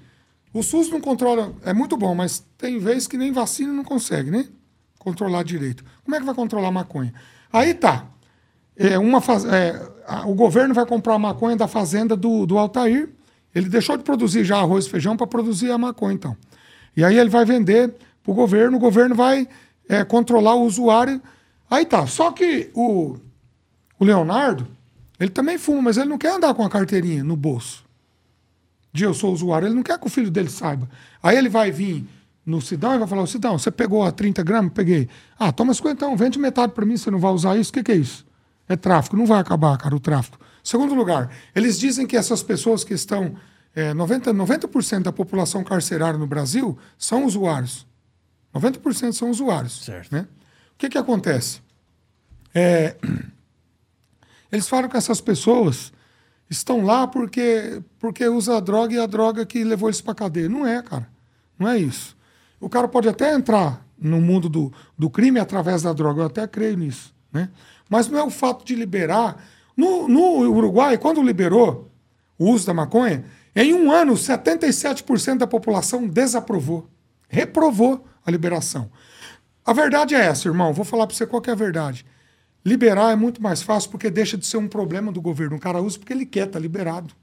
[0.54, 4.30] O SUS não controla, é muito bom, mas tem vezes que nem vacina não consegue,
[4.30, 4.46] né?
[5.00, 5.84] Controlar direito.
[6.04, 7.12] Como é que vai controlar a maconha?
[7.52, 8.06] Aí tá.
[8.76, 12.56] É, uma faz- é, a- o governo vai comprar a maconha da fazenda do, do
[12.56, 13.10] Altair.
[13.54, 16.36] Ele deixou de produzir já arroz e feijão para produzir a maconha, então.
[16.96, 19.48] E aí ele vai vender para o governo, o governo vai
[19.88, 21.20] é, controlar o usuário.
[21.70, 22.06] Aí tá.
[22.06, 23.16] Só que o,
[23.98, 24.66] o Leonardo,
[25.18, 27.88] ele também fuma, mas ele não quer andar com a carteirinha no bolso
[28.92, 30.88] de eu sou usuário, ele não quer que o filho dele saiba.
[31.22, 32.06] Aí ele vai vir
[32.44, 34.72] no Sidão e vai falar, Sidão, você pegou a 30 gramas?
[34.72, 35.08] Peguei.
[35.38, 37.70] Ah, toma 50, vende metade para mim, você não vai usar isso?
[37.70, 38.26] O que, que é isso?
[38.68, 40.38] É tráfico, não vai acabar, cara, o tráfico.
[40.68, 43.34] Segundo lugar, eles dizem que essas pessoas que estão,
[43.74, 47.86] é, 90%, 90 da população carcerária no Brasil são usuários.
[48.54, 49.82] 90% são usuários.
[49.82, 50.12] Certo.
[50.12, 50.28] Né?
[50.74, 51.62] O que, que acontece?
[52.54, 52.96] É,
[54.52, 55.90] eles falam que essas pessoas
[56.50, 60.50] estão lá porque, porque usa a droga e a droga que levou eles para cadeia.
[60.50, 61.08] Não é, cara.
[61.58, 62.14] Não é isso.
[62.60, 66.46] O cara pode até entrar no mundo do, do crime através da droga, eu até
[66.46, 67.14] creio nisso.
[67.32, 67.48] Né?
[67.88, 69.42] Mas não é o fato de liberar.
[69.78, 71.88] No, no Uruguai, quando liberou
[72.36, 73.24] o uso da maconha,
[73.54, 76.90] em um ano, 77% da população desaprovou,
[77.28, 78.90] reprovou a liberação.
[79.64, 80.72] A verdade é essa, irmão.
[80.72, 82.04] Vou falar para você qual é a verdade.
[82.64, 85.56] Liberar é muito mais fácil porque deixa de ser um problema do governo.
[85.56, 87.14] O cara usa porque ele quer, tá liberado.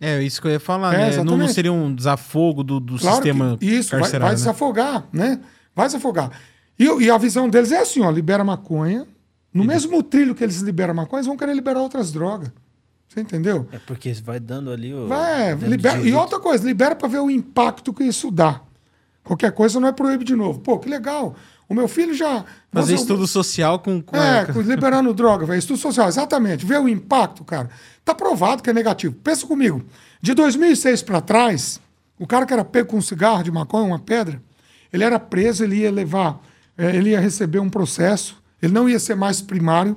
[0.00, 1.24] É, isso que eu ia falar, É, né?
[1.24, 4.36] Não, não seria um desafogo do, do Claro sistema que isso vai, carcerário, vai né?
[4.36, 5.40] desafogar, né?
[5.74, 6.30] Vai desafogar.
[6.78, 9.06] E, e a visão deles é assim, ó, libera maconha.
[9.54, 12.50] No mesmo trilho que eles liberam maconha, eles vão querer liberar outras drogas.
[13.08, 13.68] Você entendeu?
[13.70, 15.06] É porque vai dando ali o.
[15.06, 18.60] Vai, dando libera, e outra coisa, libera para ver o impacto que isso dá.
[19.22, 20.58] Qualquer coisa não é proíbe de novo.
[20.60, 21.36] Pô, que legal.
[21.68, 22.44] O meu filho já.
[22.72, 24.02] Fazer estudo social com...
[24.02, 25.58] com É, a- com- liberando droga, velho.
[25.58, 26.66] Estudo social, exatamente.
[26.66, 27.70] Vê o impacto, cara.
[28.04, 29.14] Tá provado que é negativo.
[29.22, 29.82] Pensa comigo.
[30.20, 31.80] De 2006 para trás,
[32.18, 34.42] o cara que era pego com um cigarro de maconha, uma pedra,
[34.92, 36.38] ele era preso, ele ia levar,
[36.76, 39.96] eh, ele ia receber um processo, ele não ia ser mais primário,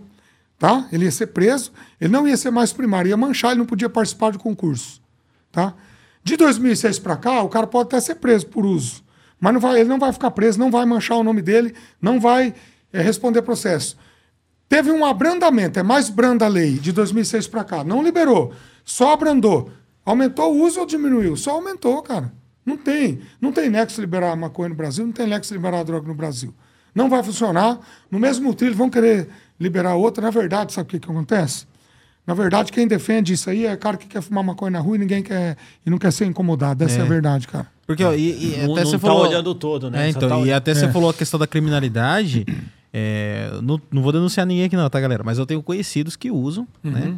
[0.58, 0.88] tá?
[0.92, 3.90] Ele ia ser preso, ele não ia ser mais primário, ia manchar, ele não podia
[3.90, 5.02] participar de concurso,
[5.52, 5.74] tá?
[6.24, 9.04] De 2006 para cá, o cara pode até ser preso por uso.
[9.40, 12.20] Mas não vai, ele não vai ficar preso, não vai manchar o nome dele, não
[12.20, 12.54] vai
[12.92, 13.98] é, responder processo.
[14.68, 17.84] Teve um abrandamento, é mais branda a lei de 2006 para cá.
[17.84, 18.54] Não liberou,
[18.84, 19.72] só abrandou.
[20.04, 21.36] Aumentou o uso ou diminuiu?
[21.36, 22.34] Só aumentou, cara.
[22.66, 23.22] Não tem.
[23.40, 26.54] Não tem nexo liberar maconha no Brasil, não tem nexo liberar droga no Brasil.
[26.98, 27.78] Não vai funcionar.
[28.10, 29.30] No mesmo trilho vão querer
[29.60, 30.22] liberar outra.
[30.24, 31.66] Na verdade, sabe o que, que acontece?
[32.26, 35.00] Na verdade, quem defende isso aí é cara que quer fumar maconha na rua e
[35.00, 35.56] ninguém quer
[35.86, 36.84] e não quer ser incomodado.
[36.84, 37.68] Essa é, é a verdade, cara.
[37.86, 39.28] Porque, ó, e, e não, até não você tá falou.
[39.28, 40.08] olhando todo, né?
[40.08, 42.46] É, então, tá e até você falou a questão da criminalidade.
[42.94, 45.24] é, não, não vou denunciar ninguém aqui, não, tá, galera?
[45.24, 47.14] Mas eu tenho conhecidos que usam, né?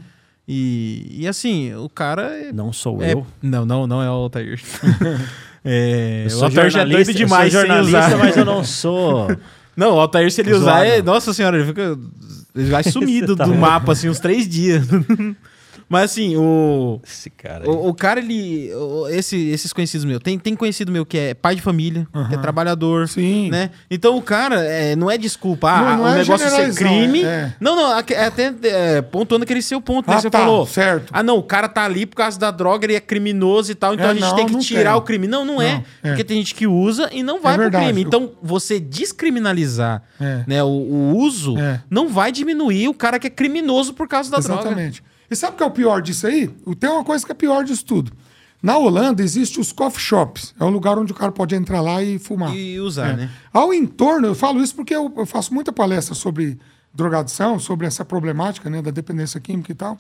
[0.48, 2.24] E, e assim, o cara.
[2.36, 3.26] é- Não sou é- eu.
[3.42, 4.60] Não, não, não é o Altair.
[5.66, 8.18] é, Eu o sou Altair já é doido jornalista- demais eu sem sou jornalista, usar.
[8.18, 9.28] mas eu não sou.
[9.80, 11.02] Não, o Altair, se ele usar, é.
[11.02, 11.98] Nossa senhora, ele fica.
[12.54, 13.62] Ele vai sumido tá do louco.
[13.66, 14.86] mapa, assim, uns três dias.
[15.90, 17.02] Mas assim, o.
[17.04, 17.64] Esse cara.
[17.64, 17.70] aí.
[17.70, 18.72] O, o cara, ele.
[18.76, 20.22] o- esse, esses conhecidos meus.
[20.22, 23.08] Tem, tem conhecido meu que é pai de família, que é trabalhador.
[23.10, 23.50] Sim.
[23.50, 23.72] Né?
[23.90, 25.70] Então o cara é, não é desculpa.
[25.72, 27.24] Ah, Não- não o é negócio ser crime.
[27.24, 27.54] é.
[27.60, 27.92] Não, não.
[27.98, 30.16] aque- é Até é, pontuando aquele seu ponto, né?
[30.18, 30.66] Ah, Você tá, falou.
[30.68, 31.10] certo.
[31.12, 33.96] Ah, não, o cara tá ali por causa da droga, ele é criminoso e tal.
[33.96, 35.00] Então É, a gente não, tem que tirar tem.
[35.00, 35.28] o crime.
[35.28, 35.74] Não, não, é.
[35.74, 36.10] Não, é.
[36.10, 37.86] Porque tem gente que usa e não vai pro verdade.
[37.86, 38.02] crime.
[38.04, 40.44] Então você descriminalizar É.
[40.48, 41.82] né, o, o uso É.
[41.90, 44.62] não vai diminuir o cara que é criminoso por causa da droga.
[44.62, 45.04] Exatamente.
[45.30, 46.50] E sabe o que é o pior disso aí?
[46.66, 48.12] O- Tem uma coisa que é pior disso tudo.
[48.62, 50.54] Na Holanda existe os coffee shops.
[50.60, 52.54] É um lugar onde o cara pode entrar lá e fumar.
[52.56, 53.16] E usar, É.
[53.16, 53.30] né?
[53.54, 56.60] Ao entorno, eu falo isso porque eu, eu faço muita palestra sobre
[56.94, 59.98] drogadição, sobre essa problemática né, da dependência química e tal.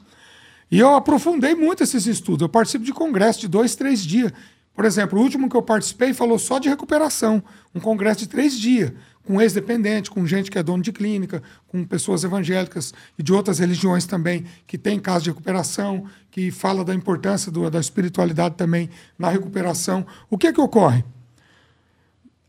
[0.72, 2.41] E eu aprofundei muito esses estudos.
[2.41, 4.31] Eu participo de congresso de dois, três dias.
[4.76, 7.41] Por exemplo, o último que eu participei falou só de recuperação.
[7.73, 8.91] Um congresso de três dias,
[9.30, 13.60] com ex-dependente, com gente que é dono de clínica, com pessoas evangélicas e de outras
[13.60, 18.89] religiões também, que tem casos de recuperação, que fala da importância do- da espiritualidade também
[19.19, 20.03] na recuperação.
[20.31, 21.06] O que que ocorre?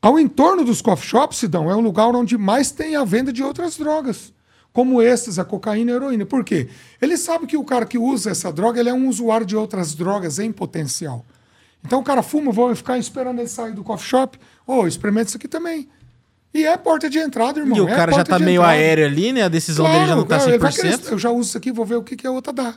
[0.01, 3.43] Ao entorno dos coffee shops, Sidão, é um lugar onde mais tem a venda de
[3.43, 4.33] outras drogas,
[4.73, 6.25] como esses, a cocaína e a heroína.
[6.25, 6.71] Por quê?
[6.99, 9.95] Ele sabe que o cara que usa essa droga ele é um usuário de outras
[9.95, 11.27] drogas em potencial.
[11.85, 14.39] Então o cara fuma, vou ficar esperando ele sair do coffee shop.
[14.67, 15.87] Ô, experimenta isso aqui também.
[16.53, 17.77] E é porta de entrada, irmão.
[17.79, 18.73] E o é cara já tá meio entrada.
[18.73, 19.43] aéreo ali, né?
[19.43, 20.75] A decisão dele já não tá cara, ele vai 100%.
[20.81, 22.75] querer, eu já uso isso aqui, vou ver o que, que a outra dá.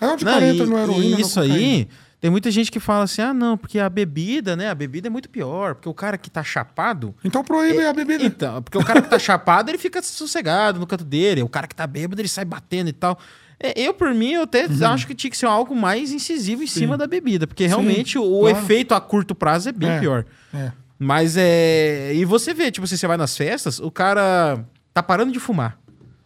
[0.00, 1.88] Aí onde o Não, cara e, entra no heroína, e na isso aí,
[2.20, 4.70] tem muita gente que fala assim: ah, não, porque a bebida, né?
[4.70, 5.74] A bebida é muito pior.
[5.74, 7.14] Porque o cara que tá chapado.
[7.24, 8.24] Então proíbe a bebida.
[8.24, 11.42] Então, porque o cara que tá chapado, ele fica sossegado no canto dele.
[11.42, 13.18] O cara que tá bêbado, ele sai batendo e tal.
[13.58, 14.86] É, Eu, por mim, eu até Uhum.
[14.88, 17.46] acho que tinha que ser algo mais incisivo em cima da bebida.
[17.46, 18.56] Porque realmente o claro.
[18.58, 20.24] efeito a curto prazo é bem É, pior.
[20.54, 20.70] é.
[20.98, 22.12] Mas é.
[22.14, 25.78] E você vê, tipo, assim, você vai nas festas, o cara tá parando de fumar.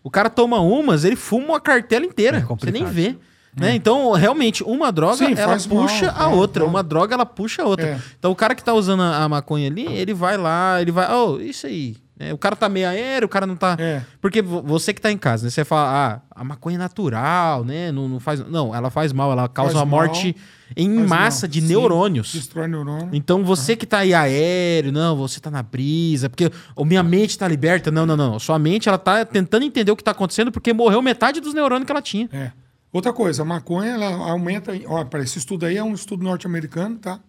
[0.03, 2.39] O cara toma umas, ele fuma uma cartela inteira.
[2.39, 3.17] É você nem vê.
[3.55, 3.75] Né?
[3.75, 6.65] Então, realmente, uma droga, Sim, ela faz mal, puxa a é, outra.
[6.65, 6.67] é.
[6.67, 7.87] Uma droga, ela puxa a outra.
[7.87, 8.01] É.
[8.19, 11.13] Então, o cara que tá usando a, a maconha ali, ele vai lá, ele vai...
[11.13, 11.97] Oh, isso aí.
[12.21, 12.33] Né?
[12.35, 13.77] O cara tá meio aéreo, o cara não tá...
[13.81, 14.03] É.
[14.21, 15.51] Porque vo- você que tá em casa, né?
[15.51, 17.91] Você fala, ah, a maconha é natural, né?
[17.91, 18.47] Não, não faz...
[18.47, 19.33] Não, ela faz mal.
[19.33, 20.37] Ela causa Faz uma morte
[20.77, 21.51] em massa mal.
[21.53, 22.33] de Sim, neurônios.
[22.33, 23.09] Destrói neurônio.
[23.13, 27.39] Então você que tá aí aéreo, não, você tá na brisa, porque a minha mente
[27.39, 27.91] tá liberta.
[27.91, 28.39] Não, não, não.
[28.39, 31.87] Sua mente, ela tá tentando entender o que tá acontecendo porque morreu metade dos neurônios
[31.87, 32.29] que ela tinha.
[32.33, 32.53] É.
[32.93, 34.73] Outra coisa, a maconha, ela aumenta.
[34.87, 37.21] Ó, para esse estudo aí é um estudo norte-americano, tá?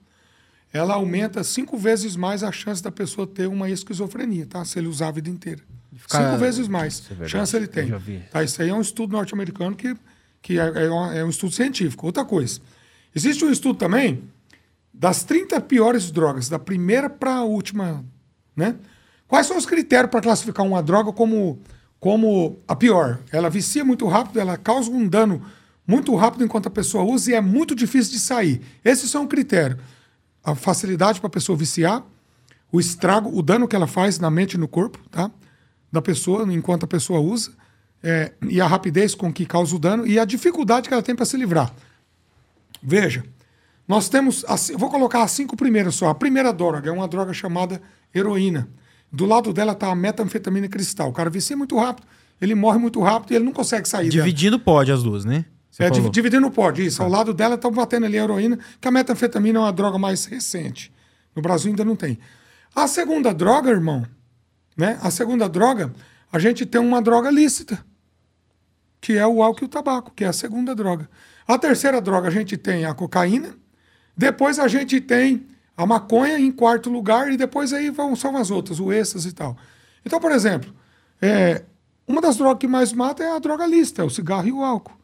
[0.74, 4.64] Ela aumenta cinco vezes mais a chance da pessoa ter uma esquizofrenia, tá?
[4.64, 5.62] Se ele usar a vida inteira.
[5.96, 7.88] Ficar- Cinco vezes mais é chance ele tem.
[8.32, 9.96] Tá, isso aí é um estudo norte-americano que,
[10.42, 12.06] que é, é um, é um estudo científico.
[12.06, 12.60] Outra coisa.
[13.14, 14.24] Existe um estudo também
[14.94, 18.04] das 30 piores drogas, da primeira para a última,
[18.56, 18.76] né?
[19.28, 21.60] Quais são os critérios para classificar uma droga como,
[22.00, 23.20] como a pior?
[23.32, 25.42] Ela vicia muito rápido, ela causa um dano
[25.86, 28.62] muito rápido enquanto a pessoa usa e é muito difícil de sair.
[28.84, 29.80] Esses são critérios.
[30.44, 32.04] A facilidade para a pessoa viciar,
[32.72, 35.30] o estrago, o dano que ela faz na mente e no corpo, tá?
[35.92, 37.52] Da pessoa enquanto a pessoa usa,
[38.04, 41.16] é, e a rapidez com que causa o dano e a dificuldade que ela tem
[41.16, 41.72] para se livrar.
[42.82, 43.24] Veja,
[43.88, 44.44] nós temos.
[44.48, 46.10] as- vou colocar as cinco primeiras só.
[46.10, 47.82] A primeira droga é uma droga chamada
[48.16, 48.68] heroína.
[49.12, 51.10] Do lado dela está a metanfetamina cristal.
[51.10, 52.08] O cara vicia muito rápido,
[52.40, 54.24] ele morre muito rápido e ele não consegue sair dela.
[54.24, 55.46] Dividindo pode as duas, né?
[55.82, 56.04] Você É, falou.
[56.04, 57.02] div- dividindo pode, isso.
[57.02, 60.26] Ao lado dela estão batendo ali a heroína, que a metanfetamina é uma droga mais
[60.26, 60.92] recente.
[61.36, 62.20] No Brasil ainda não tem.
[62.76, 64.06] A segunda droga, irmão,
[64.78, 64.98] né?
[65.02, 65.94] A segunda droga,
[66.32, 67.84] a gente tem uma droga lícita,
[69.00, 71.10] que é o álcool e o tabaco, que é a segunda droga.
[71.48, 73.56] A terceira droga, a gente tem a cocaína,
[74.16, 78.52] depois a gente tem a maconha em quarto lugar, e depois aí vão, são as
[78.52, 79.58] outras, o êxtase e tal.
[80.06, 80.74] Então, por exemplo,
[81.22, 81.64] é,
[82.08, 84.64] uma das drogas que mais mata é a droga lícita, é o cigarro e o
[84.64, 84.98] álcool.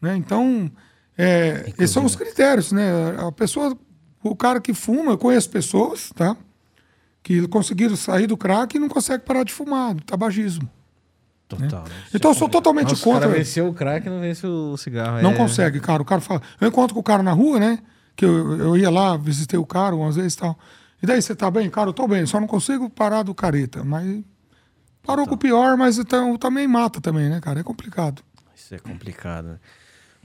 [0.00, 0.16] Né?
[0.16, 0.70] Então,
[1.16, 2.72] é, esses são os critérios.
[2.72, 2.90] Né?
[3.18, 3.76] A pessoa
[4.22, 6.36] O cara que fuma, eu conheço pessoas, tá?
[7.22, 10.68] Que conseguiram sair do crack e não conseguem parar de fumar, do tabagismo.
[11.48, 11.84] Total.
[11.84, 11.90] né?
[12.14, 13.20] Então eu sou totalmente Nossa, o contra.
[13.26, 15.22] cara venceu o crack não venceu o cigarro.
[15.22, 15.34] Não é...
[15.34, 16.02] consegue, cara.
[16.02, 16.42] O cara fala.
[16.60, 17.78] Eu encontro com o cara na rua, né?
[18.14, 20.58] Que eu, eu ia lá, visitei o cara umas vezes e tal.
[21.02, 21.70] E daí, você tá bem?
[21.70, 23.82] Cara, eu tô bem, só não consigo parar do careta.
[23.84, 24.22] Mas
[25.02, 27.60] parou com o pior, mas então, também mata também, né, cara?
[27.60, 28.22] É complicado.
[28.54, 29.58] Isso é complicado.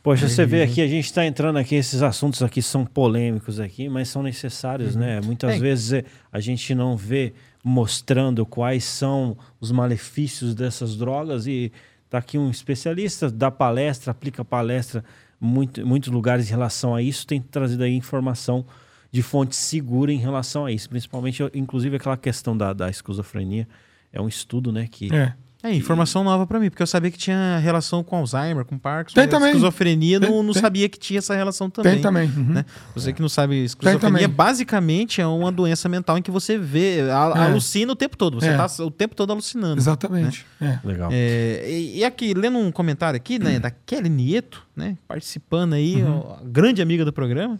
[0.04, 0.12] Né?
[0.12, 3.88] Poxa, você vê aqui, a gente está entrando aqui, esses assuntos aqui são polêmicos aqui,
[3.88, 5.22] mas são necessários, né?
[5.22, 5.60] Muitas É.
[5.60, 11.72] vezes é, a gente não vê mostrando quais são os malefícios dessas drogas e
[12.10, 15.04] tá aqui um especialista, dá palestra, aplica palestra
[15.42, 18.66] em muito, muitos lugares em relação a isso, tem trazido aí informação
[19.12, 23.68] de fonte segura em relação a isso, principalmente, inclusive aquela questão da, da esquizofrenia,
[24.12, 25.34] é um estudo, né, que É.
[25.65, 29.15] É, informação nova pra mim, porque eu sabia que tinha relação com Alzheimer, com Parkinson.
[29.15, 29.48] Tem também.
[29.52, 30.61] Esquizofrenia, Tem- não, não tem.
[30.61, 31.94] sabia que tinha essa relação também.
[31.94, 32.30] Tem também.
[32.30, 32.44] uhum.
[32.56, 32.65] né?
[32.94, 37.31] Você que não sabe, esquizofrenia basicamente é uma doença mental em que você vê, a-
[37.34, 37.40] É.
[37.45, 38.41] alucina o tempo todo.
[38.41, 38.57] Você É.
[38.57, 39.80] tá o tempo todo alucinando.
[39.80, 40.45] Exatamente.
[40.60, 40.80] É.
[40.84, 41.10] legal.
[41.14, 46.03] É, e, e aqui, lendo um comentário aqui, né, da Kelly Nieto, né, participando aí,
[46.03, 46.19] Uhum.
[46.26, 47.57] ó, grande amiga do programa,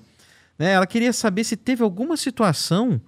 [0.60, 3.00] né, ela queria saber se teve alguma situação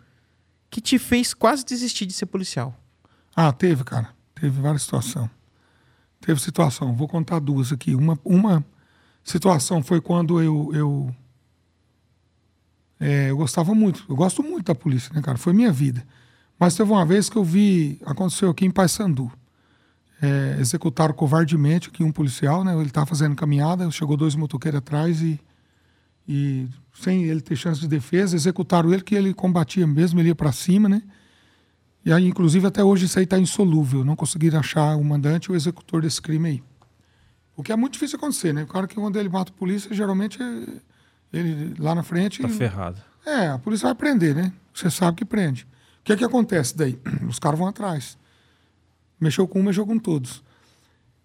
[0.69, 2.73] que te fez quase desistir de ser policial.
[3.35, 4.14] Ah, teve, cara.
[4.45, 5.27] Teve várias situações.
[6.21, 6.93] Teve situação.
[6.93, 7.95] Vou contar duas aqui.
[7.95, 8.63] Uma, uma
[9.23, 10.69] situação foi quando eu.
[10.71, 11.15] Eu,
[12.99, 14.05] é, eu gostava muito.
[14.07, 15.35] Eu gosto muito da polícia, né, cara?
[15.39, 16.05] Foi minha vida.
[16.59, 17.99] Mas teve uma vez que eu vi.
[18.05, 19.31] Aconteceu aqui em Paysandu.
[20.21, 22.75] É, executaram covardemente aqui um policial, né?
[22.75, 25.39] Ele estava fazendo caminhada, chegou dois motoqueiros atrás e,
[26.27, 30.35] e sem ele ter chance de defesa, executaram ele que ele combatia mesmo, ele ia
[30.35, 31.01] para cima, né?
[32.05, 34.05] E aí, inclusive, até hoje isso aí está insolúvel.
[34.05, 36.63] Não conseguiram achar o mandante ou o executor desse crime aí.
[37.57, 38.63] O que é muito difícil acontecer, né?
[38.63, 40.37] O cara que quando ele mata a polícia, geralmente
[41.33, 42.43] ele lá na frente.
[42.43, 43.01] Tá ferrado.
[43.25, 44.53] É, a polícia vai prender, né?
[44.71, 45.67] Você sabe que prende.
[46.01, 46.99] O que é que acontece daí?
[47.27, 48.17] Os caras vão atrás.
[49.19, 50.43] Mexeu com um, mexeu com todos.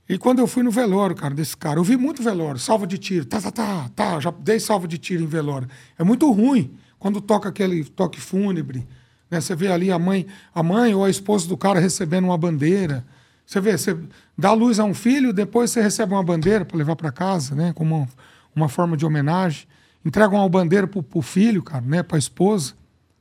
[0.08, 2.98] E quando eu fui no velório, cara, desse cara, eu vi muito velório, salva de
[2.98, 5.68] tiro, tá, tá, tá, tá, já dei salva de tiro em velório.
[5.96, 8.88] É muito ruim quando toca aquele toque fúnebre,
[9.30, 9.40] né?
[9.40, 13.04] Você vê ali a mãe, a mãe ou a esposa do cara recebendo uma bandeira.
[13.46, 13.96] Você vê, você
[14.36, 17.72] dá luz a um filho, depois você recebe uma bandeira para levar para casa, né?
[17.74, 18.08] Como uma,
[18.54, 19.66] uma forma de homenagem.
[20.04, 22.02] Entrega uma bandeira pro, pro filho, cara, né?
[22.02, 22.74] Pra esposa,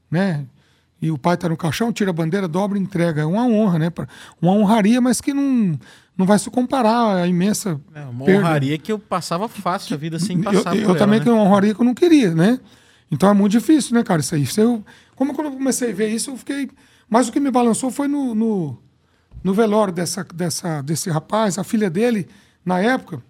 [0.10, 0.45] né?
[1.02, 3.22] E o pai tá no caixão, tira a bandeira, dobra e entrega.
[3.22, 3.91] É uma honra, né?
[4.41, 5.80] Uma honraria, mas que não,
[6.18, 7.80] não vai se comparar à imensa.
[7.95, 8.41] É uma perda.
[8.41, 11.23] honraria que eu passava fácil a vida sem Eu, passar eu por ela, também né?
[11.23, 12.60] tenho uma honraria que eu não queria, né?
[13.11, 14.22] Então é muito difícil, né, cara?
[14.22, 14.44] Isso aí.
[14.44, 14.84] Isso eu,
[15.15, 16.69] como quando eu comecei a ver isso, eu fiquei.
[17.10, 18.77] Mas o que me balançou foi no, no,
[19.44, 22.27] no velório dessa, dessa, desse rapaz, a filha dele,
[22.64, 23.23] na época,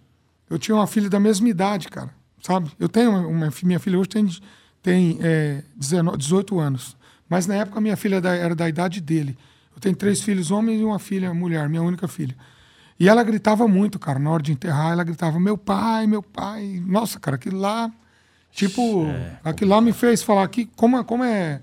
[0.49, 2.09] eu tinha uma filha da mesma idade, cara.
[2.41, 2.71] Sabe?
[2.79, 4.29] Eu tenho uma, uma minha filha hoje tem,
[4.81, 6.97] tem é, 19, 18 anos.
[7.29, 9.37] Mas na época minha filha era da idade dele.
[9.75, 12.35] Eu tenho três filhos homens e uma filha mulher, minha única filha.
[12.99, 16.83] E ela gritava muito, cara, na hora de enterrar, ela gritava, meu pai, meu pai.
[16.85, 17.89] Nossa, cara, aquilo lá.
[18.51, 19.05] Tipo,
[19.43, 21.61] aquilo lá me fez falar que como, é- como é.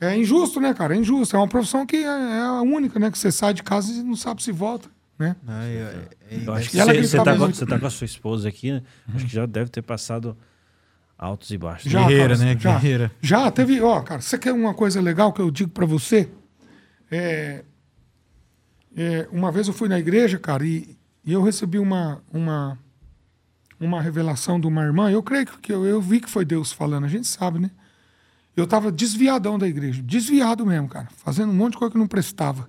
[0.00, 0.94] É injusto, né, cara?
[0.94, 1.34] É injusto.
[1.34, 3.10] É uma profissão que é, é a única, né?
[3.10, 5.34] Que você sai de casa e não sabe se volta, né?
[6.30, 8.82] Eu acho que você, você, gritava tá você tá com a sua esposa aqui, né?
[9.12, 10.36] Acho que já deve ter passado
[11.18, 11.90] altos e baixos.
[11.90, 12.56] Já, Guerreira, cara, né?
[12.60, 12.72] já.
[12.74, 13.12] Guerreira.
[13.20, 16.28] Já teve, ó, cara, você quer uma coisa legal que eu digo pra você?
[17.10, 17.64] É,
[18.96, 22.78] é, uma vez eu fui na igreja, cara, e, e eu recebi uma, uma,
[23.80, 25.10] uma revelação de uma irmã.
[25.10, 27.70] Eu creio que eu, eu vi que foi Deus falando, a gente sabe, né?
[28.56, 32.08] Eu tava desviadão da igreja, desviado mesmo, cara, fazendo um monte de coisa que não
[32.08, 32.68] prestava.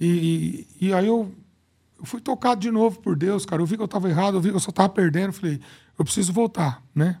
[0.00, 1.34] E, e, e aí eu,
[1.98, 3.60] eu fui tocado de novo por Deus, cara.
[3.60, 5.32] Eu vi que eu estava errado, eu vi que eu só estava perdendo.
[5.32, 5.60] Falei,
[5.98, 7.18] eu preciso voltar, né?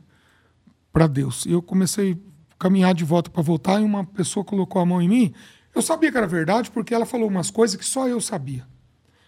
[0.92, 1.44] Para Deus.
[1.44, 2.18] E eu comecei
[2.50, 5.34] a caminhar de volta para voltar e uma pessoa colocou a mão em mim.
[5.74, 8.66] Eu sabia que era verdade porque ela falou umas coisas que só eu sabia.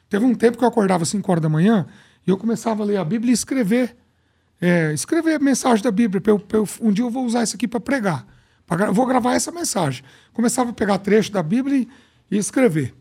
[0.08, 1.86] Teve um tempo que eu acordava às 5 horas da manhã
[2.26, 3.96] e eu começava a ler a Bíblia e escrever.
[4.60, 6.20] É, escrever a mensagem da Bíblia.
[6.20, 8.26] pra eu- pra eu- um dia eu vou usar isso aqui para pregar.
[8.66, 10.04] Pra vou gravar essa mensagem.
[10.32, 11.88] Começava a pegar trecho da Bíblia e,
[12.30, 12.94] e escrever.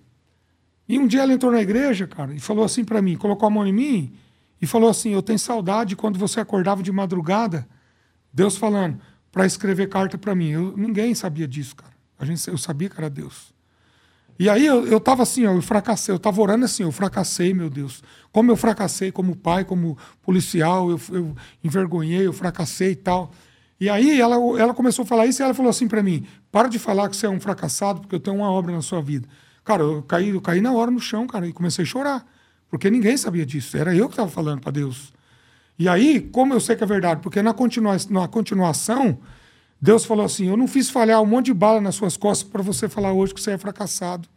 [0.89, 3.49] E um dia ela entrou na igreja, cara, e falou assim para mim, colocou a
[3.49, 4.13] mão em mim
[4.61, 7.67] e falou assim: "Eu tenho saudade quando você acordava de madrugada,
[8.33, 8.99] Deus falando
[9.31, 10.49] para escrever carta para mim".
[10.49, 11.93] Eu, ninguém sabia disso, cara.
[12.19, 13.50] A gente, eu sabia que era Deus.
[14.39, 17.53] E aí eu, eu tava assim, ó, eu fracassei, eu tava orando assim, eu fracassei,
[17.53, 18.03] meu Deus.
[18.31, 23.31] Como eu fracassei como pai, como policial, eu, eu envergonhei, eu fracassei e tal.
[23.79, 26.67] E aí ela, ela começou a falar isso e ela falou assim para mim: para
[26.67, 29.27] de falar que você é um fracassado, porque eu tenho uma obra na sua vida.
[29.63, 32.25] Cara, eu caí, eu caí na hora no chão, cara, e comecei a chorar.
[32.69, 33.77] Porque ninguém sabia disso.
[33.77, 35.13] Era eu que estava falando para Deus.
[35.77, 37.21] E aí, como eu sei que é verdade?
[37.21, 39.19] Porque na, continua, na continuação
[39.81, 42.61] Deus falou assim: Eu não fiz falhar um monte de bala nas suas costas para
[42.61, 44.29] você falar hoje que você é fracassado.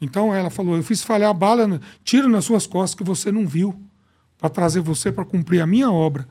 [0.00, 3.74] Então ela falou: Eu fiz falhar bala, tiro nas suas costas que você não viu,
[4.38, 6.28] para trazer você para cumprir a minha obra.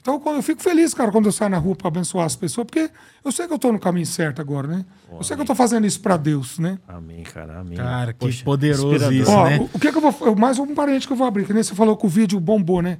[0.00, 2.90] Então eu fico feliz, cara, quando eu saio na rua para abençoar as pessoas, porque
[3.24, 4.84] eu sei que eu estou no caminho certo agora, né?
[5.08, 6.76] eu sei que eu estou fazendo isso para Deus, né?
[6.88, 7.78] Amém, cara, amém.
[7.78, 9.58] Cara, que Poxa, poderoso isso, Ó, né?
[9.60, 10.34] o, o que, que eu vou.
[10.34, 12.82] Mais um parente que eu vou abrir, que nem você falou que o vídeo bombou,
[12.82, 12.98] né?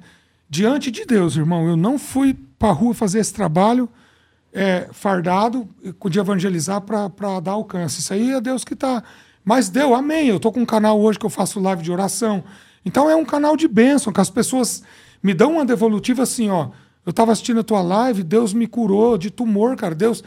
[0.49, 3.89] Diante de Deus, irmão, eu não fui pra rua fazer esse trabalho
[4.53, 5.67] é, fardado
[6.09, 7.99] de evangelizar para dar alcance.
[7.99, 9.03] Isso aí é Deus que tá.
[9.43, 10.27] Mas deu, amém.
[10.27, 12.43] Eu tô com um canal hoje que eu faço live de oração.
[12.85, 14.83] Então é um canal de bênção, que as pessoas
[15.21, 16.69] me dão uma devolutiva assim, ó.
[17.05, 19.95] Eu tava assistindo a tua live, Deus me curou de tumor, cara.
[19.95, 20.23] Deus.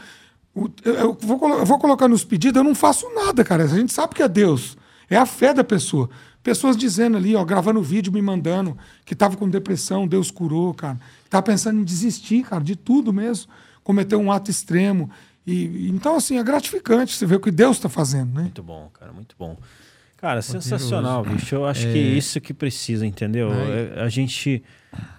[0.83, 3.63] Eu, vou, eu vou colocar nos pedidos, eu não faço nada, cara.
[3.63, 4.77] A gente sabe que é Deus.
[5.09, 6.09] É a fé da pessoa.
[6.43, 10.99] Pessoas dizendo ali, ó, gravando vídeo, me mandando, que tava com depressão, Deus curou, cara.
[11.29, 13.51] Tava pensando em desistir, cara, de tudo mesmo.
[13.87, 15.09] Cometeu um ato extremo.
[15.45, 18.41] E, então, assim, é gratificante você ver o que Deus está fazendo, né?
[18.41, 19.57] Muito bom, cara, muito bom.
[20.17, 21.55] Cara, sensacional, bicho.
[21.55, 23.49] Eu acho que é isso que precisa, entendeu?
[23.53, 24.61] É a gente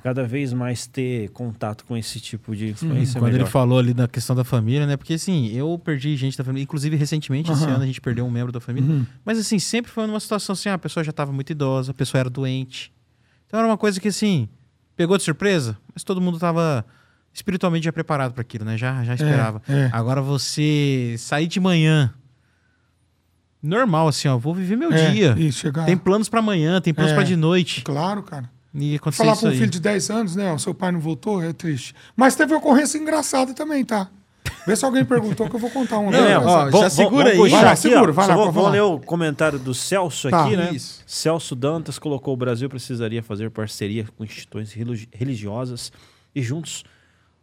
[0.03, 3.19] cada vez mais ter contato com esse tipo de influência.
[3.19, 4.99] Quando ele falou ali da questão da família, né?
[4.99, 7.77] Porque assim, eu perdi gente da família, inclusive recentemente, esse Aham.
[7.77, 8.91] ano a gente perdeu um membro da família.
[8.91, 9.07] Uhum.
[9.25, 11.95] Mas assim, sempre foi numa situação assim, ah, a pessoa já estava muito idosa, a
[11.95, 12.93] pessoa era doente.
[13.47, 14.47] Então era uma coisa que assim,
[14.95, 16.85] pegou de surpresa, mas todo mundo estava
[17.33, 18.77] espiritualmente já preparado para aquilo, né?
[18.77, 19.63] Já, já esperava.
[19.69, 19.89] é.
[19.93, 22.13] Agora você sair de manhã,
[23.63, 25.35] normal assim, ó, vou viver meu É, dia.
[25.39, 25.85] E chegar.
[25.85, 27.15] Tem planos para amanhã, tem planos É.
[27.15, 27.83] para de noite.
[27.83, 28.51] Claro, cara.
[28.75, 30.53] E aconteceu Falar isso com um filho de 10 anos, né?
[30.53, 31.95] O seu pai não voltou, é triste.
[32.15, 34.09] Mas teve ocorrência engraçada também, tá?
[34.67, 36.11] Vê se alguém perguntou que eu vou contar uma.
[36.11, 36.71] Não, bem ó, engraçada.
[36.79, 37.37] já segura aí.
[37.39, 38.13] Vai lá, aqui, segura, ó.
[38.13, 40.45] vai lá, vou, vou ler o comentário do Celso Tá.
[40.45, 40.71] aqui, né?
[40.73, 41.03] Isso.
[41.07, 45.91] Celso Dantas colocou: o Brasil precisaria fazer parceria com instituições religi- religiosas
[46.35, 46.85] e juntos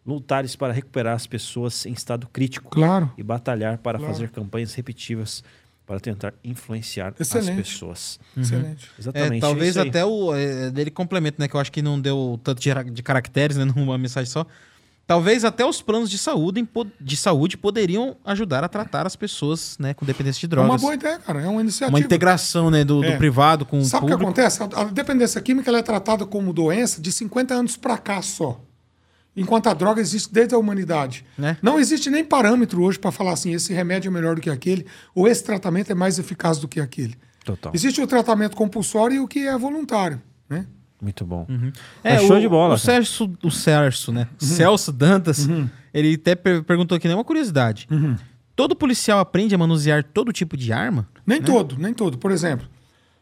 [0.06, 3.12] lutares para recuperar as pessoas em estado crítico Claro.
[3.18, 4.14] e batalhar para Claro.
[4.14, 5.44] fazer campanhas repetitivas
[5.86, 7.50] para tentar influenciar Excelente.
[7.52, 8.20] as pessoas.
[8.38, 8.90] Excelente.
[9.00, 9.38] Exatamente.
[9.38, 9.90] É, talvez isso aí.
[9.90, 11.48] até o é, dele complemento, né?
[11.48, 13.66] Que eu acho que não deu tanto de, de caracteres, né?
[13.76, 14.46] Numa mensagem só.
[15.08, 16.68] Talvez até os planos de saúde,
[17.00, 20.72] de saúde poderiam ajudar a tratar as pessoas, né, com dependência de É drogas.
[20.72, 21.44] uma boa ideia, cara.
[21.44, 21.96] É uma iniciativa.
[21.96, 23.16] Uma integração, né, do, do É.
[23.16, 24.32] privado com Sabe o o que público.
[24.32, 24.64] acontece?
[24.64, 28.60] A a dependência química ela é tratada como doença de 50 anos para cá só.
[29.36, 31.26] Enquanto a droga existe desde a humanidade.
[31.38, 31.58] Né?
[31.62, 34.86] Não existe nem parâmetro hoje para falar assim, esse remédio é melhor do que aquele,
[35.14, 37.16] ou esse tratamento é mais eficaz do que aquele.
[37.44, 37.72] Total.
[37.76, 40.22] Existe o tratamento compulsório e o que é voluntário.
[40.50, 40.66] Né?
[41.02, 41.46] Muito bom.
[42.04, 42.80] É, É show o, de bola, O cara.
[42.80, 44.28] Celso, o Celso, né?
[44.42, 44.48] Uhum.
[44.48, 45.48] Celso Dantas,
[45.94, 47.14] ele até per- perguntou aqui, né?
[47.14, 47.88] Uma curiosidade.
[47.92, 48.16] Uhum.
[48.56, 51.08] Todo policial aprende a manusear todo tipo de arma?
[51.28, 52.18] Nem todo, nem todo.
[52.18, 52.66] Por exemplo,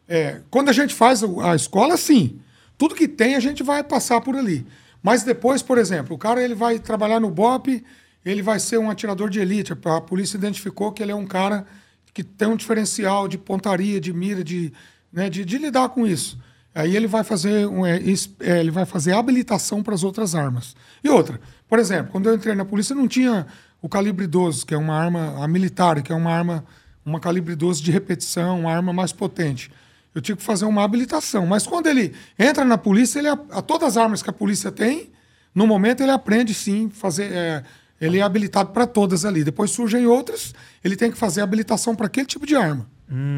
[0.07, 2.39] é, quando a gente faz a escola, sim.
[2.77, 4.65] Tudo que tem a gente vai passar por ali.
[5.03, 7.83] Mas depois, por exemplo, o cara ele vai trabalhar no BOP,
[8.25, 9.73] ele vai ser um atirador de elite.
[9.73, 11.67] A polícia identificou que ele é um cara
[12.13, 14.71] que tem um diferencial de pontaria, de mira, de,
[15.11, 16.39] né, de, de lidar com isso.
[16.73, 17.99] Aí ele vai fazer um, é,
[18.39, 20.75] é, ele vai fazer habilitação para as outras armas.
[21.03, 23.45] E outra, por exemplo, quando eu entrei na polícia não tinha
[23.81, 26.63] o calibre 12, que é uma arma a militar, que é uma arma
[27.05, 29.69] uma calibre 12 de repetição, uma arma mais potente.
[30.13, 31.45] Eu tive que fazer uma habilitação.
[31.45, 34.71] Mas quando ele entra na polícia, ele, a, a todas as armas que a polícia
[34.71, 35.11] tem,
[35.53, 37.31] no momento ele aprende sim fazer.
[37.31, 37.63] é,
[37.99, 39.43] ele é habilitado para todas ali.
[39.43, 40.53] Depois surgem outras,
[40.83, 42.85] ele tem que fazer habilitação para aquele tipo de arma.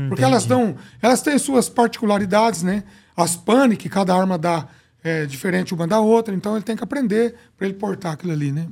[0.10, 0.76] Porque elas dão.
[1.02, 2.84] Elas têm suas particularidades, né?
[3.16, 4.68] As pane que cada arma dá
[5.08, 8.52] é diferente uma da outra, então ele tem que aprender para ele portar aquilo ali,
[8.52, 8.68] né?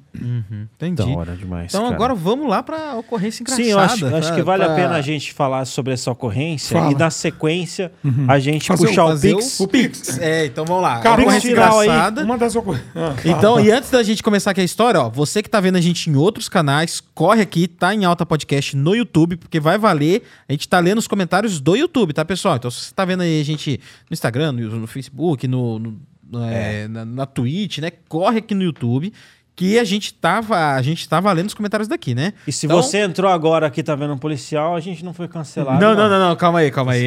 [0.75, 0.95] Entendi.
[0.95, 1.67] Da hora demais.
[1.71, 1.95] Então cara.
[1.95, 3.63] agora vamos lá pra ocorrência engraçada.
[3.63, 6.09] Sim, eu acho, acho pra- que vale a pra- pena a gente falar sobre essa
[6.11, 6.91] ocorrência Fala.
[6.91, 7.91] e na sequência
[8.27, 9.59] a gente Fazer o- puxar o, fazer Pix.
[9.59, 10.17] O Pix.
[10.19, 10.99] É, então vamos lá.
[11.01, 12.23] Cara, ocorrência final aí, engraçada.
[12.23, 12.91] Uma das ocorrências.
[12.95, 15.75] Ah, Então, e antes da gente começar aqui a história, ó, você que tá vendo
[15.77, 19.77] a gente em outros canais, corre aqui, tá em alta podcast no YouTube, porque vai
[19.77, 20.23] valer.
[20.49, 22.55] A gente tá lendo os comentários do YouTube, tá, pessoal?
[22.55, 23.79] Então, se você tá vendo aí a gente
[24.09, 25.97] no Instagram, no, no Facebook, no- no,
[26.41, 27.91] é, na, na Twitch, né?
[28.07, 29.11] Corre aqui no YouTube.
[29.55, 32.33] Que a gente tava, a gente tá valendo os comentários daqui, né?
[32.47, 35.27] E se Então- você entrou agora aqui tá vendo um policial, a gente não foi
[35.27, 35.79] cancelado.
[35.79, 37.03] Não, não, não, não, calma aí, calma aí.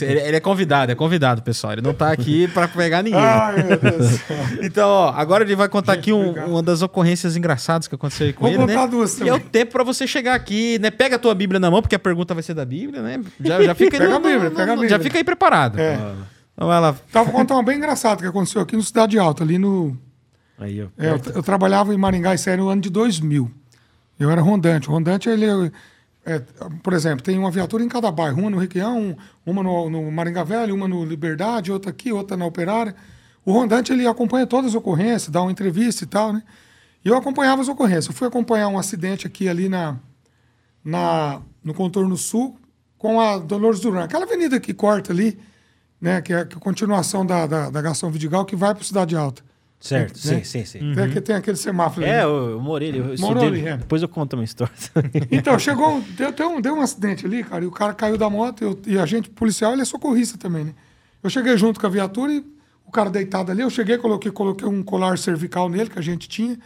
[0.00, 1.74] Ele, ele é convidado, é convidado, pessoal.
[1.74, 3.20] Ele não tá aqui pra pegar ninguém.
[3.20, 4.18] Ai, meu Deus.
[4.62, 8.32] Então, ó, agora ele vai contar aqui um- uma das ocorrências engraçadas que aconteceu aí
[8.32, 8.88] com Vou ele, contar né?
[8.88, 10.90] duas E é o tempo pra você chegar aqui, né?
[10.90, 13.20] Pega a tua Bíblia na mão, porque a pergunta vai ser da Bíblia, né?
[13.38, 14.88] Já, já fica aí Pega no- a Bíblia, no- pega a no- Bíblia.
[14.88, 15.78] Já fica aí preparado.
[15.78, 15.98] É.
[16.54, 16.94] Então vai lá.
[17.12, 19.96] Tava contando uma bem engraçada que aconteceu aqui no Cidade Alta, ali no.
[20.58, 20.86] Aí, ó.
[20.96, 23.50] é, eu, eu trabalhava em Maringá, isso era no ano de 2000.
[24.18, 24.88] Eu era rondante.
[24.88, 25.46] O rondante, ele.
[25.46, 25.70] é,
[26.24, 26.42] é,
[26.82, 30.44] por exemplo, tem uma viatura em cada bairro, uma no Requião, uma no, no Maringá
[30.44, 32.94] Velho, uma no Liberdade, outra aqui, outra na Operária.
[33.44, 36.42] O rondante, ele acompanha todas as ocorrências, dá uma entrevista e tal, né?
[37.04, 38.06] E eu acompanhava as ocorrências.
[38.06, 39.96] Eu fui acompanhar um acidente aqui ali na,
[40.82, 42.58] na, no contorno sul
[42.96, 44.04] com a Dolores Duran.
[44.04, 45.38] Aquela avenida que corta ali,
[46.04, 49.42] né, que é a continuação da, da, da Gastão Vidigal, que vai para Cidade Alta.
[49.80, 50.38] Certo, Né?
[50.38, 50.94] sim, sim, sim.
[50.94, 52.22] Tem, que tem aquele semáforo É, ali.
[52.30, 52.98] eu, eu morei ali.
[52.98, 53.66] Eu Morou ali.
[53.66, 53.76] é.
[53.78, 54.72] Depois eu conto uma história.
[55.30, 58.28] Então, chegou, deu, deu, um, deu um acidente ali, cara, e o cara caiu da
[58.30, 60.74] moto, eu- e a gente, policial, ele é socorrista também, né?
[61.22, 62.44] Eu cheguei junto com a viatura e
[62.86, 66.28] o cara deitado ali, eu cheguei, coloquei, coloquei um colar cervical nele, que a gente
[66.28, 66.58] tinha,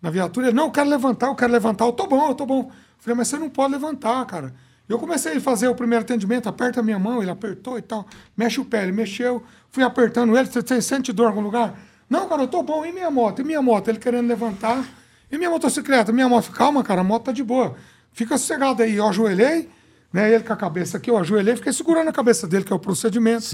[0.00, 0.48] na viatura.
[0.48, 1.84] Ele, não, eu quero levantar, eu quero levantar.
[1.84, 2.60] Eu tô bom, eu tô bom.
[2.62, 4.52] Eu falei, mas você não pode levantar, cara.
[4.88, 8.06] Eu comecei a fazer o primeiro atendimento, aperta a minha mão, ele apertou e tal,
[8.36, 11.78] mexe o pé, ele mexeu, fui apertando ele, você, sente dor em algum lugar?
[12.08, 13.40] Não, cara, eu tô bom, e minha moto?
[13.40, 13.88] E minha moto?
[13.88, 14.84] Ele querendo levantar.
[15.30, 16.12] E minha motocicleta?
[16.12, 17.74] Minha moto, calma, cara, a moto tá de boa.
[18.12, 18.96] Fica sossegado aí.
[18.96, 19.68] Eu ajoelhei,
[20.12, 20.32] né?
[20.32, 22.78] Ele com a cabeça aqui, eu ajoelhei, fiquei segurando a cabeça dele, que é o
[22.78, 23.44] procedimento.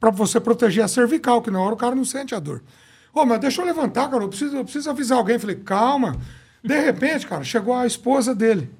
[0.00, 2.62] Pra você proteger a cervical, que na hora o cara não sente a dor.
[3.14, 5.38] Ô, mas deixa eu levantar, cara, eu preciso, eu preciso avisar alguém.
[5.38, 6.16] Falei, calma.
[6.64, 8.70] De repente, cara, chegou a esposa dele.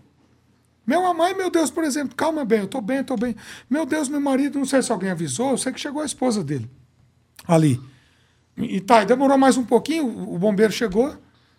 [0.90, 3.36] Meu mãe, meu Deus, por exemplo, calma bem, eu tô bem, tô bem.
[3.70, 6.42] Meu Deus, meu marido, não sei se alguém avisou, eu sei que chegou a esposa
[6.42, 6.68] dele
[7.46, 7.80] ali.
[8.56, 11.16] E tá, demorou mais um pouquinho, o bombeiro chegou,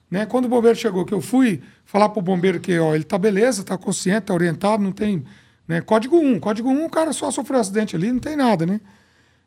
[0.10, 0.26] né?
[0.26, 3.64] Quando o bombeiro chegou, que eu fui falar pro bombeiro que, ó, ele tá beleza,
[3.64, 5.24] tá consciente, tá orientado, não tem,
[5.66, 5.80] né?
[5.80, 8.82] Código 1, código 1, o cara só sofreu um acidente ali, não tem nada, né?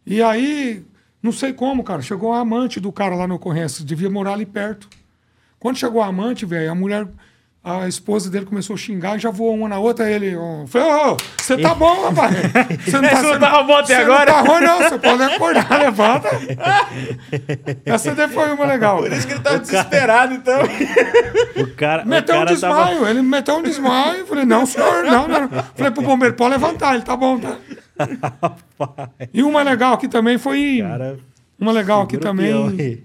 [0.07, 0.83] E aí,
[1.23, 4.47] não sei como, cara, chegou a amante do cara lá na ocorrência, devia morar ali
[4.47, 4.89] perto.
[5.61, 7.07] Quando chegou a amante, velho, a mulher,
[7.65, 10.11] a esposa dele começou a xingar e já voou uma na outra.
[10.11, 12.37] Ele ó, falou: Ô, você tá bom, rapaz?
[12.85, 14.79] Você não Você não tava bom até você agora?" Não tá ruim, não.
[14.79, 16.29] Você pode acordar, levanta.
[17.87, 18.99] Essa daí foi uma legal.
[18.99, 20.61] Por isso que ele tá desesperado, então.
[21.57, 22.85] O cara, o Meteu um cara tava...
[22.85, 24.19] desmaio, ele meteu um desmaio.
[24.19, 25.41] Eu Falei, não, senhor, não, não.
[25.41, 25.49] não.
[25.75, 27.57] Falei pro bombeiro, pode levantar, ele tá bom, tá?
[29.33, 30.81] E uma legal aqui também foi.
[30.83, 31.17] Cara,
[31.59, 33.05] Uma legal aqui o também.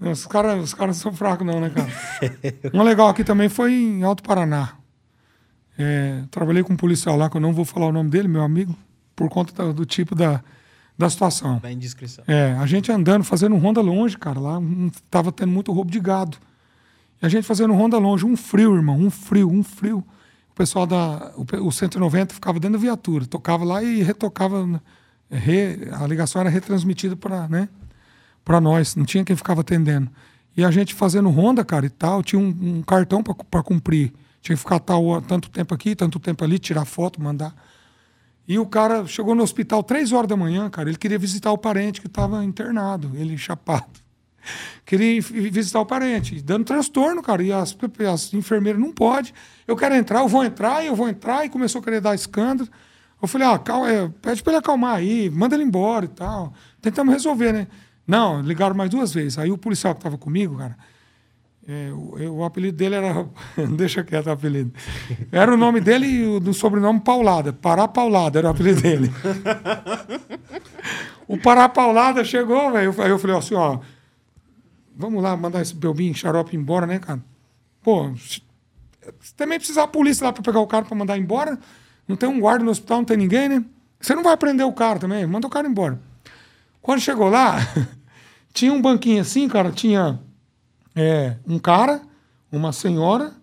[0.00, 1.88] Os caras os caras não são fracos, não, né, cara?
[2.72, 4.74] Uma legal aqui também foi em Alto Paraná.
[5.78, 8.42] É, trabalhei com um policial lá, que eu não vou falar o nome dele, meu
[8.42, 8.74] amigo,
[9.14, 10.42] por conta da- do tipo da,
[10.96, 11.58] da situação.
[11.58, 12.24] Da indiscrição.
[12.26, 14.40] É, a gente andando, fazendo um ronda longe, cara.
[14.40, 16.36] Lá um, tava tendo muito roubo de gado.
[17.22, 19.98] E a gente fazendo um ronda longe, um frio, irmão, um frio, um frio.
[20.50, 21.32] O pessoal da.
[21.36, 24.66] O, o 190 ficava dentro da viatura, tocava lá e retocava.
[24.66, 24.80] né,
[25.30, 27.68] re- a ligação era retransmitida para né,
[28.46, 30.08] pra nós, não tinha quem ficava atendendo.
[30.56, 34.12] E a gente fazendo ronda, cara, e tal, tinha um, um cartão para cumprir.
[34.40, 37.52] Tinha que ficar tal, tanto tempo aqui, tanto tempo ali, tirar foto, mandar.
[38.46, 40.88] E o cara chegou no hospital três horas da manhã, cara.
[40.88, 44.06] Ele queria visitar o parente que estava internado, ele chapado.
[44.84, 47.42] Queria visitar o parente, dando transtorno, cara.
[47.42, 47.76] E as,
[48.08, 49.34] as enfermeiras não pode.
[49.66, 51.44] Eu quero entrar, eu vou entrar, eu vou entrar.
[51.44, 52.70] E começou a querer dar escândalo.
[53.20, 53.60] Eu falei, ah,
[53.90, 56.54] é, pede para ele acalmar aí, manda ele embora e tal.
[56.80, 57.66] Tentamos resolver, né?
[58.06, 59.38] Não, ligaram mais duas vezes.
[59.38, 60.76] Aí o policial que estava comigo, cara,
[61.68, 63.26] é, o, eu- o apelido dele era.
[63.76, 64.72] Deixa quieto o apelido.
[65.32, 67.52] Era o nome dele e o do sobrenome Paulada.
[67.52, 69.10] Pará Paulada era o apelido dele.
[71.26, 72.94] o Pará Paulada chegou, velho.
[73.02, 73.78] Aí eu falei assim: ó,
[74.96, 77.20] vamos lá mandar esse Belbinho xarope embora, né, cara?
[77.82, 78.40] Pô, se
[79.36, 81.58] também precisar a polícia lá pra pegar o cara pra mandar embora.
[82.08, 83.64] Não tem um guarda no hospital, não tem ninguém, né?
[84.00, 86.00] Você não vai prender o cara também, manda o cara embora.
[86.80, 87.56] Quando chegou lá,
[88.56, 90.18] tinha um banquinho assim, cara, tinha
[90.94, 92.00] é, um cara,
[92.50, 93.34] uma senhora,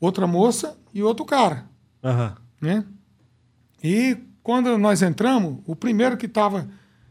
[0.00, 1.66] outra moça e outro cara,
[2.02, 2.36] Aham.
[2.60, 2.84] né?
[3.82, 6.68] E quando nós entramos, o primeiro que estava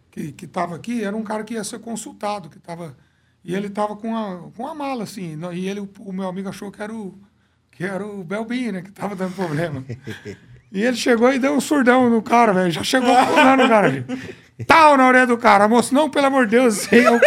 [0.10, 2.96] que, que tava aqui era um cara que ia ser consultado, que tava
[3.44, 6.48] e ele estava com a com a mala assim, e ele o, o meu amigo
[6.48, 7.20] achou que era o
[7.70, 9.84] que era o Belbin, né, que estava dando problema.
[10.74, 12.72] E ele chegou e deu um surdão no cara, velho.
[12.72, 13.92] Já chegou pulando o cara.
[13.92, 14.36] gente.
[14.68, 15.68] Tal na orelha do cara.
[15.68, 17.20] Moço, não, pelo amor de Deus, é um,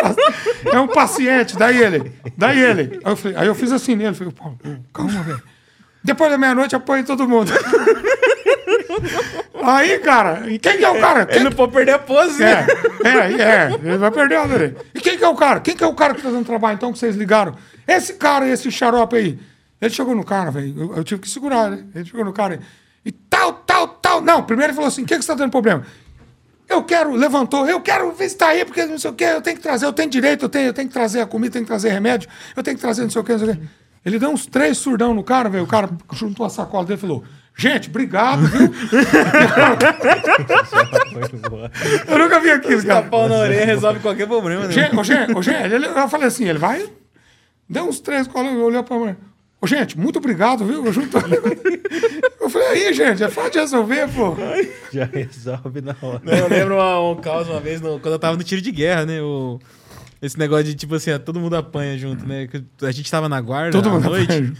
[0.76, 1.56] é um paciente.
[1.56, 3.00] Daí ele, daí ele.
[3.04, 4.14] Aí eu, falei- aí eu fiz assim nele.
[4.14, 4.58] Falei, Paulo,
[4.92, 5.42] calma, velho.
[6.02, 7.50] Depois da meia-noite apanha todo mundo.
[9.62, 11.24] Aí, cara, e quem que é o cara?
[11.24, 12.66] Quem- Ele não pode perder a pose, né?
[13.04, 14.76] é, é, é, ele vai perder a dele.
[14.94, 15.60] E quem que é o cara?
[15.60, 17.54] Quem que é o cara que tá dando trabalho, então, que vocês ligaram?
[17.88, 19.38] Esse cara, esse xarope aí.
[19.80, 20.74] Ele chegou no cara, velho.
[20.78, 21.82] Eu, eu tive que segurar, né?
[21.94, 22.60] Ele chegou no cara
[23.04, 24.20] e tal, tal, tal.
[24.20, 25.84] Não, primeiro ele falou assim: o que, que você tá dando problema?
[26.68, 29.62] Eu quero, levantou, eu quero visitar aí, porque não sei o quê, eu tenho que
[29.62, 31.90] trazer, eu tenho direito, eu tenho, eu tenho que trazer a comida, tenho que trazer
[31.90, 33.62] remédio, eu tenho que trazer não sei o quê, não sei o quê.
[34.04, 35.64] Ele deu uns três surdão no cara, velho.
[35.64, 37.24] O cara juntou a sacola dele e falou:
[37.56, 38.74] Gente, obrigado, viu?
[42.06, 43.06] eu nunca vi aquilo, cara.
[43.06, 44.72] Pau na orelha resolve qualquer problema, né?
[44.72, 46.86] Gente, ô, gente, ô, gente, eu falei assim, ele vai.
[47.68, 49.16] Deu uns três colas, olhou pra mãe.
[49.64, 50.84] Ô, gente, muito obrigado, viu?
[50.84, 51.16] Eu, junto...
[52.38, 54.36] eu falei, aí, gente, é fácil de resolver, pô.
[54.92, 56.20] Já resolve na hora.
[56.24, 59.06] Eu lembro uma- um caos uma vez, no- quando eu tava no tiro de guerra,
[59.06, 59.22] né?
[59.22, 59.58] O,
[60.20, 62.46] esse negócio de, tipo assim, ó, todo mundo apanha junto, né?
[62.82, 64.24] A gente tava na guarda Todo à mundo noite.
[64.32, 64.52] apanha.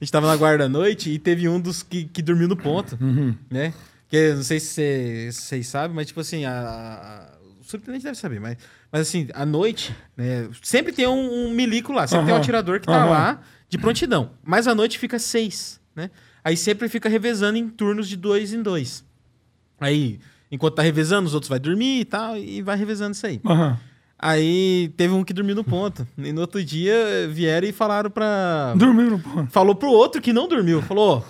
[0.00, 2.56] A gente tava na guarda à noite e teve um dos que, que dormiu no
[2.56, 3.34] ponto, Uhum.
[3.50, 3.74] né?
[4.08, 7.64] Que eu não sei se cê- se vocês sabem, mas, tipo assim, a, a- o
[7.64, 8.56] subtenente deve saber, mas,
[8.92, 10.48] mas assim, à noite, né?
[10.62, 13.10] Sempre tem um, um milico lá, sempre tem um atirador que tá Aham.
[13.10, 13.40] lá
[13.76, 14.30] de prontidão.
[14.44, 16.10] Mas à noite fica seis, né?
[16.44, 19.04] Aí sempre fica revezando em turnos de dois em dois.
[19.80, 20.20] Aí,
[20.50, 23.40] enquanto tá revezando, os outros vai dormir e tal, e vai revezando isso aí.
[23.44, 23.78] Aham.
[24.16, 26.06] Aí teve um que dormiu no ponto.
[26.16, 28.74] E no outro dia vieram e falaram pra.
[28.76, 29.50] Dormiu no ponto.
[29.50, 30.80] Falou pro outro que não dormiu.
[30.80, 31.26] Falou: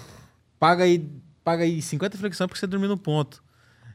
[0.60, 1.04] paga aí,
[1.42, 3.42] paga aí 50 flexões porque você dormiu no ponto.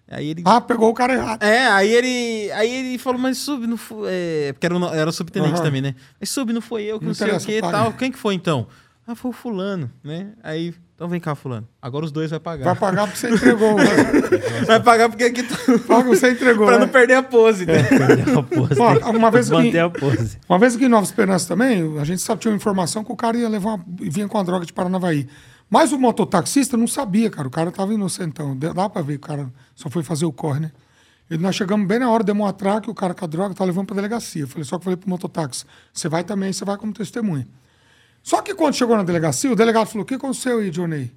[0.09, 0.41] Aí ele.
[0.45, 1.43] Ah, pegou o cara errado.
[1.43, 4.07] É, aí ele, aí ele falou, mas sub, não foi.
[4.09, 5.63] É, porque era, era subtenente Aham.
[5.63, 5.95] também, né?
[6.19, 7.77] Mas sub, não foi eu, que não, Não sei o que e paga.
[7.77, 7.93] tal.
[7.93, 8.67] Quem que foi então?
[9.05, 10.33] Ah, foi o fulano, né?
[10.43, 11.67] Aí, então vem cá, fulano.
[11.81, 12.63] Agora os dois vai pagar.
[12.65, 13.75] Vai pagar porque você entregou.
[14.67, 15.55] Vai pagar porque aqui tá...
[15.87, 16.67] Paga você entregou.
[16.67, 16.85] pra né?
[16.85, 17.65] não perder a pose.
[17.65, 17.81] né?
[17.81, 18.79] Perder a pose.
[19.17, 20.37] Uma vez que- Manter a pose.
[20.47, 23.15] Uma vez aqui em Nova Esperança também, a gente só tinha uma informação que o
[23.15, 25.27] cara ia levar uma, vinha com a droga de Paranavaí.
[25.69, 27.47] Mas o mototaxista não sabia, cara.
[27.47, 28.57] O cara tava inocentão.
[28.57, 30.71] Dá dá pra ver que o cara só foi fazer o corre, né?
[31.29, 33.63] E nós chegamos bem na hora, demos um atraque, o cara com a droga tá
[33.63, 34.41] levando pra delegacia.
[34.43, 35.63] Eu falei, só que eu falei pro mototáxi,
[35.93, 37.47] você vai também, você vai como testemunha.
[38.23, 41.13] Só que quando chegou na delegacia, o delegado falou, o que aconteceu aí, Johnny?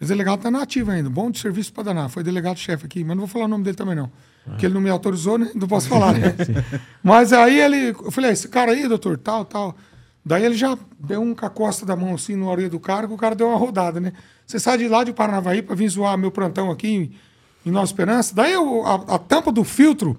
[0.00, 2.08] Esse delegado tá nativo ainda, bom de serviço pra danar.
[2.08, 4.10] Foi delegado-chefe aqui, mas não vou falar o nome dele também não.
[4.44, 5.50] Porque ele não me autorizou, né?
[5.54, 6.34] Não posso falar, né?
[7.00, 9.76] Mas aí ele, eu falei, "Ah, esse cara aí, doutor, tal, tal.
[10.24, 13.08] Daí ele já deu um com a costa da mão assim na orelha do cara,
[13.08, 14.12] que o cara deu uma rodada, né?
[14.46, 17.12] Você sai de lá de Paranavaí pra vir zoar meu plantão aqui em,
[17.66, 18.34] em Nova Esperança.
[18.34, 20.18] Daí eu, a, a tampa do filtro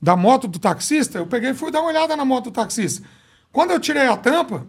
[0.00, 3.06] da moto do taxista, eu peguei e fui dar uma olhada na moto do taxista.
[3.52, 4.66] Quando eu tirei a tampa,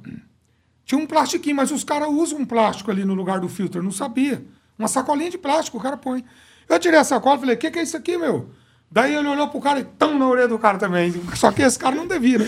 [0.84, 3.80] tinha um plastiquinho, mas os caras usam um plástico ali no lugar do filtro.
[3.80, 4.44] Eu não sabia.
[4.78, 6.26] Uma sacolinha de plástico, o cara põe.
[6.68, 8.50] Eu tirei a sacola e falei, o que, que é isso aqui, meu?
[8.94, 11.14] Daí ele olhou pro cara e tão na orelha do cara também.
[11.36, 12.48] Só que esse cara não devia, né?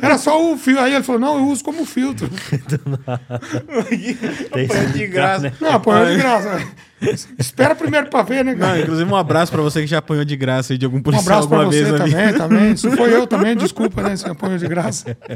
[0.00, 0.80] Era só o fio.
[0.80, 2.30] Aí ele falou, não, eu uso como filtro.
[3.70, 5.42] Foi de graça.
[5.44, 5.52] né?
[5.60, 6.66] Não, apanhou de graça.
[7.38, 8.80] Espera primeiro pra ver, né, Não, cara?
[8.80, 11.24] inclusive um abraço pra você que já apanhou de graça aí de algum Um policial
[11.42, 12.10] abraço pra alguma você vez ali.
[12.12, 12.72] também, também.
[12.74, 14.16] Isso foi eu também, desculpa, né?
[14.16, 15.14] Você apanhou de graça.
[15.16, 15.34] Tá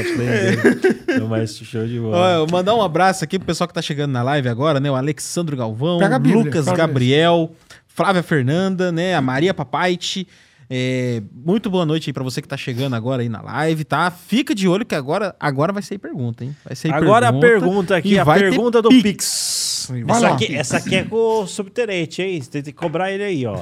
[0.00, 1.28] aprendendo.
[1.28, 2.30] Mas show de Ó, bola.
[2.34, 4.90] eu mandar um abraço aqui pro pessoal que tá chegando na live agora, né?
[4.90, 7.52] O Alexandro Galvão, Bíblia, Lucas Gabriel,
[7.94, 9.14] Flávia Fernanda, né?
[9.14, 10.26] A Maria Papaiti.
[10.74, 14.10] É, muito boa noite aí pra você que tá chegando agora aí na live, tá?
[14.10, 16.56] Fica de olho que agora, agora vai sair pergunta, hein?
[16.64, 19.02] Vai sair Agora a pergunta aqui, e a pergunta do Pix.
[19.02, 19.92] Pix.
[20.08, 20.32] Essa lá.
[20.32, 22.40] aqui, essa aqui é com o subtenente, hein?
[22.40, 23.56] Você tem que cobrar ele aí, ó.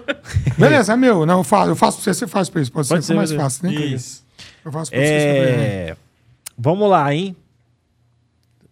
[0.56, 1.26] Beleza, é meu.
[1.26, 2.72] Não, eu faço, eu faço pra você, você faz pra isso.
[2.72, 3.44] Pode, Pode ser, ser, mais beleza.
[3.44, 3.74] fácil, né?
[3.74, 4.24] Isso.
[4.64, 5.06] Eu faço pra você.
[5.06, 5.96] você É...
[6.56, 7.36] Vamos lá, hein?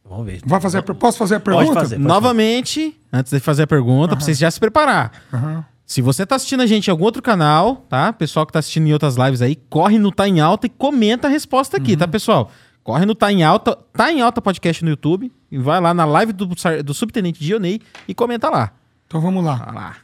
[0.08, 0.40] Vamos ver.
[0.44, 1.74] Vai fazer a, posso fazer a pergunta?
[1.74, 1.96] fazer.
[1.96, 5.12] Pode Novamente, antes de fazer a pergunta, pra vocês já se preparar.
[5.32, 5.64] Aham.
[5.84, 8.12] Se você tá assistindo a gente em algum outro canal, tá?
[8.12, 11.28] Pessoal que tá assistindo em outras lives aí, corre no Tá em Alta e comenta
[11.28, 12.50] a resposta aqui, tá, pessoal?
[12.82, 16.04] Corre no Tá em Alta, Tá em Alta Podcast no YouTube e vai lá na
[16.04, 16.46] live do,
[16.84, 18.72] do Subtenente Dionei e comenta lá.
[19.06, 19.54] Então vamos lá.
[19.56, 19.96] Vai lá.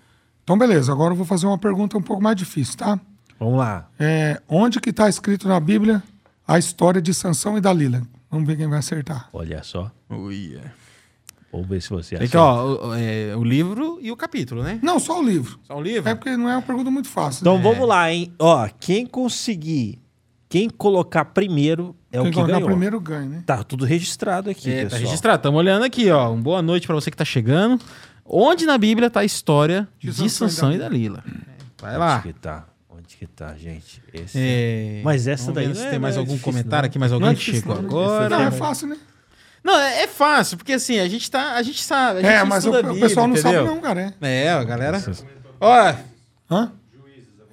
[0.44, 0.92] Então, beleza.
[0.92, 2.98] Agora eu vou fazer uma pergunta um pouco mais difícil, tá?
[3.38, 3.88] Vamos lá.
[3.98, 6.00] É, onde que está escrito na Bíblia
[6.46, 8.02] a história de Sansão e Dalila?
[8.32, 9.28] Vamos ver quem vai acertar.
[9.32, 9.92] Olha só.
[10.10, 10.72] Uia.
[11.52, 12.40] Vamos ver se você Aqui, acerta.
[12.40, 14.80] ó, o, é, o livro e o capítulo, né?
[14.82, 15.60] Não, só o livro.
[15.64, 16.08] Só o livro?
[16.08, 17.42] É porque não é uma pergunta muito fácil.
[17.42, 17.62] Então né?
[17.62, 18.32] vamos lá, hein?
[18.38, 20.00] Ó, quem conseguir,
[20.48, 22.68] quem colocar primeiro é Quem o que colocar ganhou.
[22.70, 23.42] primeiro ganha, né?
[23.44, 25.00] Tá tudo registrado aqui, É, tá pessoal.
[25.02, 25.36] registrado.
[25.40, 26.30] Estamos olhando aqui, ó.
[26.32, 27.78] Um boa noite pra você que tá chegando.
[28.24, 31.22] Onde na Bíblia tá a história de, De Sansão e Sansão e Dalila?
[31.26, 32.14] É, Vai lá.
[32.24, 32.64] Onde que tá?
[33.18, 34.02] Que tá, gente?
[34.12, 34.36] Esse...
[34.38, 36.52] É, Mas essa vamos daí ver não se é- tem mais não é algum difícil,
[36.52, 36.88] comentário não.
[36.88, 38.28] aqui, mais Não alguém é que difícil, chegou não, agora.
[38.28, 38.96] Não, é fácil, né?
[39.62, 41.52] Não, é, é fácil, porque assim, a gente tá.
[41.52, 42.18] A gente sabe.
[42.18, 43.64] A gente É, mas o, o pessoal não entendeu?
[43.64, 44.12] sabe não, cara.
[44.20, 44.44] É.
[44.46, 45.00] É, a galera.
[45.60, 45.94] Ó,
[46.50, 46.72] Hã?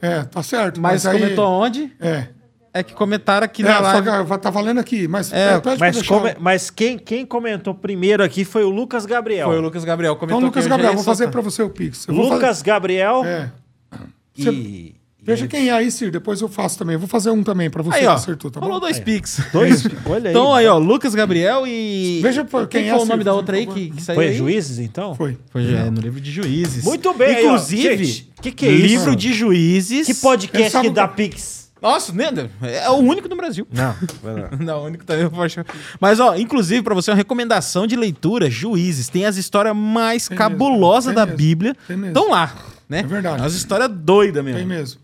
[0.02, 0.80] É, tá certo.
[0.82, 1.20] mas, Mas, aí...
[1.22, 1.92] comentou onde?
[2.00, 2.28] É.
[2.74, 4.30] É que comentaram aqui É, na só live.
[4.32, 5.08] que tá valendo aqui.
[5.08, 9.48] Mas, É, é, Mas, come- mas quem, quem comentou primeiro aqui foi o Lucas Gabriel.
[9.48, 10.16] Foi o Lucas Gabriel.
[10.16, 12.08] Comentou Então, Lucas Gabriel, vou fazer pra você o Pix.
[12.08, 13.52] Eu vou Lucas Gabriel fazer-
[13.98, 14.52] É.
[14.52, 14.96] e...
[15.30, 16.12] Veja quem é aí, Ciro.
[16.12, 16.94] Depois eu faço também.
[16.94, 18.14] Eu vou fazer um também pra você Aí, que ó.
[18.14, 18.82] acertou, tá falou bom?
[18.82, 19.42] dois Pix.
[19.54, 19.84] Dois?
[20.06, 20.36] Olha aí.
[20.36, 22.20] Então aí, ó, Lucas Gabriel e.
[22.22, 24.28] Veja por quem, quem foi é, o nome da outra aí que, que saiu Foi
[24.30, 24.34] aí?
[24.38, 25.16] Juízes, então?
[25.16, 25.38] Foi.
[25.52, 26.84] Foi é, no livro de Juízes.
[26.84, 27.46] Muito bem, aí.
[27.46, 28.86] Inclusive, Gente, que que é isso?
[28.88, 30.06] livro de Juízes.
[30.08, 31.60] Que podcast que o- dá Pix?
[31.82, 32.26] Nossa, né?
[32.62, 33.66] É o único no Brasil.
[33.72, 34.50] Não, vai lá.
[34.60, 35.62] Não, o único também eu acho.
[35.98, 39.08] Mas, ó, inclusive, pra você, uma recomendação de leitura, Juízes.
[39.08, 41.76] Tem as histórias mais Tem cabulosas mesmo, da tem mesmo, Bíblia.
[41.88, 42.08] tem mesmo.
[42.20, 42.54] Estão lá,
[42.90, 43.00] né?
[43.00, 43.44] É verdade.
[43.46, 44.60] As histórias doidas mesmo.
[44.60, 45.00] Tem mesmo.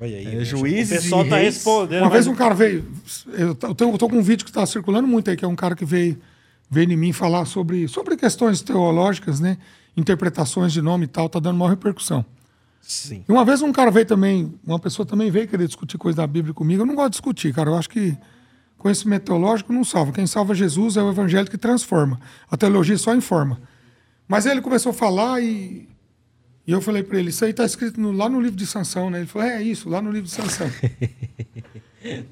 [0.00, 0.26] Olha aí.
[0.26, 1.54] É, gente, juízes O pessoal e tá reis.
[1.56, 1.98] respondendo.
[2.02, 2.90] Uma mas- vez um cara veio.
[3.36, 5.56] Eu tô, eu tô- com um vídeo que está circulando muito aí, que é um
[5.56, 6.18] cara que veio,
[6.70, 9.58] veio em mim falar sobre, sobre questões teológicas, né?
[9.96, 12.24] Interpretações de nome e tal, tá dando maior repercussão.
[12.80, 13.24] Sim.
[13.28, 16.26] E uma vez um cara veio também, uma pessoa também veio querer discutir coisa da
[16.26, 16.82] Bíblia comigo.
[16.82, 17.68] Eu não gosto de discutir, cara.
[17.70, 18.16] Eu acho que
[18.78, 20.12] conhecimento teológico não salva.
[20.12, 22.18] Quem salva Jesus é o evangelho que transforma.
[22.50, 23.60] A teologia só informa.
[24.26, 25.86] Mas aí ele começou a falar e,
[26.70, 29.10] e eu falei para ele, isso aí está escrito no- lá no livro de Sansão,
[29.10, 29.18] né?
[29.18, 30.70] Ele falou, é isso, lá no livro de Sansão.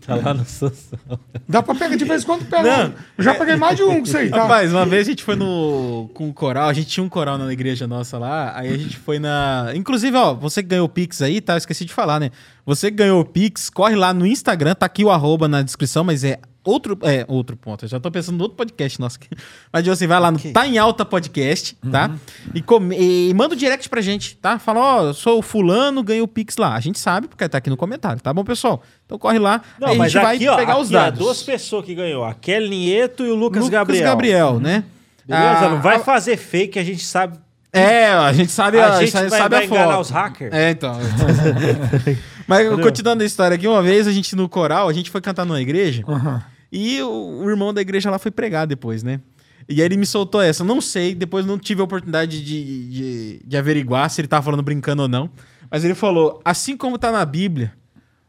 [0.06, 0.98] Tá lá no Sansão.
[1.46, 2.62] Dá para pegar de vez em quando pega.
[2.88, 2.94] Não.
[3.18, 4.42] Eu já peguei mais de um com isso aí, tá?
[4.44, 7.36] Rapaz, uma vez a gente foi no com o coral, a gente tinha um coral
[7.36, 10.88] na igreja nossa lá, aí a gente foi na, inclusive, ó, você que ganhou o
[10.88, 11.52] Pix aí, tá?
[11.52, 12.30] Eu esqueci de falar, né?
[12.64, 16.02] Você que ganhou o Pix, corre lá no Instagram, tá aqui o arroba na descrição,
[16.02, 16.38] mas é
[16.68, 17.84] outro, é, outro ponto.
[17.84, 19.16] Eu já tô pensando no outro podcast nosso.
[19.16, 19.28] aqui.
[19.72, 22.10] Mas você vai lá no Tá em Alta Podcast, tá?
[22.54, 24.58] E, come- e manda o direct pra gente, tá?
[24.58, 26.74] Fala, ó, eu sou o fulano, ganhei o Pix lá.
[26.74, 28.82] A gente sabe, porque tá aqui no comentário, tá bom, pessoal?
[29.06, 31.18] Então corre lá, Não, aí a gente aqui, vai ó, pegar os dados.
[31.18, 32.24] duas pessoas que ganhou.
[32.24, 34.04] A Kelly Nieto e o Lucas, Lucas Gabriel.
[34.04, 34.84] Gabriel, né?
[35.26, 35.58] Beleza?
[35.66, 37.38] Ah, não vai a- fazer fake, a gente sabe.
[37.70, 40.00] É, a gente sabe A a, gente vai- sabe vai a foto.
[40.00, 40.52] os hackers.
[40.54, 40.96] É, então.
[42.46, 45.44] Mas continuando a história aqui, uma vez a gente no coral, a gente foi cantar
[45.44, 46.42] numa igreja Aham.
[46.70, 49.20] E o, o irmão da igreja lá foi pregar depois, né?
[49.68, 50.64] E aí ele me soltou essa.
[50.64, 54.62] Não sei, depois não tive a oportunidade de, de, de averiguar se ele tava falando
[54.62, 55.30] brincando ou não.
[55.70, 57.74] Mas ele falou: assim como tá na Bíblia,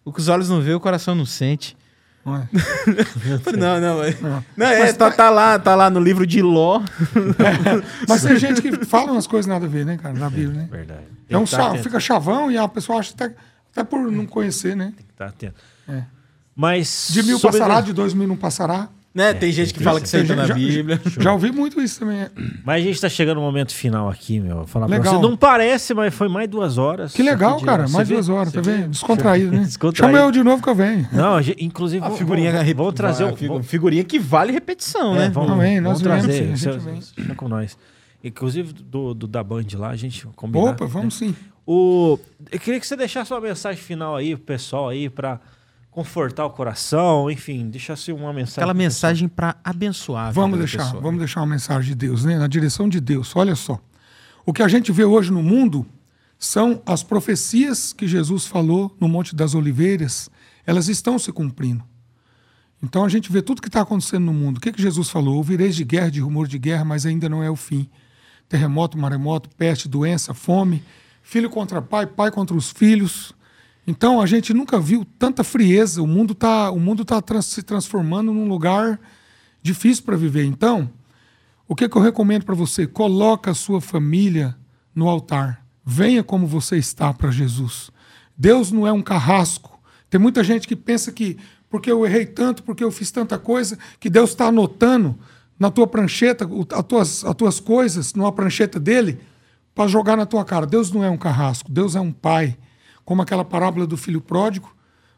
[0.04, 1.78] o que os olhos não vê, o coração não sente.
[3.58, 4.46] Não, não, é- Não.
[4.56, 6.82] não, é, tá, tá lá, tá lá no livro de Ló.
[8.08, 10.68] Mas tem gente que fala umas coisas nada a ver, né, cara, na Bíblia, né?
[10.70, 11.06] Verdade.
[11.28, 13.34] É um Tem que tá fica chavão e a pessoa acha até,
[13.72, 14.94] até por não conhecer, né?
[14.96, 15.56] tem que tá atento.
[15.88, 16.04] É.
[16.60, 17.08] Mas.
[17.12, 18.90] De mil sobre- passará, de dois mil não passará.
[19.12, 19.34] Né?
[19.34, 21.02] tem gente que fala que tá na já, Bíblia.
[21.20, 22.20] já ouvi muito isso também.
[22.20, 22.32] é.
[22.64, 24.68] Mas a gente tá chegando no momento final aqui, meu.
[24.68, 25.16] Falar pra Legal.
[25.16, 25.22] você.
[25.22, 27.12] Não parece, mas foi mais duas horas.
[27.14, 27.88] Que legal, de- cara.
[27.88, 28.14] Você Mais vê?
[28.14, 28.78] duas horas, tá Você vê?
[28.78, 28.90] vendo?
[28.92, 29.64] Descontraído, né?
[29.66, 30.16] Descontraído.
[30.16, 31.08] Chama eu de novo que eu venho.
[31.12, 32.06] Não, a gente- inclusive.
[32.06, 35.30] A figurinha vamos, vamos trazer figu- vamos- figurinha que vale repetição, É, né?
[35.30, 36.56] vamos, Amém, nós vamos trazer.
[36.56, 37.14] sim, Você-.
[37.16, 37.78] Fica com nós.
[38.24, 40.72] Inclusive do, do da Band lá, a gente combinar.
[40.72, 41.34] Opa, vamos sim.
[41.66, 42.20] O,
[42.52, 45.40] eu queria que você deixasse uma mensagem final aí pro pessoal aí pra
[45.92, 48.62] confortar o coração, enfim, deixasse uma mensagem.
[48.64, 50.28] Aquela mensagem pra abençoar.
[50.28, 51.02] a Vamos deixar, pessoa.
[51.02, 52.38] vamos deixar uma mensagem de Deus, né?
[52.38, 53.36] Na direção de Deus.
[53.36, 53.80] Olha só.
[54.46, 55.86] O que a gente vê hoje no mundo
[56.38, 60.30] são as profecias que Jesus falou no Monte das Oliveiras,
[60.66, 61.84] elas estão se cumprindo.
[62.82, 64.58] Então a gente vê tudo que está acontecendo no mundo.
[64.58, 65.36] O que, que Jesus falou?
[65.36, 67.90] Ouvireis de guerra, de rumor de guerra, mas ainda não é o fim.
[68.48, 70.82] Terremoto, maremoto, peste, doença, fome,
[71.22, 73.34] filho contra pai, pai contra os filhos.
[73.88, 76.02] Então a gente nunca viu tanta frieza.
[76.02, 79.00] O mundo está o mundo tá trans- se transformando num lugar
[79.62, 80.46] difícil para viver.
[80.46, 80.90] Então,
[81.68, 82.86] o que, que eu recomendo para você?
[82.88, 84.56] Coloca a sua família
[84.94, 85.66] no altar.
[85.86, 87.92] Venha como você está para Jesus.
[88.38, 89.80] Deus não é um carrasco.
[90.10, 91.38] Tem muita gente que pensa que
[91.70, 95.16] porque eu errei tanto, porque eu fiz tanta coisa, que Deus está anotando
[95.60, 99.20] na tua prancheta as tuas, as tuas coisas, numa prancheta dele,
[99.76, 100.66] para jogar na tua cara.
[100.66, 102.58] Deus não é um carrasco, Deus é um pai.
[103.10, 104.72] Como aquela parábola do filho pródigo,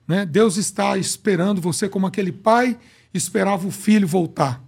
[0.08, 0.26] né?
[0.26, 2.80] Deus está esperando você como aquele pai
[3.14, 4.64] esperava o filho voltar.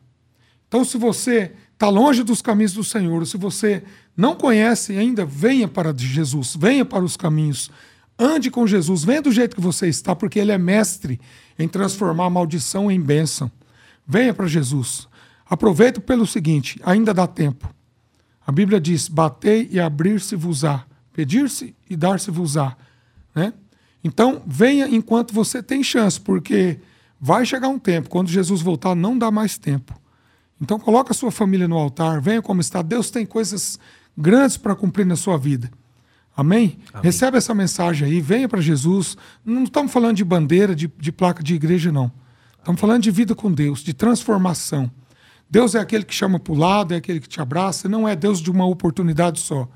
[0.67, 3.81] Então, se você está longe dos caminhos do Senhor, se você
[4.17, 7.71] não conhece ainda, venha para Jesus, venha para os caminhos,
[8.19, 11.17] ande com Jesus, venha do jeito que você está, porque Ele é mestre
[11.57, 13.49] em transformar a maldição em bênção.
[14.05, 15.07] Venha para Jesus.
[15.45, 17.73] Aproveita pelo seguinte: ainda dá tempo.
[18.45, 20.83] A Bíblia diz: batei e abrir-se-vos-á,
[21.13, 22.75] pedir-se e dar-se-vos-á.
[23.35, 23.53] Né?
[24.03, 26.79] Então, venha enquanto você tem chance, porque
[27.19, 29.99] vai chegar um tempo, quando Jesus voltar, não dá mais tempo.
[30.61, 32.81] Então, coloca a sua família no altar, venha como está.
[32.81, 33.79] Deus tem coisas
[34.17, 35.71] grandes para cumprir na sua vida.
[36.35, 36.79] Amém?
[37.01, 39.15] Recebe essa mensagem aí, venha para Jesus.
[39.45, 42.11] Não estamos falando de bandeira, de, de placa de igreja, não.
[42.57, 44.89] Estamos falando de vida com Deus, de transformação.
[45.49, 48.15] Deus é aquele que chama para o lado, é aquele que te abraça, não é
[48.15, 49.67] Deus de uma oportunidade só.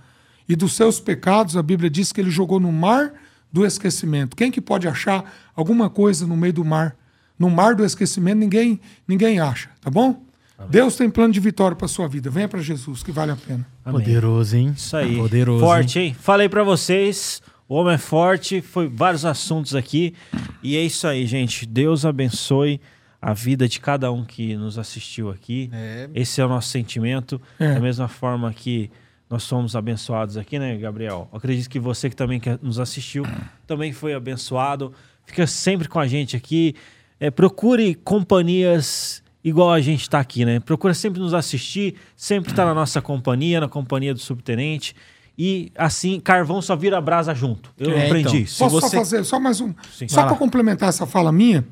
[0.49, 3.13] E dos seus pecados, a Bíblia diz que ele jogou no mar
[3.51, 4.35] do esquecimento.
[4.35, 6.95] Quem que pode achar alguma coisa no meio do mar?
[7.37, 10.25] No mar do esquecimento, ninguém, ninguém acha, tá bom?
[10.69, 12.29] Deus tem plano de vitória para sua vida.
[12.29, 13.65] Venha para Jesus, que vale a pena.
[13.85, 14.01] Amém.
[14.01, 14.73] Poderoso, hein?
[14.75, 15.15] Isso aí.
[15.15, 15.63] Poderoso.
[15.63, 16.15] Forte, hein?
[16.19, 17.41] Falei pra vocês.
[17.69, 18.59] O homem é forte.
[18.59, 20.15] Foi vários assuntos aqui.
[20.63, 21.65] E é isso aí, gente.
[21.65, 22.81] Deus abençoe
[23.21, 25.69] a vida de cada um que nos assistiu aqui.
[25.71, 26.09] É.
[26.15, 27.39] Esse é o nosso sentimento.
[27.59, 27.75] É.
[27.75, 28.89] Da mesma forma que
[29.29, 31.27] nós somos abençoados aqui, né, Gabriel?
[31.31, 33.23] Eu acredito que você que também que nos assistiu
[33.67, 34.93] também foi abençoado.
[35.25, 36.75] Fica sempre com a gente aqui.
[37.19, 40.59] É, procure companhias igual a gente está aqui, né?
[40.59, 44.95] Procura sempre nos assistir, sempre estar na nossa companhia, na companhia do subtenente.
[45.37, 47.71] E assim, carvão só vira brasa junto.
[47.77, 48.39] Eu É, aprendi então.
[48.39, 48.57] isso.
[48.59, 49.73] Posso você- só fazer só mais um?
[49.93, 50.07] Sim.
[50.07, 51.65] Só para complementar essa fala minha,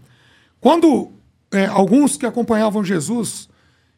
[0.59, 1.11] quando
[1.51, 3.47] é, alguns que acompanhavam Jesus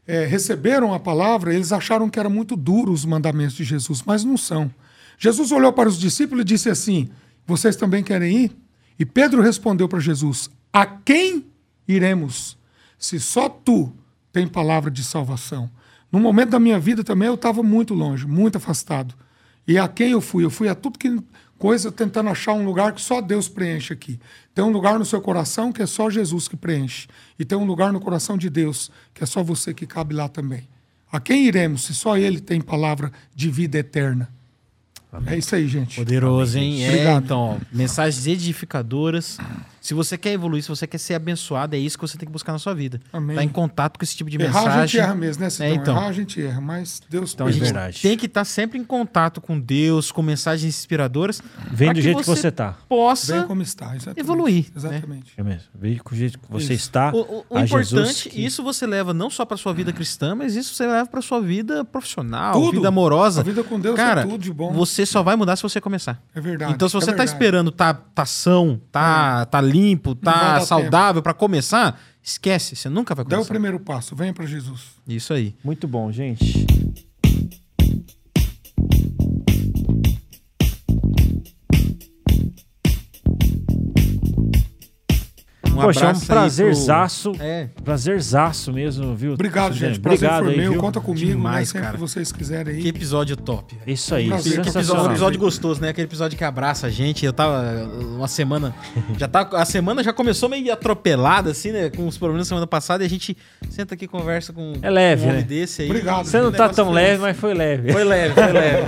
[0.07, 4.23] é, receberam a palavra, eles acharam que eram muito duros os mandamentos de Jesus, mas
[4.23, 4.71] não são.
[5.17, 7.09] Jesus olhou para os discípulos e disse assim:
[7.45, 8.57] Vocês também querem ir?
[8.97, 11.45] E Pedro respondeu para Jesus: A quem
[11.87, 12.57] iremos?
[12.97, 13.93] Se só tu
[14.31, 15.69] tem palavra de salvação.
[16.11, 19.13] No momento da minha vida também eu estava muito longe, muito afastado.
[19.67, 20.45] E a quem eu fui?
[20.45, 21.19] Eu fui a tudo que
[21.57, 24.19] coisa tentando achar um lugar que só Deus preenche aqui.
[24.53, 27.07] Tem um lugar no seu coração que é só Jesus que preenche.
[27.37, 30.27] E tem um lugar no coração de Deus que é só você que cabe lá
[30.27, 30.67] também.
[31.11, 34.29] A quem iremos se só Ele tem palavra de vida eterna?
[35.25, 35.95] É isso aí, gente.
[35.95, 36.83] Poderoso, hein?
[36.83, 37.23] É, Obrigado.
[37.23, 39.37] então, ó, mensagens edificadoras.
[39.87, 42.31] Se você quer evoluir, se você quer ser abençoado, é isso que você tem que
[42.33, 42.99] buscar na sua vida.
[43.13, 43.37] Amém.
[43.37, 44.99] Tá em contato com esse tipo de Errar a gente mensagem.
[45.01, 45.65] erra mesmo, né, Sidão?
[45.67, 45.95] É, então.
[45.95, 47.81] Errar a gente erra, mas Deus Então a gente perdoa.
[47.83, 48.01] verdade.
[48.01, 51.41] tem que estar sempre em contato com Deus, com mensagens inspiradoras.
[51.71, 52.75] Vem do jeito que você tá.
[52.89, 53.37] Possa.
[53.37, 54.19] Bem como está, exatamente.
[54.19, 54.71] evoluir, né?
[54.75, 55.33] Exatamente.
[55.37, 55.67] É mesmo.
[55.73, 56.83] Vem com o jeito que você Isso.
[56.83, 57.11] está.
[57.13, 59.93] O, o- o a importante, Jesus que- isso você leva não só para sua vida
[59.93, 62.71] cristã, mas isso você leva para sua vida profissional, Tudo.
[62.73, 63.39] vida amorosa.
[63.39, 64.73] A vida com Deus Cara, é tudo de bom.
[64.73, 66.21] Você só vai mudar se você começar.
[66.35, 66.73] É verdade.
[66.73, 67.31] Então, se você é tá verdade.
[67.31, 73.23] esperando tá, tá são, tá, tá limpo, tá saudável para começar, esquece, você nunca vai
[73.23, 73.49] Dá o começar.
[73.53, 74.81] primeiro passo, venha para Jesus.
[75.07, 75.55] Isso aí.
[75.63, 76.65] Muito bom, gente.
[85.77, 87.31] Um Poxa, é um prazerzaço.
[87.33, 87.69] pro- É.
[87.83, 89.33] Prazerzaço mesmo, viu?
[89.33, 89.99] Obrigado, gente.
[89.99, 90.71] Prazer Obrigado foi aí, meu.
[90.73, 90.81] viu?
[90.81, 91.81] Conta comigo, Demais, né?
[91.81, 91.93] Cara.
[91.93, 92.81] que vocês quiserem aí.
[92.81, 93.75] Que episódio top.
[93.85, 94.53] Isso aí, Prazer.
[94.53, 95.05] Que episódio, sensacional.
[95.07, 95.89] um episódio gostoso, né?
[95.89, 97.25] Aquele episódio que abraça a gente.
[97.25, 97.61] Eu tava
[98.15, 98.73] uma semana.
[99.17, 101.89] Já tá, a semana já começou meio atropelada, assim, né?
[101.89, 103.03] Com os problemas da semana passada.
[103.03, 103.35] E a gente
[103.69, 105.47] senta aqui e conversa com É leve, um homem né?
[105.47, 105.89] desse aí.
[105.89, 106.25] Obrigado.
[106.25, 107.91] Você não tá tão foi- leve, mas foi leve.
[107.91, 108.87] Foi leve, foi leve.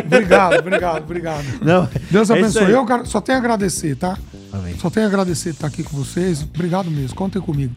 [0.06, 1.44] Obrigado, obrigado, obrigado.
[1.62, 2.70] Não, Deus é abençoe.
[2.70, 4.18] Eu só tenho a agradecer, tá?
[4.52, 4.76] Amém.
[4.78, 6.42] Só tenho a agradecer de estar aqui com vocês.
[6.42, 7.16] Obrigado mesmo.
[7.16, 7.74] Contem comigo.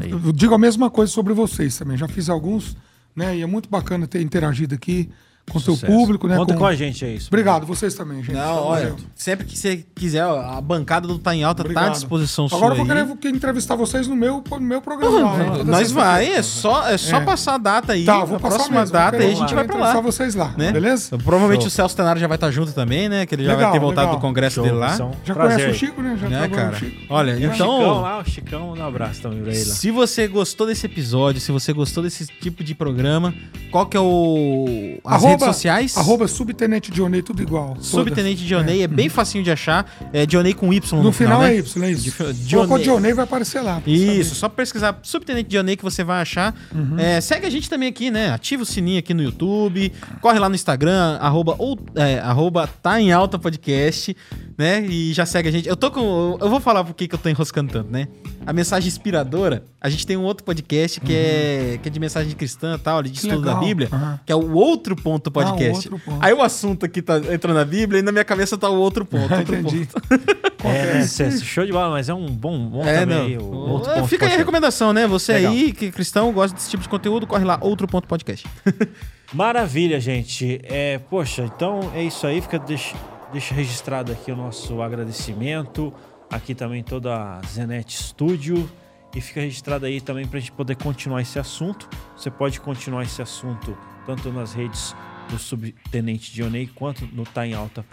[0.00, 1.96] Eu digo a mesma coisa sobre vocês também.
[1.96, 2.76] Já fiz alguns,
[3.14, 3.36] né?
[3.36, 5.08] E é muito bacana ter interagido aqui
[5.50, 5.92] com o seu Sucesso.
[5.92, 6.36] público, né?
[6.36, 6.60] Conta com...
[6.60, 7.28] com a gente, é isso.
[7.28, 8.34] Obrigado, vocês também, gente.
[8.34, 11.70] Não, olha, sempre que você quiser, ó, a bancada do Tá em Alta tá à
[11.72, 11.92] Obrigado.
[11.94, 13.04] disposição Agora eu vou aí.
[13.04, 15.20] querer que entrevistar vocês no meu, no meu programa.
[15.20, 15.50] lá, hein?
[15.58, 17.24] Toda Nós vai, é só, é só É.
[17.24, 18.04] passar a data aí.
[18.04, 18.92] Tá, vou a passar próxima mesmo.
[18.92, 20.00] data aí a gente vai pra lá.
[20.00, 20.72] vocês lá, Né?
[20.72, 21.06] beleza?
[21.06, 21.68] Então, provavelmente Show.
[21.68, 23.24] o Celso Tenaro já vai estar junto também, né?
[23.26, 24.16] Que ele já Legal, vai ter voltado legal.
[24.18, 24.90] do congresso Show, dele lá.
[24.96, 25.86] são- Já Prazer conhece o.
[25.86, 26.18] Chico, né?
[26.20, 26.68] Já Né, cara?
[26.70, 26.96] com o Chico.
[27.08, 27.52] Olha, então.
[27.52, 29.74] Chicão lá, o Chicão, um abraço também pra ele lá.
[29.74, 33.32] Se você gostou desse episódio, se você gostou desse tipo de programa,
[33.70, 35.96] qual que é o as redes sociais?
[35.96, 37.76] Arroba Subtenente Dionei, tudo igual.
[37.80, 38.86] Subtenente Dionei, é.
[38.86, 39.90] bem facinho de achar.
[40.12, 41.54] É Dionei com Y no, No final né?
[41.54, 42.16] é Y, é isso.
[42.16, 42.34] Colocou
[42.78, 42.82] Dionei.
[42.84, 43.82] Dionei, vai aparecer lá.
[43.86, 44.40] Isso, saber.
[44.40, 46.54] só pesquisar Subtenente Dionei que você vai achar.
[46.74, 46.98] Uhum.
[46.98, 48.32] É, segue a gente também aqui, né?
[48.32, 49.92] Ativa o sininho aqui no YouTube.
[50.20, 54.16] Corre lá no Instagram, arroba, ou, é, arroba tá em alta podcast,
[54.56, 54.80] né?
[54.86, 55.68] E já segue a gente.
[55.68, 56.36] Eu tô com.
[56.40, 58.08] Eu vou falar por que que eu tô enroscando tanto, né?
[58.46, 62.32] A mensagem inspiradora, a gente tem um outro podcast que, é, que é de mensagem
[62.34, 63.64] cristã e tal, de Que estudo da legal.
[63.64, 64.20] Bíblia, Aham.
[64.24, 65.88] que é o outro ponto podcast.
[65.88, 66.24] Ah, o outro ponto.
[66.24, 69.04] Aí o assunto aqui tá entrando na Bíblia e na minha cabeça tá o outro
[69.04, 69.32] ponto.
[69.34, 69.86] outro Entendi.
[69.86, 70.46] ponto.
[70.64, 71.06] É, né?
[71.06, 73.36] cê- show de bola, mas é um bom, bom É, também.
[73.36, 73.44] não.
[73.44, 75.06] o outro É, ponto Fica aí a recomendação, né?
[75.06, 75.52] Você Legal.
[75.52, 78.44] aí, que é cristão, gosta desse tipo de conteúdo, corre lá, outro ponto podcast.
[79.32, 80.60] Maravilha, gente.
[80.64, 82.40] É, poxa, então é isso aí.
[82.40, 82.96] Fica, deixa,
[83.32, 85.92] deixa registrado aqui o nosso agradecimento.
[86.30, 88.68] Aqui também toda a Zenet Studio.
[89.14, 91.88] E fica registrado aí também para a gente poder continuar esse assunto.
[92.16, 94.94] Você pode continuar esse assunto tanto nas redes
[95.30, 97.84] do Subtenente Dionei quanto no Tá em Alta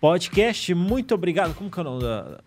[0.00, 0.74] Podcast.
[0.74, 1.54] Muito obrigado.
[1.54, 2.40] Como que é o nome da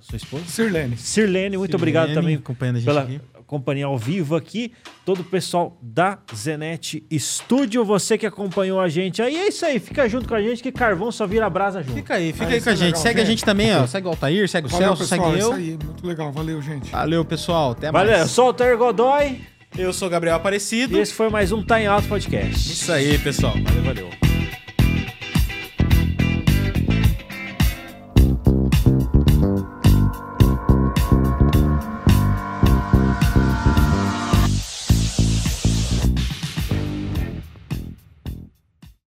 [0.00, 0.44] sua esposa?
[0.46, 0.96] Sirlene.
[0.96, 3.20] Sirlene, muito obrigado também acompanhando a gente pela aqui.
[3.48, 4.72] Companhia ao vivo aqui,
[5.04, 9.80] todo o pessoal da Zenet Studio, você que acompanhou a gente aí, é isso aí,
[9.80, 11.94] fica junto com a gente que carvão só vira brasa junto.
[11.94, 12.84] Fica aí, fica Ah, aí com a é gente.
[12.86, 13.30] legal, segue a gente.
[13.38, 13.86] gente também, ó.
[13.86, 15.28] Segue o Altair, segue o Valeu, Celso, pessoal.
[15.30, 15.54] segue Isso eu.
[15.56, 16.30] aí, muito legal.
[16.30, 16.90] Valeu, gente.
[16.90, 17.70] Valeu, pessoal.
[17.72, 18.30] Até Valeu, eu mais.
[18.30, 19.40] sou o Altair Godoy
[19.76, 20.96] Eu sou o Gabriel Aparecido.
[20.96, 22.70] e esse foi mais um Time Alto Podcast.
[22.70, 23.54] Isso aí, pessoal.
[23.54, 24.27] Valeu, valeu.